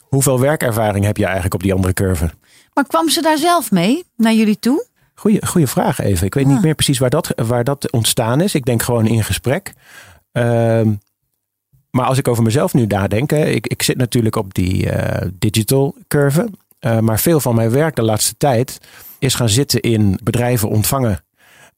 Hoeveel 0.00 0.40
werkervaring 0.40 1.04
heb 1.04 1.16
je 1.16 1.24
eigenlijk 1.24 1.54
op 1.54 1.62
die 1.62 1.74
andere 1.74 1.92
curve? 1.92 2.30
Maar 2.74 2.86
kwam 2.86 3.08
ze 3.08 3.22
daar 3.22 3.38
zelf 3.38 3.70
mee 3.70 4.04
naar 4.16 4.34
jullie 4.34 4.58
toe? 4.58 4.86
Goeie, 5.14 5.46
goeie 5.46 5.66
vraag 5.66 5.98
even. 5.98 6.26
Ik 6.26 6.34
weet 6.34 6.46
niet 6.46 6.56
ah. 6.56 6.62
meer 6.62 6.74
precies 6.74 6.98
waar 6.98 7.10
dat, 7.10 7.32
waar 7.36 7.64
dat 7.64 7.92
ontstaan 7.92 8.40
is. 8.40 8.54
Ik 8.54 8.64
denk 8.64 8.82
gewoon 8.82 9.06
in 9.06 9.24
gesprek. 9.24 9.74
Uh, 10.32 10.80
maar 11.94 12.06
als 12.06 12.18
ik 12.18 12.28
over 12.28 12.42
mezelf 12.42 12.74
nu 12.74 12.86
nadenk, 12.86 13.32
ik, 13.32 13.66
ik 13.66 13.82
zit 13.82 13.96
natuurlijk 13.96 14.36
op 14.36 14.54
die 14.54 14.86
uh, 14.86 15.16
digital 15.38 15.96
curve. 16.08 16.48
Uh, 16.80 16.98
maar 16.98 17.20
veel 17.20 17.40
van 17.40 17.54
mijn 17.54 17.70
werk 17.70 17.96
de 17.96 18.02
laatste 18.02 18.36
tijd 18.36 18.78
is 19.18 19.34
gaan 19.34 19.48
zitten 19.48 19.80
in 19.80 20.18
bedrijven 20.22 20.68
ontvangen 20.68 21.24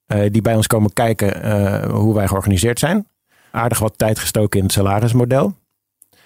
uh, 0.06 0.30
die 0.30 0.42
bij 0.42 0.54
ons 0.54 0.66
komen 0.66 0.92
kijken 0.92 1.90
hoe 1.90 2.14
wij 2.14 2.28
georganiseerd 2.28 2.78
zijn. 2.78 3.06
Aardig 3.50 3.78
wat 3.78 3.98
tijd 3.98 4.18
gestoken 4.18 4.58
in 4.58 4.64
het 4.64 4.74
salarismodel. 4.74 5.54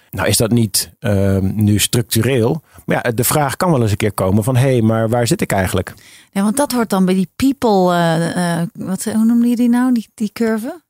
Nou 0.09 0.27
is 0.27 0.37
dat 0.37 0.51
niet 0.51 0.93
ehm, 0.99 1.51
nu 1.55 1.79
structureel. 1.79 2.61
Maar 2.85 3.01
ja, 3.03 3.11
de 3.11 3.23
vraag 3.23 3.57
kan 3.57 3.71
wel 3.71 3.81
eens 3.81 3.91
een 3.91 3.97
keer 3.97 4.13
komen 4.13 4.43
van... 4.43 4.55
hé, 4.55 4.71
hey, 4.71 4.81
maar 4.81 5.09
waar 5.09 5.27
zit 5.27 5.41
ik 5.41 5.51
eigenlijk? 5.51 5.93
Ja, 6.31 6.43
want 6.43 6.57
dat 6.57 6.71
hoort 6.71 6.89
dan 6.89 7.05
bij 7.05 7.13
die 7.13 7.29
people... 7.35 8.69
wat, 8.73 9.03
hoe 9.03 9.25
noemde 9.25 9.47
je 9.47 9.55
die 9.55 9.69
nou, 9.69 9.93
die, 9.93 10.07
die 10.13 10.31
curve? 10.33 10.81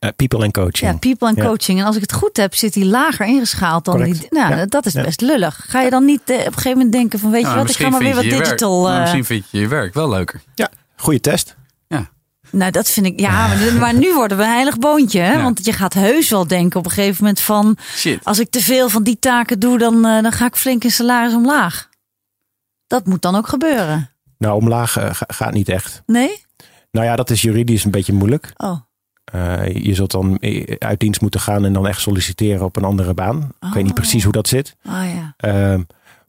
Uh, 0.00 0.10
people 0.16 0.42
and 0.42 0.52
coaching. 0.52 0.90
Ja, 0.90 0.98
people 0.98 1.28
and 1.28 1.40
coaching. 1.40 1.80
En 1.80 1.86
als 1.86 1.96
ik 1.96 2.02
het 2.02 2.12
goed 2.12 2.36
heb, 2.36 2.54
zit 2.54 2.74
hij 2.74 2.84
lager 2.84 3.26
ingeschaald 3.26 3.84
dan 3.84 4.02
die. 4.02 4.26
Nou, 4.30 4.66
dat 4.66 4.86
is 4.86 4.92
best 4.92 5.20
lullig. 5.20 5.64
Ga 5.68 5.80
je 5.80 5.90
dan 5.90 6.04
niet 6.04 6.20
uh, 6.26 6.36
op 6.36 6.46
een 6.46 6.52
gegeven 6.52 6.70
moment 6.70 6.92
denken 6.92 7.18
van, 7.18 7.30
weet 7.30 7.40
je 7.40 7.46
nou, 7.46 7.58
wat, 7.58 7.70
ik 7.70 7.76
ga 7.76 7.88
maar 7.88 8.00
weer 8.00 8.14
wat 8.14 8.22
digital. 8.22 8.82
Nou, 8.82 9.00
misschien 9.00 9.24
vind 9.24 9.44
je 9.50 9.60
je 9.60 9.68
werk 9.68 9.94
wel 9.94 10.08
leuker. 10.08 10.42
Ja, 10.54 10.70
goede 10.96 11.20
test. 11.20 11.56
Ja. 11.86 12.10
Nou, 12.50 12.70
dat 12.70 12.90
vind 12.90 13.06
ik. 13.06 13.20
Ja, 13.20 13.46
maar, 13.46 13.72
maar 13.80 13.94
nu 13.94 14.14
worden 14.14 14.36
we 14.36 14.42
een 14.42 14.50
heilig 14.50 14.78
boontje. 14.78 15.20
Hè? 15.20 15.42
Want 15.42 15.64
je 15.64 15.72
gaat 15.72 15.94
heus 15.94 16.28
wel 16.28 16.46
denken 16.46 16.78
op 16.78 16.84
een 16.84 16.92
gegeven 16.92 17.16
moment 17.18 17.40
van. 17.40 17.76
Shit. 17.94 18.24
Als 18.24 18.38
ik 18.38 18.50
te 18.50 18.60
veel 18.60 18.88
van 18.88 19.02
die 19.02 19.18
taken 19.18 19.58
doe, 19.58 19.78
dan, 19.78 19.94
uh, 19.94 20.22
dan 20.22 20.32
ga 20.32 20.46
ik 20.46 20.56
flink 20.56 20.84
in 20.84 20.90
salaris 20.90 21.34
omlaag. 21.34 21.88
Dat 22.86 23.06
moet 23.06 23.22
dan 23.22 23.36
ook 23.36 23.48
gebeuren. 23.48 24.10
Nou, 24.38 24.60
omlaag 24.60 24.96
gaat 25.26 25.52
niet 25.52 25.68
echt. 25.68 26.02
Nee? 26.06 26.44
Nou 26.90 27.06
ja, 27.06 27.16
dat 27.16 27.30
is 27.30 27.42
juridisch 27.42 27.84
een 27.84 27.90
beetje 27.90 28.12
moeilijk. 28.12 28.52
Oh. 28.56 28.86
Uh, 29.34 29.66
je 29.74 29.94
zult 29.94 30.10
dan 30.10 30.38
uit 30.78 31.00
dienst 31.00 31.20
moeten 31.20 31.40
gaan 31.40 31.64
en 31.64 31.72
dan 31.72 31.86
echt 31.86 32.00
solliciteren 32.00 32.64
op 32.64 32.76
een 32.76 32.84
andere 32.84 33.14
baan. 33.14 33.52
Ik 33.60 33.72
weet 33.72 33.82
niet 33.82 33.88
oh. 33.88 33.98
precies 33.98 34.24
hoe 34.24 34.32
dat 34.32 34.48
zit. 34.48 34.76
Oh, 34.84 34.92
ja. 34.92 35.74
Uh, 35.74 35.80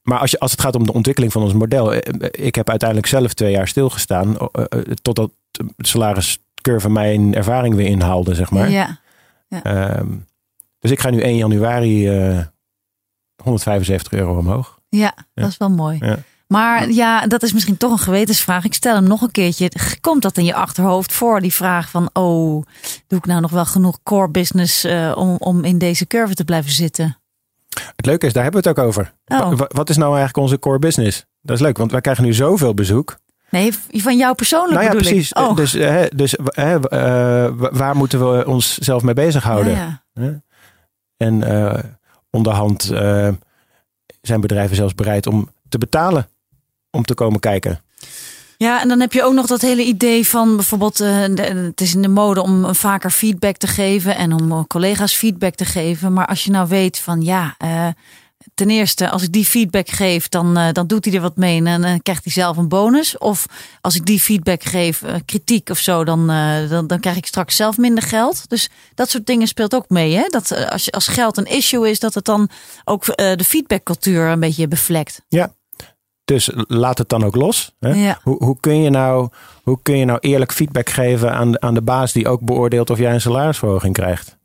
maar 0.03 0.19
als, 0.19 0.31
je, 0.31 0.39
als 0.39 0.51
het 0.51 0.61
gaat 0.61 0.75
om 0.75 0.85
de 0.85 0.93
ontwikkeling 0.93 1.31
van 1.31 1.41
ons 1.41 1.53
model. 1.53 1.93
Eh, 1.93 2.27
ik 2.31 2.55
heb 2.55 2.69
uiteindelijk 2.69 3.09
zelf 3.09 3.33
twee 3.33 3.51
jaar 3.51 3.67
stilgestaan. 3.67 4.27
Uh, 4.29 4.65
totdat 5.01 5.31
het 5.51 5.87
salariscurve 5.87 6.89
mijn 6.89 7.35
ervaring 7.35 7.75
weer 7.75 7.87
inhaalde, 7.87 8.35
zeg 8.35 8.51
maar. 8.51 8.69
Ja. 8.69 8.99
ja. 9.47 9.63
Ehm, 9.63 10.07
dus 10.79 10.91
ik 10.91 10.99
ga 10.99 11.09
nu 11.09 11.21
1 11.21 11.35
januari 11.35 12.07
175 13.43 14.13
euro 14.13 14.37
omhoog. 14.37 14.79
Ja, 14.89 14.99
ja, 14.99 15.25
dat 15.33 15.49
is 15.49 15.57
wel 15.57 15.69
mooi. 15.69 15.97
Ja. 16.01 16.17
Maar 16.51 16.91
ja, 16.91 17.27
dat 17.27 17.43
is 17.43 17.53
misschien 17.53 17.77
toch 17.77 17.91
een 17.91 17.99
gewetensvraag. 17.99 18.65
Ik 18.65 18.73
stel 18.73 18.95
hem 18.95 19.03
nog 19.03 19.21
een 19.21 19.31
keertje. 19.31 19.71
Komt 20.01 20.21
dat 20.21 20.37
in 20.37 20.45
je 20.45 20.53
achterhoofd 20.53 21.13
voor, 21.13 21.41
die 21.41 21.53
vraag 21.53 21.89
van... 21.89 22.09
oh, 22.13 22.63
doe 23.07 23.19
ik 23.19 23.25
nou 23.25 23.41
nog 23.41 23.51
wel 23.51 23.65
genoeg 23.65 23.99
core 24.03 24.29
business 24.29 24.85
uh, 24.85 25.13
om, 25.15 25.35
om 25.39 25.63
in 25.63 25.77
deze 25.77 26.07
curve 26.07 26.33
te 26.33 26.43
blijven 26.43 26.71
zitten? 26.71 27.17
Het 27.95 28.05
leuke 28.05 28.25
is, 28.25 28.33
daar 28.33 28.43
hebben 28.43 28.63
we 28.63 28.69
het 28.69 28.77
ook 28.77 28.85
over. 28.85 29.13
Oh. 29.25 29.51
Wat 29.67 29.89
is 29.89 29.97
nou 29.97 30.09
eigenlijk 30.09 30.37
onze 30.37 30.59
core 30.59 30.79
business? 30.79 31.25
Dat 31.41 31.55
is 31.55 31.61
leuk, 31.61 31.77
want 31.77 31.91
wij 31.91 32.01
krijgen 32.01 32.23
nu 32.23 32.33
zoveel 32.33 32.73
bezoek. 32.73 33.17
Nee, 33.49 33.73
van 33.91 34.17
jou 34.17 34.35
persoonlijk 34.35 34.73
nou 34.73 34.85
ja, 34.85 34.91
precies. 34.91 35.33
Oh. 35.33 35.55
Dus, 35.55 35.75
uh, 35.75 36.01
dus 36.15 36.35
uh, 36.55 36.75
waar 37.71 37.95
moeten 37.95 38.33
we 38.33 38.45
ons 38.45 38.77
zelf 38.77 39.03
mee 39.03 39.13
bezighouden? 39.13 39.73
Ja, 39.73 40.03
ja. 40.13 40.41
En 41.17 41.43
onderhand 42.29 42.83
zijn 44.21 44.41
bedrijven 44.41 44.75
zelfs 44.75 44.95
bereid 44.95 45.27
om 45.27 45.49
te 45.69 45.77
betalen 45.77 46.27
om 46.91 47.03
te 47.03 47.13
komen 47.13 47.39
kijken. 47.39 47.81
Ja, 48.61 48.81
en 48.81 48.87
dan 48.87 48.99
heb 48.99 49.13
je 49.13 49.23
ook 49.23 49.33
nog 49.33 49.45
dat 49.45 49.61
hele 49.61 49.83
idee 49.83 50.27
van 50.27 50.55
bijvoorbeeld, 50.55 51.01
uh, 51.01 51.25
de, 51.31 51.41
het 51.41 51.81
is 51.81 51.95
in 51.95 52.01
de 52.01 52.07
mode 52.07 52.41
om 52.41 52.75
vaker 52.75 53.09
feedback 53.09 53.57
te 53.57 53.67
geven 53.67 54.15
en 54.15 54.33
om 54.33 54.67
collega's 54.67 55.13
feedback 55.13 55.55
te 55.55 55.65
geven. 55.65 56.13
Maar 56.13 56.27
als 56.27 56.43
je 56.43 56.51
nou 56.51 56.67
weet 56.67 56.99
van 56.99 57.21
ja, 57.21 57.55
uh, 57.63 57.87
ten 58.53 58.69
eerste, 58.69 59.09
als 59.09 59.23
ik 59.23 59.31
die 59.31 59.45
feedback 59.45 59.89
geef, 59.89 60.29
dan, 60.29 60.57
uh, 60.57 60.71
dan 60.71 60.87
doet 60.87 61.05
hij 61.05 61.13
er 61.13 61.21
wat 61.21 61.37
mee 61.37 61.63
en 61.63 61.81
dan 61.81 62.01
krijgt 62.01 62.23
hij 62.23 62.33
zelf 62.33 62.57
een 62.57 62.67
bonus. 62.67 63.17
Of 63.17 63.45
als 63.81 63.95
ik 63.95 64.05
die 64.05 64.19
feedback 64.19 64.63
geef, 64.63 65.03
kritiek 65.25 65.69
of 65.69 65.79
zo, 65.79 66.03
dan, 66.03 66.27
dan, 66.69 66.87
dan 66.87 66.99
krijg 66.99 67.17
ik 67.17 67.25
straks 67.25 67.55
zelf 67.55 67.77
minder 67.77 68.03
geld. 68.03 68.49
Dus 68.49 68.69
dat 68.95 69.09
soort 69.09 69.25
dingen 69.25 69.47
speelt 69.47 69.75
ook 69.75 69.89
mee. 69.89 70.15
Hè? 70.15 70.25
Dat 70.27 70.69
als, 70.69 70.91
als 70.91 71.07
geld 71.07 71.37
een 71.37 71.45
issue 71.45 71.89
is, 71.89 71.99
dat 71.99 72.13
het 72.13 72.25
dan 72.25 72.49
ook 72.83 73.05
de 73.15 73.43
feedbackcultuur 73.45 74.25
een 74.25 74.39
beetje 74.39 74.67
bevlekt. 74.67 75.21
Ja, 75.27 75.53
dus 76.29 76.49
laat 76.55 76.97
het 76.97 77.09
dan 77.09 77.23
ook 77.23 77.35
los. 77.35 77.75
Hè? 77.79 77.89
Ja. 77.89 78.19
Hoe, 78.23 78.43
hoe, 78.43 78.59
kun 78.59 78.81
je 78.81 78.89
nou, 78.89 79.29
hoe 79.63 79.79
kun 79.81 79.97
je 79.97 80.05
nou 80.05 80.19
eerlijk 80.19 80.51
feedback 80.51 80.89
geven 80.89 81.33
aan, 81.33 81.61
aan 81.61 81.73
de 81.73 81.81
baas 81.81 82.11
die 82.11 82.27
ook 82.27 82.41
beoordeelt 82.41 82.89
of 82.89 82.97
jij 82.97 83.13
een 83.13 83.21
salarisverhoging 83.21 83.93
krijgt? 83.93 84.37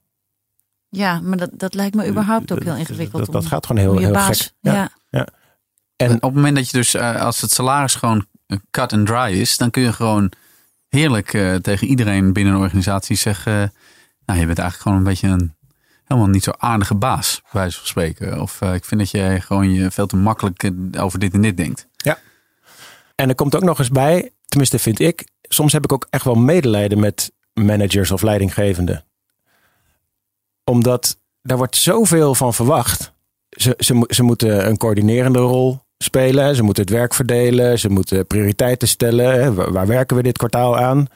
Ja, 0.89 1.21
maar 1.21 1.37
dat, 1.37 1.51
dat 1.53 1.75
lijkt 1.75 1.95
me 1.95 2.09
überhaupt 2.09 2.53
ook 2.53 2.63
heel 2.63 2.77
ingewikkeld. 2.77 3.25
Dat, 3.25 3.35
dat 3.35 3.47
gaat 3.47 3.67
gewoon 3.67 3.83
heel, 3.83 3.99
heel 3.99 4.13
baas, 4.13 4.41
gek. 4.41 4.53
Ja. 4.61 4.91
ja. 5.11 5.29
En 5.97 6.15
op 6.15 6.23
het 6.23 6.35
moment 6.35 6.57
dat 6.57 6.71
je 6.71 6.77
dus, 6.77 6.95
uh, 6.95 7.23
als 7.23 7.41
het 7.41 7.51
salaris 7.51 7.95
gewoon 7.95 8.27
cut 8.71 8.93
and 8.93 9.07
dry 9.07 9.41
is, 9.41 9.57
dan 9.57 9.71
kun 9.71 9.83
je 9.83 9.93
gewoon 9.93 10.33
heerlijk 10.89 11.33
uh, 11.33 11.55
tegen 11.55 11.87
iedereen 11.87 12.33
binnen 12.33 12.55
een 12.55 12.61
organisatie 12.61 13.17
zeggen, 13.17 13.53
uh, 13.53 13.69
nou 14.27 14.41
je 14.41 14.47
bent 14.47 14.59
eigenlijk 14.59 14.81
gewoon 14.81 14.99
een 14.99 15.05
beetje 15.05 15.29
een 15.29 15.54
helemaal 16.05 16.29
niet 16.31 16.45
zo 16.45 16.53
aardige 16.57 16.95
baas, 16.95 17.41
bij 17.43 17.61
wijze 17.61 17.79
van 17.79 17.87
spreken. 17.87 18.41
Of 18.41 18.61
uh, 18.61 18.75
ik 18.75 18.85
vind 18.85 19.01
dat 19.01 19.11
je 19.11 19.41
gewoon 19.41 19.73
je 19.73 19.91
veel 19.91 20.07
te 20.07 20.17
makkelijk 20.17 20.71
over 20.99 21.19
dit 21.19 21.35
en 21.35 21.43
dit 21.43 21.57
denkt. 21.57 21.89
Ja. 21.97 22.19
En 23.15 23.29
er 23.29 23.35
komt 23.35 23.57
ook 23.57 23.63
nog 23.63 23.79
eens 23.79 23.91
bij, 23.91 24.31
tenminste 24.47 24.79
vind 24.79 25.01
ik, 25.01 25.29
soms 25.41 25.73
heb 25.73 25.85
ik 25.85 25.93
ook 25.93 26.07
echt 26.11 26.25
wel 26.25 26.35
medelijden 26.35 27.01
met 27.01 27.33
managers 27.53 28.11
of 28.11 28.23
leidinggevenden. 28.23 29.05
Omdat 30.65 31.19
daar 31.43 31.57
wordt 31.57 31.77
zoveel 31.77 32.35
van 32.35 32.55
verwacht. 32.55 33.13
Ze, 33.51 33.75
ze, 33.79 34.05
ze 34.09 34.23
moeten 34.23 34.67
een 34.69 34.77
coördinerende 34.77 35.39
rol 35.39 35.83
spelen. 35.99 36.57
Ze 36.57 36.63
moeten 36.63 36.83
het 36.83 36.93
werk 36.93 37.15
verdelen. 37.15 37.79
Ze 37.79 37.89
moeten 37.89 38.27
prioriteiten 38.27 38.89
stellen. 38.89 39.55
Waar 39.73 39.87
werken 39.87 40.17
we 40.17 40.23
dit 40.23 40.39
kwartaal 40.39 40.79
aan? 40.79 41.07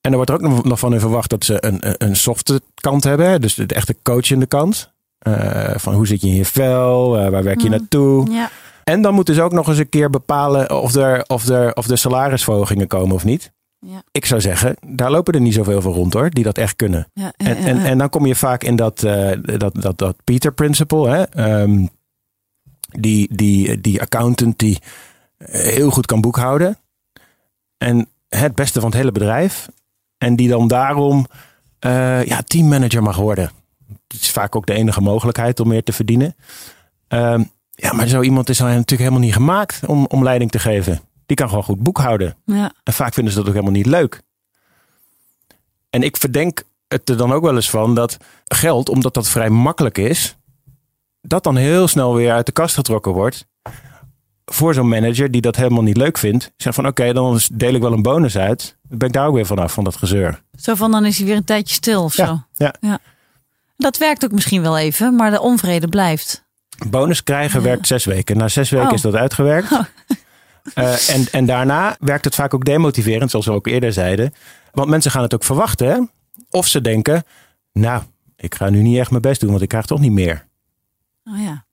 En 0.00 0.10
er 0.10 0.16
wordt 0.16 0.30
er 0.30 0.36
ook 0.36 0.64
nog 0.64 0.78
van 0.78 0.92
in 0.94 1.00
verwacht 1.00 1.30
dat 1.30 1.44
ze 1.44 1.64
een, 1.66 2.04
een 2.04 2.16
softe 2.16 2.60
kant 2.74 3.04
hebben. 3.04 3.40
Dus 3.40 3.54
de 3.54 3.66
echte 3.66 3.96
coachende 4.02 4.46
kant. 4.46 4.92
Uh, 5.28 5.70
van 5.76 5.94
hoe 5.94 6.06
zit 6.06 6.20
je 6.20 6.26
in 6.28 6.34
je 6.34 6.44
vel? 6.44 7.18
Uh, 7.18 7.28
waar 7.28 7.42
werk 7.42 7.60
je 7.60 7.64
Mm. 7.64 7.70
naartoe? 7.70 8.30
Ja. 8.30 8.50
En 8.84 9.02
dan 9.02 9.14
moeten 9.14 9.34
ze 9.34 9.42
ook 9.42 9.52
nog 9.52 9.68
eens 9.68 9.78
een 9.78 9.88
keer 9.88 10.10
bepalen 10.10 10.80
of 10.82 10.94
er, 10.94 11.24
of 11.26 11.48
er, 11.48 11.74
of 11.74 11.88
er 11.88 11.98
salarisverhogingen 11.98 12.86
komen 12.86 13.14
of 13.14 13.24
niet. 13.24 13.52
Ja. 13.78 14.02
Ik 14.12 14.26
zou 14.26 14.40
zeggen, 14.40 14.76
daar 14.86 15.10
lopen 15.10 15.34
er 15.34 15.40
niet 15.40 15.54
zoveel 15.54 15.82
van 15.82 15.92
rond 15.92 16.12
hoor, 16.12 16.30
die 16.30 16.44
dat 16.44 16.58
echt 16.58 16.76
kunnen. 16.76 17.10
Ja, 17.14 17.32
En, 17.36 17.56
en, 17.56 17.84
en 17.84 17.98
dan 17.98 18.08
kom 18.08 18.26
je 18.26 18.34
vaak 18.34 18.62
in 18.62 18.76
dat, 18.76 19.02
uh, 19.02 19.32
dat, 19.42 19.74
dat, 19.74 19.98
dat 19.98 20.16
Peter 20.24 20.52
Principle. 20.52 21.08
Hè? 21.08 21.60
Um, 21.62 21.88
die, 22.98 23.36
die, 23.36 23.80
die 23.80 24.00
accountant 24.00 24.58
die 24.58 24.78
heel 25.44 25.90
goed 25.90 26.06
kan 26.06 26.20
boekhouden. 26.20 26.78
En 27.78 28.08
het 28.28 28.54
beste 28.54 28.80
van 28.80 28.88
het 28.88 28.98
hele 28.98 29.12
bedrijf. 29.12 29.68
En 30.20 30.36
die 30.36 30.48
dan 30.48 30.68
daarom 30.68 31.26
uh, 31.86 32.24
ja, 32.24 32.42
teammanager 32.42 33.02
mag 33.02 33.16
worden. 33.16 33.50
Het 34.08 34.20
is 34.20 34.30
vaak 34.30 34.56
ook 34.56 34.66
de 34.66 34.72
enige 34.72 35.00
mogelijkheid 35.00 35.60
om 35.60 35.68
meer 35.68 35.82
te 35.82 35.92
verdienen. 35.92 36.36
Um, 37.08 37.50
ja, 37.70 37.92
maar 37.92 38.06
zo 38.06 38.22
iemand 38.22 38.48
is 38.48 38.58
natuurlijk 38.58 38.90
helemaal 38.90 39.20
niet 39.20 39.32
gemaakt 39.32 39.86
om, 39.86 40.06
om 40.06 40.22
leiding 40.22 40.50
te 40.50 40.58
geven. 40.58 41.00
Die 41.26 41.36
kan 41.36 41.48
gewoon 41.48 41.64
goed 41.64 41.82
boekhouden. 41.82 42.36
Ja. 42.44 42.72
En 42.82 42.92
vaak 42.92 43.14
vinden 43.14 43.32
ze 43.32 43.38
dat 43.38 43.48
ook 43.48 43.54
helemaal 43.54 43.76
niet 43.76 43.86
leuk. 43.86 44.22
En 45.90 46.02
ik 46.02 46.16
verdenk 46.16 46.62
het 46.88 47.08
er 47.08 47.16
dan 47.16 47.32
ook 47.32 47.42
wel 47.42 47.54
eens 47.54 47.70
van 47.70 47.94
dat 47.94 48.16
geld, 48.44 48.88
omdat 48.88 49.14
dat 49.14 49.28
vrij 49.28 49.50
makkelijk 49.50 49.98
is, 49.98 50.36
dat 51.20 51.42
dan 51.42 51.56
heel 51.56 51.88
snel 51.88 52.14
weer 52.14 52.32
uit 52.32 52.46
de 52.46 52.52
kast 52.52 52.74
getrokken 52.74 53.12
wordt. 53.12 53.46
Voor 54.52 54.74
zo'n 54.74 54.88
manager 54.88 55.30
die 55.30 55.40
dat 55.40 55.56
helemaal 55.56 55.82
niet 55.82 55.96
leuk 55.96 56.18
vindt. 56.18 56.52
Zegt 56.56 56.74
van 56.74 56.86
oké, 56.86 57.00
okay, 57.00 57.12
dan 57.12 57.40
deel 57.52 57.74
ik 57.74 57.82
wel 57.82 57.92
een 57.92 58.02
bonus 58.02 58.38
uit. 58.38 58.76
Dan 58.88 58.98
ben 58.98 59.08
ik 59.08 59.14
daar 59.14 59.26
ook 59.26 59.34
weer 59.34 59.46
vanaf, 59.46 59.72
van 59.72 59.84
dat 59.84 59.96
gezeur. 59.96 60.42
Zo 60.58 60.74
van 60.74 60.90
dan 60.90 61.04
is 61.04 61.16
hij 61.16 61.26
weer 61.26 61.36
een 61.36 61.44
tijdje 61.44 61.74
stil 61.74 62.04
of 62.04 62.16
ja, 62.16 62.26
zo. 62.26 62.42
Ja. 62.54 62.74
ja. 62.80 62.98
Dat 63.76 63.98
werkt 63.98 64.24
ook 64.24 64.32
misschien 64.32 64.62
wel 64.62 64.78
even, 64.78 65.14
maar 65.14 65.30
de 65.30 65.40
onvrede 65.40 65.88
blijft. 65.88 66.44
Bonus 66.88 67.22
krijgen 67.22 67.60
ja. 67.60 67.66
werkt 67.66 67.86
zes 67.86 68.04
weken. 68.04 68.36
Na 68.36 68.48
zes 68.48 68.70
weken 68.70 68.88
oh. 68.88 68.94
is 68.94 69.00
dat 69.00 69.14
uitgewerkt. 69.14 69.70
Oh. 70.74 70.84
Uh, 70.84 71.08
en, 71.08 71.26
en 71.32 71.46
daarna 71.46 71.96
werkt 72.00 72.24
het 72.24 72.34
vaak 72.34 72.54
ook 72.54 72.64
demotiverend, 72.64 73.30
zoals 73.30 73.46
we 73.46 73.52
ook 73.52 73.66
eerder 73.66 73.92
zeiden. 73.92 74.34
Want 74.72 74.88
mensen 74.88 75.10
gaan 75.10 75.22
het 75.22 75.34
ook 75.34 75.44
verwachten. 75.44 75.88
Hè? 75.88 75.98
Of 76.50 76.66
ze 76.66 76.80
denken, 76.80 77.24
nou, 77.72 78.02
ik 78.36 78.54
ga 78.54 78.70
nu 78.70 78.82
niet 78.82 78.98
echt 78.98 79.10
mijn 79.10 79.22
best 79.22 79.40
doen, 79.40 79.50
want 79.50 79.62
ik 79.62 79.68
krijg 79.68 79.86
toch 79.86 80.00
niet 80.00 80.12
meer. 80.12 80.46
Oh 81.24 81.42
ja, 81.42 81.64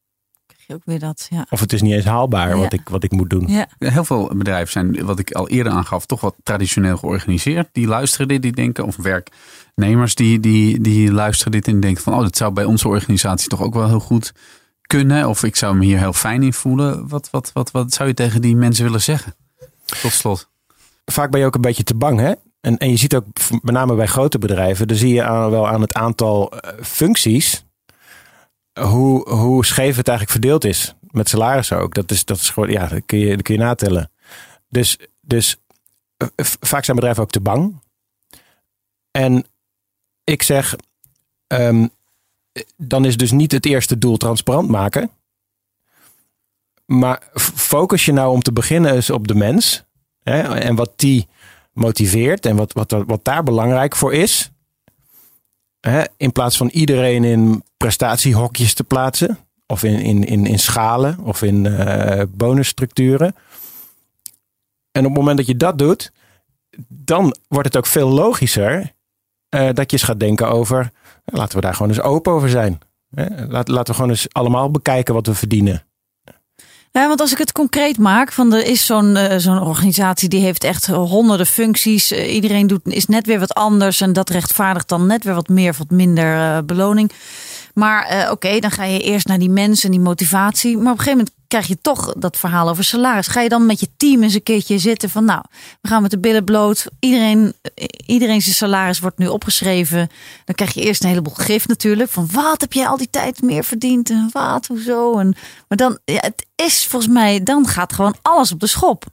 je 0.67 0.73
ook 0.73 0.82
weer 0.86 0.99
dat. 0.99 1.27
Ja. 1.30 1.45
Of 1.49 1.60
het 1.60 1.73
is 1.73 1.82
niet 1.82 1.93
eens 1.93 2.06
haalbaar 2.06 2.49
ja. 2.49 2.56
wat, 2.56 2.73
ik, 2.73 2.89
wat 2.89 3.03
ik 3.03 3.12
moet 3.12 3.30
doen. 3.30 3.47
Ja. 3.47 3.67
Heel 3.80 4.06
veel 4.06 4.32
bedrijven 4.36 4.71
zijn, 4.71 5.06
wat 5.06 5.19
ik 5.19 5.32
al 5.32 5.49
eerder 5.49 5.73
aangaf, 5.73 6.06
toch 6.06 6.21
wat 6.21 6.36
traditioneel 6.43 6.97
georganiseerd. 6.97 7.69
Die 7.71 7.88
luisteren 7.88 8.27
dit, 8.27 8.41
die 8.41 8.51
denken, 8.51 8.86
of 8.86 8.95
werknemers 8.95 10.15
die, 10.15 10.39
die, 10.39 10.82
die 10.82 11.12
luisteren 11.12 11.51
dit 11.51 11.67
en 11.67 11.80
denken 11.80 12.03
van, 12.03 12.13
oh, 12.13 12.21
dat 12.21 12.38
zou 12.38 12.53
bij 12.53 12.65
onze 12.65 12.88
organisatie 12.88 13.49
toch 13.49 13.62
ook 13.62 13.73
wel 13.73 13.88
heel 13.88 13.99
goed 13.99 14.34
kunnen. 14.82 15.27
Of 15.30 15.43
ik 15.43 15.56
zou 15.56 15.75
me 15.75 15.86
hier 15.86 15.99
heel 15.99 16.13
fijn 16.13 16.43
in 16.43 16.53
voelen. 16.53 17.08
Wat, 17.08 17.30
wat, 17.30 17.51
wat, 17.53 17.71
wat 17.71 17.93
zou 17.93 18.10
je 18.10 18.15
tegen 18.15 18.41
die 18.41 18.56
mensen 18.56 18.84
willen 18.84 19.01
zeggen? 19.01 19.36
Tot 20.01 20.12
slot. 20.12 20.49
Vaak 21.06 21.32
ben 21.32 21.39
je 21.39 21.45
ook 21.45 21.56
een 21.56 21.62
beetje 21.62 21.84
te 21.84 21.95
bang, 21.95 22.19
hè? 22.19 22.34
En, 22.62 22.77
en 22.77 22.89
je 22.89 22.97
ziet 22.97 23.15
ook, 23.15 23.25
met 23.62 23.73
name 23.73 23.95
bij 23.95 24.08
grote 24.08 24.38
bedrijven, 24.38 24.88
dan 24.88 24.97
zie 24.97 25.13
je 25.13 25.23
aan, 25.23 25.49
wel 25.49 25.67
aan 25.67 25.82
het 25.82 25.93
aantal 25.93 26.53
uh, 26.53 26.71
functies. 26.82 27.65
Hoe, 28.78 29.30
hoe 29.30 29.66
scheef 29.66 29.96
het 29.96 30.08
eigenlijk 30.08 30.40
verdeeld 30.40 30.66
is. 30.66 30.94
Met 31.12 31.30
salarissen 31.30 31.80
ook. 31.80 31.94
Dat 31.94 32.12
is, 32.12 32.26
dat 32.26 32.38
is 32.38 32.50
gewoon, 32.50 32.70
ja, 32.70 32.88
dat 32.88 33.02
kun 33.06 33.20
je, 33.20 33.36
dat 33.36 33.42
kun 33.42 33.54
je 33.54 33.62
natellen. 33.62 34.12
Dus, 34.70 34.98
dus 35.22 35.58
uh, 36.18 36.28
vaak 36.60 36.84
zijn 36.84 36.98
bedrijven 36.98 37.24
ook 37.24 37.32
te 37.32 37.40
bang. 37.40 37.82
En 39.12 39.46
ik 40.24 40.44
zeg, 40.44 40.76
um, 41.48 41.90
dan 42.78 43.06
is 43.06 43.18
dus 43.18 43.32
niet 43.32 43.52
het 43.52 43.66
eerste 43.66 43.98
doel 43.98 44.18
transparant 44.18 44.70
maken. 44.70 45.10
Maar 46.86 47.30
focus 47.36 48.06
je 48.06 48.12
nou 48.12 48.32
om 48.32 48.42
te 48.42 48.54
beginnen 48.54 48.94
eens 48.94 49.10
op 49.10 49.28
de 49.28 49.36
mens. 49.36 49.84
Hè, 50.24 50.42
en 50.42 50.76
wat 50.76 50.92
die 50.96 51.28
motiveert 51.74 52.46
en 52.46 52.56
wat, 52.56 52.74
wat, 52.74 52.92
wat 52.92 53.24
daar 53.24 53.44
belangrijk 53.44 53.96
voor 53.96 54.13
is. 54.13 54.52
Hè, 55.80 56.04
in 56.18 56.32
plaats 56.32 56.58
van 56.58 56.68
iedereen 56.68 57.24
in 57.24 57.63
prestatiehokjes 57.78 58.74
te 58.74 58.84
plaatsen. 58.84 59.38
Of 59.66 59.84
in, 59.84 60.00
in, 60.00 60.24
in, 60.24 60.46
in 60.46 60.60
schalen 60.60 61.20
of 61.20 61.42
in 61.42 61.66
uh, 61.66 62.22
bonusstructuren. 62.30 63.36
En 64.92 65.02
op 65.02 65.10
het 65.10 65.18
moment 65.18 65.38
dat 65.38 65.48
je 65.48 65.58
dat 65.58 65.78
doet, 65.78 66.12
dan 66.88 67.36
wordt 67.48 67.68
het 67.68 67.78
ook 67.78 67.86
veel 67.86 68.10
logischer 68.10 68.94
uh, 69.56 69.70
dat 69.74 69.92
je 69.92 69.98
eens 69.98 70.04
gaat 70.04 70.20
denken 70.20 70.50
over 70.50 70.92
Laten 71.34 71.56
we 71.56 71.62
daar 71.62 71.74
gewoon 71.74 71.92
eens 71.92 72.02
open 72.02 72.34
over 72.34 72.50
zijn. 72.50 72.80
Laten 73.48 73.86
we 73.86 73.94
gewoon 73.94 74.10
eens 74.10 74.34
allemaal 74.34 74.72
bekijken 74.72 75.13
wat 75.13 75.28
we 75.28 75.36
verdienen. 75.36 75.87
Ja, 76.98 77.08
want 77.08 77.22
als 77.22 77.32
ik 77.32 77.38
het 77.38 77.52
concreet 77.52 77.98
maak, 77.98 78.32
van 78.32 78.54
er 78.54 78.66
is 78.66 78.86
zo'n 78.86 79.16
uh, 79.16 79.34
zo'n 79.38 79.62
organisatie 79.62 80.30
die 80.30 80.42
heeft 80.42 80.64
echt 80.64 80.88
honderden 80.88 81.46
functies. 81.46 82.12
Uh, 82.12 82.34
iedereen 82.34 82.68
doet, 82.68 82.82
is 82.84 83.06
net 83.06 83.26
weer 83.26 83.40
wat 83.40 83.54
anders 83.54 84.02
en 84.02 84.14
dat 84.14 84.30
rechtvaardigt 84.30 84.90
dan 84.90 85.08
net 85.08 85.24
weer 85.24 85.34
wat 85.34 85.48
meer 85.48 85.70
of 85.70 85.78
wat 85.78 85.90
minder 85.90 86.36
uh, 86.36 86.58
beloning. 86.66 87.12
Maar 87.78 88.22
oké, 88.22 88.32
okay, 88.32 88.60
dan 88.60 88.72
ga 88.72 88.84
je 88.84 89.00
eerst 89.00 89.28
naar 89.28 89.40
die 89.40 89.50
mensen 89.50 89.86
en 89.86 89.92
die 89.92 90.06
motivatie. 90.06 90.78
Maar 90.78 90.92
op 90.92 90.98
een 90.98 91.04
gegeven 91.04 91.18
moment 91.18 91.36
krijg 91.48 91.68
je 91.68 91.82
toch 91.82 92.13
dat 92.18 92.38
verhaal 92.38 92.70
over 92.70 92.84
salaris. 92.84 93.28
Ga 93.28 93.42
je 93.42 93.50
dan 93.50 93.66
met 93.66 93.80
je 93.80 93.90
team 93.98 94.24
eens 94.24 94.34
een 94.34 94.44
keertje 94.44 94.78
zitten 94.78 95.10
van 95.10 95.26
nou, 95.26 95.42
we 95.82 95.88
gaan 95.88 96.02
met 96.02 96.12
de 96.12 96.20
billen 96.20 96.44
bloot. 96.44 96.88
Iedereen, 97.00 97.54
iedereen 98.06 98.42
zijn 98.42 98.56
salaris 98.56 99.00
wordt 99.00 99.18
nu 99.18 99.28
opgeschreven. 99.28 100.10
Dan 100.46 100.56
krijg 100.56 100.74
je 100.74 100.82
eerst 100.82 101.04
een 101.04 101.10
heleboel 101.10 101.34
gif 101.34 101.68
natuurlijk. 101.68 102.10
Van 102.10 102.30
wat 102.32 102.62
heb 102.62 102.74
jij 102.74 102.88
al 102.88 102.98
die 102.98 103.10
tijd 103.10 103.42
meer 103.42 103.63
verdiend? 103.63 104.10
En 104.10 104.30
wat, 104.32 104.66
hoezo? 104.68 105.18
En, 105.18 105.36
maar 105.68 105.78
dan, 105.78 106.00
ja, 106.06 106.20
het 106.20 106.46
is 106.56 106.86
volgens 106.86 107.13
mij, 107.13 107.44
dan 107.44 107.68
gaat 107.68 107.94
gewoon 107.94 108.16
alles 108.22 108.52
op 108.52 108.60
de 108.60 108.68
schop. 108.68 109.06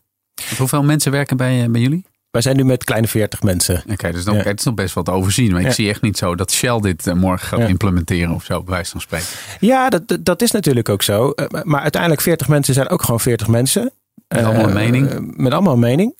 Hoeveel 0.59 0.83
mensen 0.83 1.12
werken 1.12 1.37
bij, 1.37 1.70
bij 1.70 1.81
jullie? 1.81 2.05
Wij 2.35 2.43
zijn 2.43 2.57
nu 2.57 2.64
met 2.64 2.85
kleine 2.85 3.09
40 3.09 3.43
mensen. 3.43 3.76
Oké, 3.78 3.93
okay, 3.93 4.12
dus 4.12 4.24
dan, 4.24 4.35
ja. 4.35 4.43
het 4.43 4.59
is 4.59 4.64
nog 4.64 4.74
best 4.74 4.95
wat 4.95 5.05
te 5.05 5.11
overzien. 5.11 5.53
Maar 5.53 5.61
ja. 5.61 5.68
ik 5.68 5.74
zie 5.74 5.89
echt 5.89 6.03
niet 6.03 6.18
zo 6.18 6.35
dat 6.35 6.53
Shell 6.53 6.80
dit 6.80 7.07
uh, 7.07 7.14
morgen 7.14 7.49
gaat 7.49 7.59
ja. 7.59 7.66
implementeren 7.66 8.35
of 8.35 8.45
zo, 8.45 8.62
bij 8.62 8.74
wijze 8.74 8.91
van 8.91 9.01
spreken. 9.01 9.26
Ja, 9.61 9.89
dat, 9.89 10.18
dat 10.20 10.43
is 10.43 10.51
natuurlijk 10.51 10.89
ook 10.89 11.03
zo. 11.03 11.32
Uh, 11.37 11.62
maar 11.62 11.80
uiteindelijk 11.80 12.20
40 12.20 12.49
mensen 12.49 12.74
zijn 12.74 12.89
ook 12.89 13.03
gewoon 13.03 13.20
40 13.20 13.49
mensen. 13.49 13.93
Met 14.28 14.45
allemaal 14.45 14.68
een 14.68 14.74
mening. 14.74 15.37
met 15.37 15.53
allemaal 15.53 15.72
een 15.72 15.78
mening. 15.78 16.14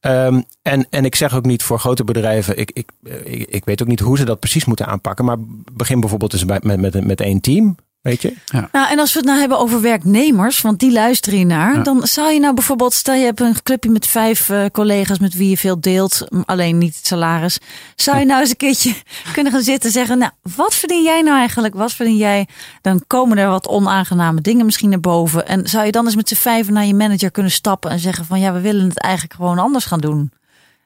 Um, 0.00 0.44
en, 0.62 0.86
en 0.90 1.04
ik 1.04 1.14
zeg 1.14 1.34
ook 1.34 1.44
niet 1.44 1.62
voor 1.62 1.78
grote 1.78 2.04
bedrijven, 2.04 2.58
ik, 2.58 2.70
ik, 2.72 2.90
ik, 3.24 3.48
ik 3.48 3.64
weet 3.64 3.82
ook 3.82 3.88
niet 3.88 4.00
hoe 4.00 4.18
ze 4.18 4.24
dat 4.24 4.40
precies 4.40 4.64
moeten 4.64 4.86
aanpakken. 4.86 5.24
Maar 5.24 5.36
begin 5.72 6.00
bijvoorbeeld 6.00 6.32
eens 6.32 6.44
bij, 6.44 6.60
met, 6.62 6.80
met, 6.80 7.06
met 7.06 7.20
één 7.20 7.40
team. 7.40 7.76
Weet 8.04 8.22
je? 8.22 8.34
Nou, 8.72 8.88
en 8.90 8.98
als 8.98 9.12
we 9.12 9.18
het 9.18 9.28
nou 9.28 9.40
hebben 9.40 9.58
over 9.58 9.80
werknemers, 9.80 10.60
want 10.60 10.78
die 10.78 10.92
luisteren 10.92 11.38
hier 11.38 11.46
naar, 11.46 11.74
Ja. 11.74 11.82
dan 11.82 12.06
zou 12.06 12.32
je 12.32 12.40
nou 12.40 12.54
bijvoorbeeld, 12.54 12.92
stel 12.92 13.14
je 13.14 13.24
hebt 13.24 13.40
een 13.40 13.62
clubje 13.62 13.90
met 13.90 14.06
vijf 14.06 14.48
eh, 14.48 14.64
collega's 14.72 15.18
met 15.18 15.34
wie 15.34 15.48
je 15.50 15.56
veel 15.56 15.80
deelt, 15.80 16.26
alleen 16.44 16.78
niet 16.78 16.96
het 16.96 17.06
salaris. 17.06 17.58
Zou 17.96 18.18
je 18.18 18.24
nou 18.24 18.40
eens 18.40 18.50
een 18.50 18.56
keertje 18.56 18.94
kunnen 19.32 19.52
gaan 19.52 19.62
zitten 19.62 19.86
en 19.86 19.92
zeggen, 19.94 20.18
nou, 20.18 20.30
wat 20.56 20.74
verdien 20.74 21.02
jij 21.02 21.22
nou 21.22 21.38
eigenlijk? 21.38 21.74
Wat 21.74 21.92
verdien 21.92 22.16
jij? 22.16 22.48
Dan 22.80 23.04
komen 23.06 23.38
er 23.38 23.48
wat 23.48 23.68
onaangename 23.68 24.40
dingen 24.40 24.64
misschien 24.64 24.90
naar 24.90 25.00
boven. 25.00 25.46
En 25.46 25.66
zou 25.68 25.84
je 25.84 25.92
dan 25.92 26.04
eens 26.04 26.16
met 26.16 26.28
z'n 26.28 26.34
vijven 26.34 26.72
naar 26.72 26.84
je 26.86 26.94
manager 26.94 27.30
kunnen 27.30 27.52
stappen 27.52 27.90
en 27.90 27.98
zeggen 27.98 28.24
van, 28.24 28.40
ja, 28.40 28.52
we 28.52 28.60
willen 28.60 28.88
het 28.88 28.98
eigenlijk 29.00 29.34
gewoon 29.34 29.58
anders 29.58 29.84
gaan 29.84 30.00
doen? 30.00 30.32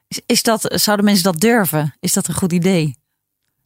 Is, 0.07 0.21
is 0.25 0.43
dat, 0.43 0.73
zouden 0.75 1.05
mensen 1.05 1.23
dat 1.23 1.39
durven? 1.39 1.95
Is 1.99 2.13
dat 2.13 2.27
een 2.27 2.33
goed 2.33 2.51
idee? 2.53 2.97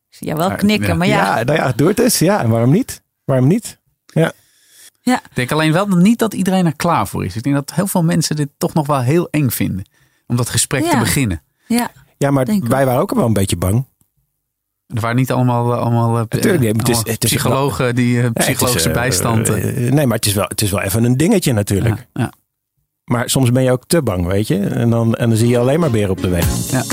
Jou 0.10 0.38
wel 0.38 0.49
Ja, 0.49 0.56
knikken, 0.56 0.88
ja. 0.88 0.95
maar 0.95 1.08
ja. 1.08 1.43
nou 1.43 1.58
ja, 1.58 1.72
doe 1.76 1.88
het 1.88 1.99
eens. 1.99 2.20
Ja, 2.20 2.41
en 2.41 2.49
waarom 2.49 2.72
niet? 2.72 3.01
Waarom 3.26 3.47
niet? 3.47 3.82
Ik 5.03 5.36
denk 5.36 5.51
alleen 5.51 5.74
wel 5.74 5.88
niet 5.88 6.19
dat 6.19 6.34
iedereen 6.34 6.65
er 6.65 6.76
klaar 6.76 7.07
voor 7.07 7.26
is. 7.26 7.36
Ik 7.36 7.43
denk 7.43 7.55
dat 7.55 7.74
heel 7.74 7.88
veel 7.88 8.03
mensen 8.03 8.36
dit 8.36 8.49
toch 8.57 8.74
nog 8.74 8.88
wel 8.88 8.99
heel 9.01 9.28
eng 9.30 9.49
vinden. 9.49 9.86
Om 10.28 10.36
dat 10.36 10.49
gesprek 10.49 10.82
te 10.84 10.88
Ja. 10.89 10.99
beginnen. 10.99 11.41
ja. 11.67 11.91
Ja, 12.17 12.32
maar 12.32 12.45
wij 12.45 12.86
waren 12.86 13.01
ook 13.01 13.13
wel 13.15 13.26
een 13.26 13.34
beetje 13.34 13.55
bang. 13.57 13.86
Er 14.88 15.01
waren 15.01 15.15
niet 15.15 15.32
allemaal, 15.32 15.74
eh, 15.74 15.80
allemaal, 15.80 16.09
eh, 16.17 16.24
Natuurlijk 16.30 16.78
het 16.78 16.89
is- 16.89 16.97
het 16.97 17.07
is- 17.07 17.15
psychologen 17.17 17.95
die 17.95 18.17
eh, 18.17 18.24
Ja, 18.24 18.30
is, 18.34 18.45
psychologische 18.45 18.91
bijstand. 18.91 19.47
nee, 19.76 20.05
maar 20.07 20.17
het 20.17 20.26
is, 20.26 20.34
wel, 20.34 20.45
het 20.47 20.61
is 20.61 20.71
wel 20.71 20.82
even 20.82 21.03
een 21.03 21.17
dingetje 21.17 21.53
natuurlijk. 21.53 21.95
ja, 22.13 22.21
ja. 22.24 22.32
Maar 23.03 23.30
soms 23.30 23.51
ben 23.51 23.63
je 23.63 23.71
ook 23.71 23.84
te 23.88 24.01
bang, 24.01 24.26
weet 24.26 24.47
je. 24.47 24.59
En 24.59 24.89
dan, 24.89 25.15
en 25.15 25.30
dan 25.30 25.38
zie 25.38 25.47
je 25.47 25.57
alleen 25.57 25.80
maar 25.80 25.91
beren 25.91 26.09
op 26.11 26.21
de 26.21 26.30
weg. 26.30 26.71
Ja. 26.71 26.84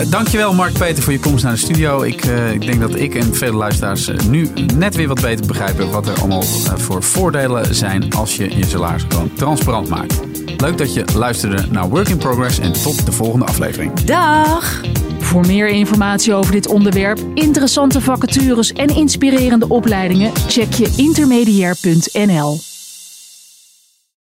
Eh, 0.00 0.10
Dankjewel 0.10 0.54
Mark 0.54 0.72
Peter 0.72 1.02
voor 1.02 1.12
je 1.12 1.20
komst 1.20 1.44
naar 1.44 1.52
de 1.52 1.58
studio. 1.58 2.02
Ik, 2.02 2.24
eh, 2.24 2.52
ik 2.52 2.60
denk 2.60 2.80
dat 2.80 2.94
ik 2.94 3.14
en 3.14 3.34
vele 3.34 3.56
luisteraars 3.56 4.08
eh, 4.08 4.18
nu 4.28 4.48
net 4.74 4.94
weer 4.94 5.08
wat 5.08 5.20
beter 5.20 5.46
begrijpen 5.46 5.90
wat 5.90 6.08
er 6.08 6.18
allemaal 6.18 6.42
voor 6.76 7.02
voordelen 7.02 7.74
zijn 7.74 8.12
als 8.14 8.36
je 8.36 8.56
je 8.56 8.66
salaris 8.66 9.04
gewoon 9.08 9.32
transparant 9.34 9.88
maakt. 9.88 10.20
Leuk 10.56 10.78
dat 10.78 10.94
je 10.94 11.04
luisterde 11.14 11.66
naar 11.70 11.88
Work 11.88 12.08
in 12.08 12.16
Progress 12.16 12.58
en 12.58 12.72
tot 12.72 13.06
de 13.06 13.12
volgende 13.12 13.46
aflevering. 13.46 13.94
Dag! 14.00 14.80
Voor 15.18 15.46
meer 15.46 15.68
informatie 15.68 16.34
over 16.34 16.52
dit 16.52 16.66
onderwerp, 16.66 17.20
interessante 17.34 18.00
vacatures 18.00 18.72
en 18.72 18.96
inspirerende 18.96 19.68
opleidingen, 19.68 20.32
check 20.46 20.72
je 20.72 20.92
intermediair.nl. 20.96 22.69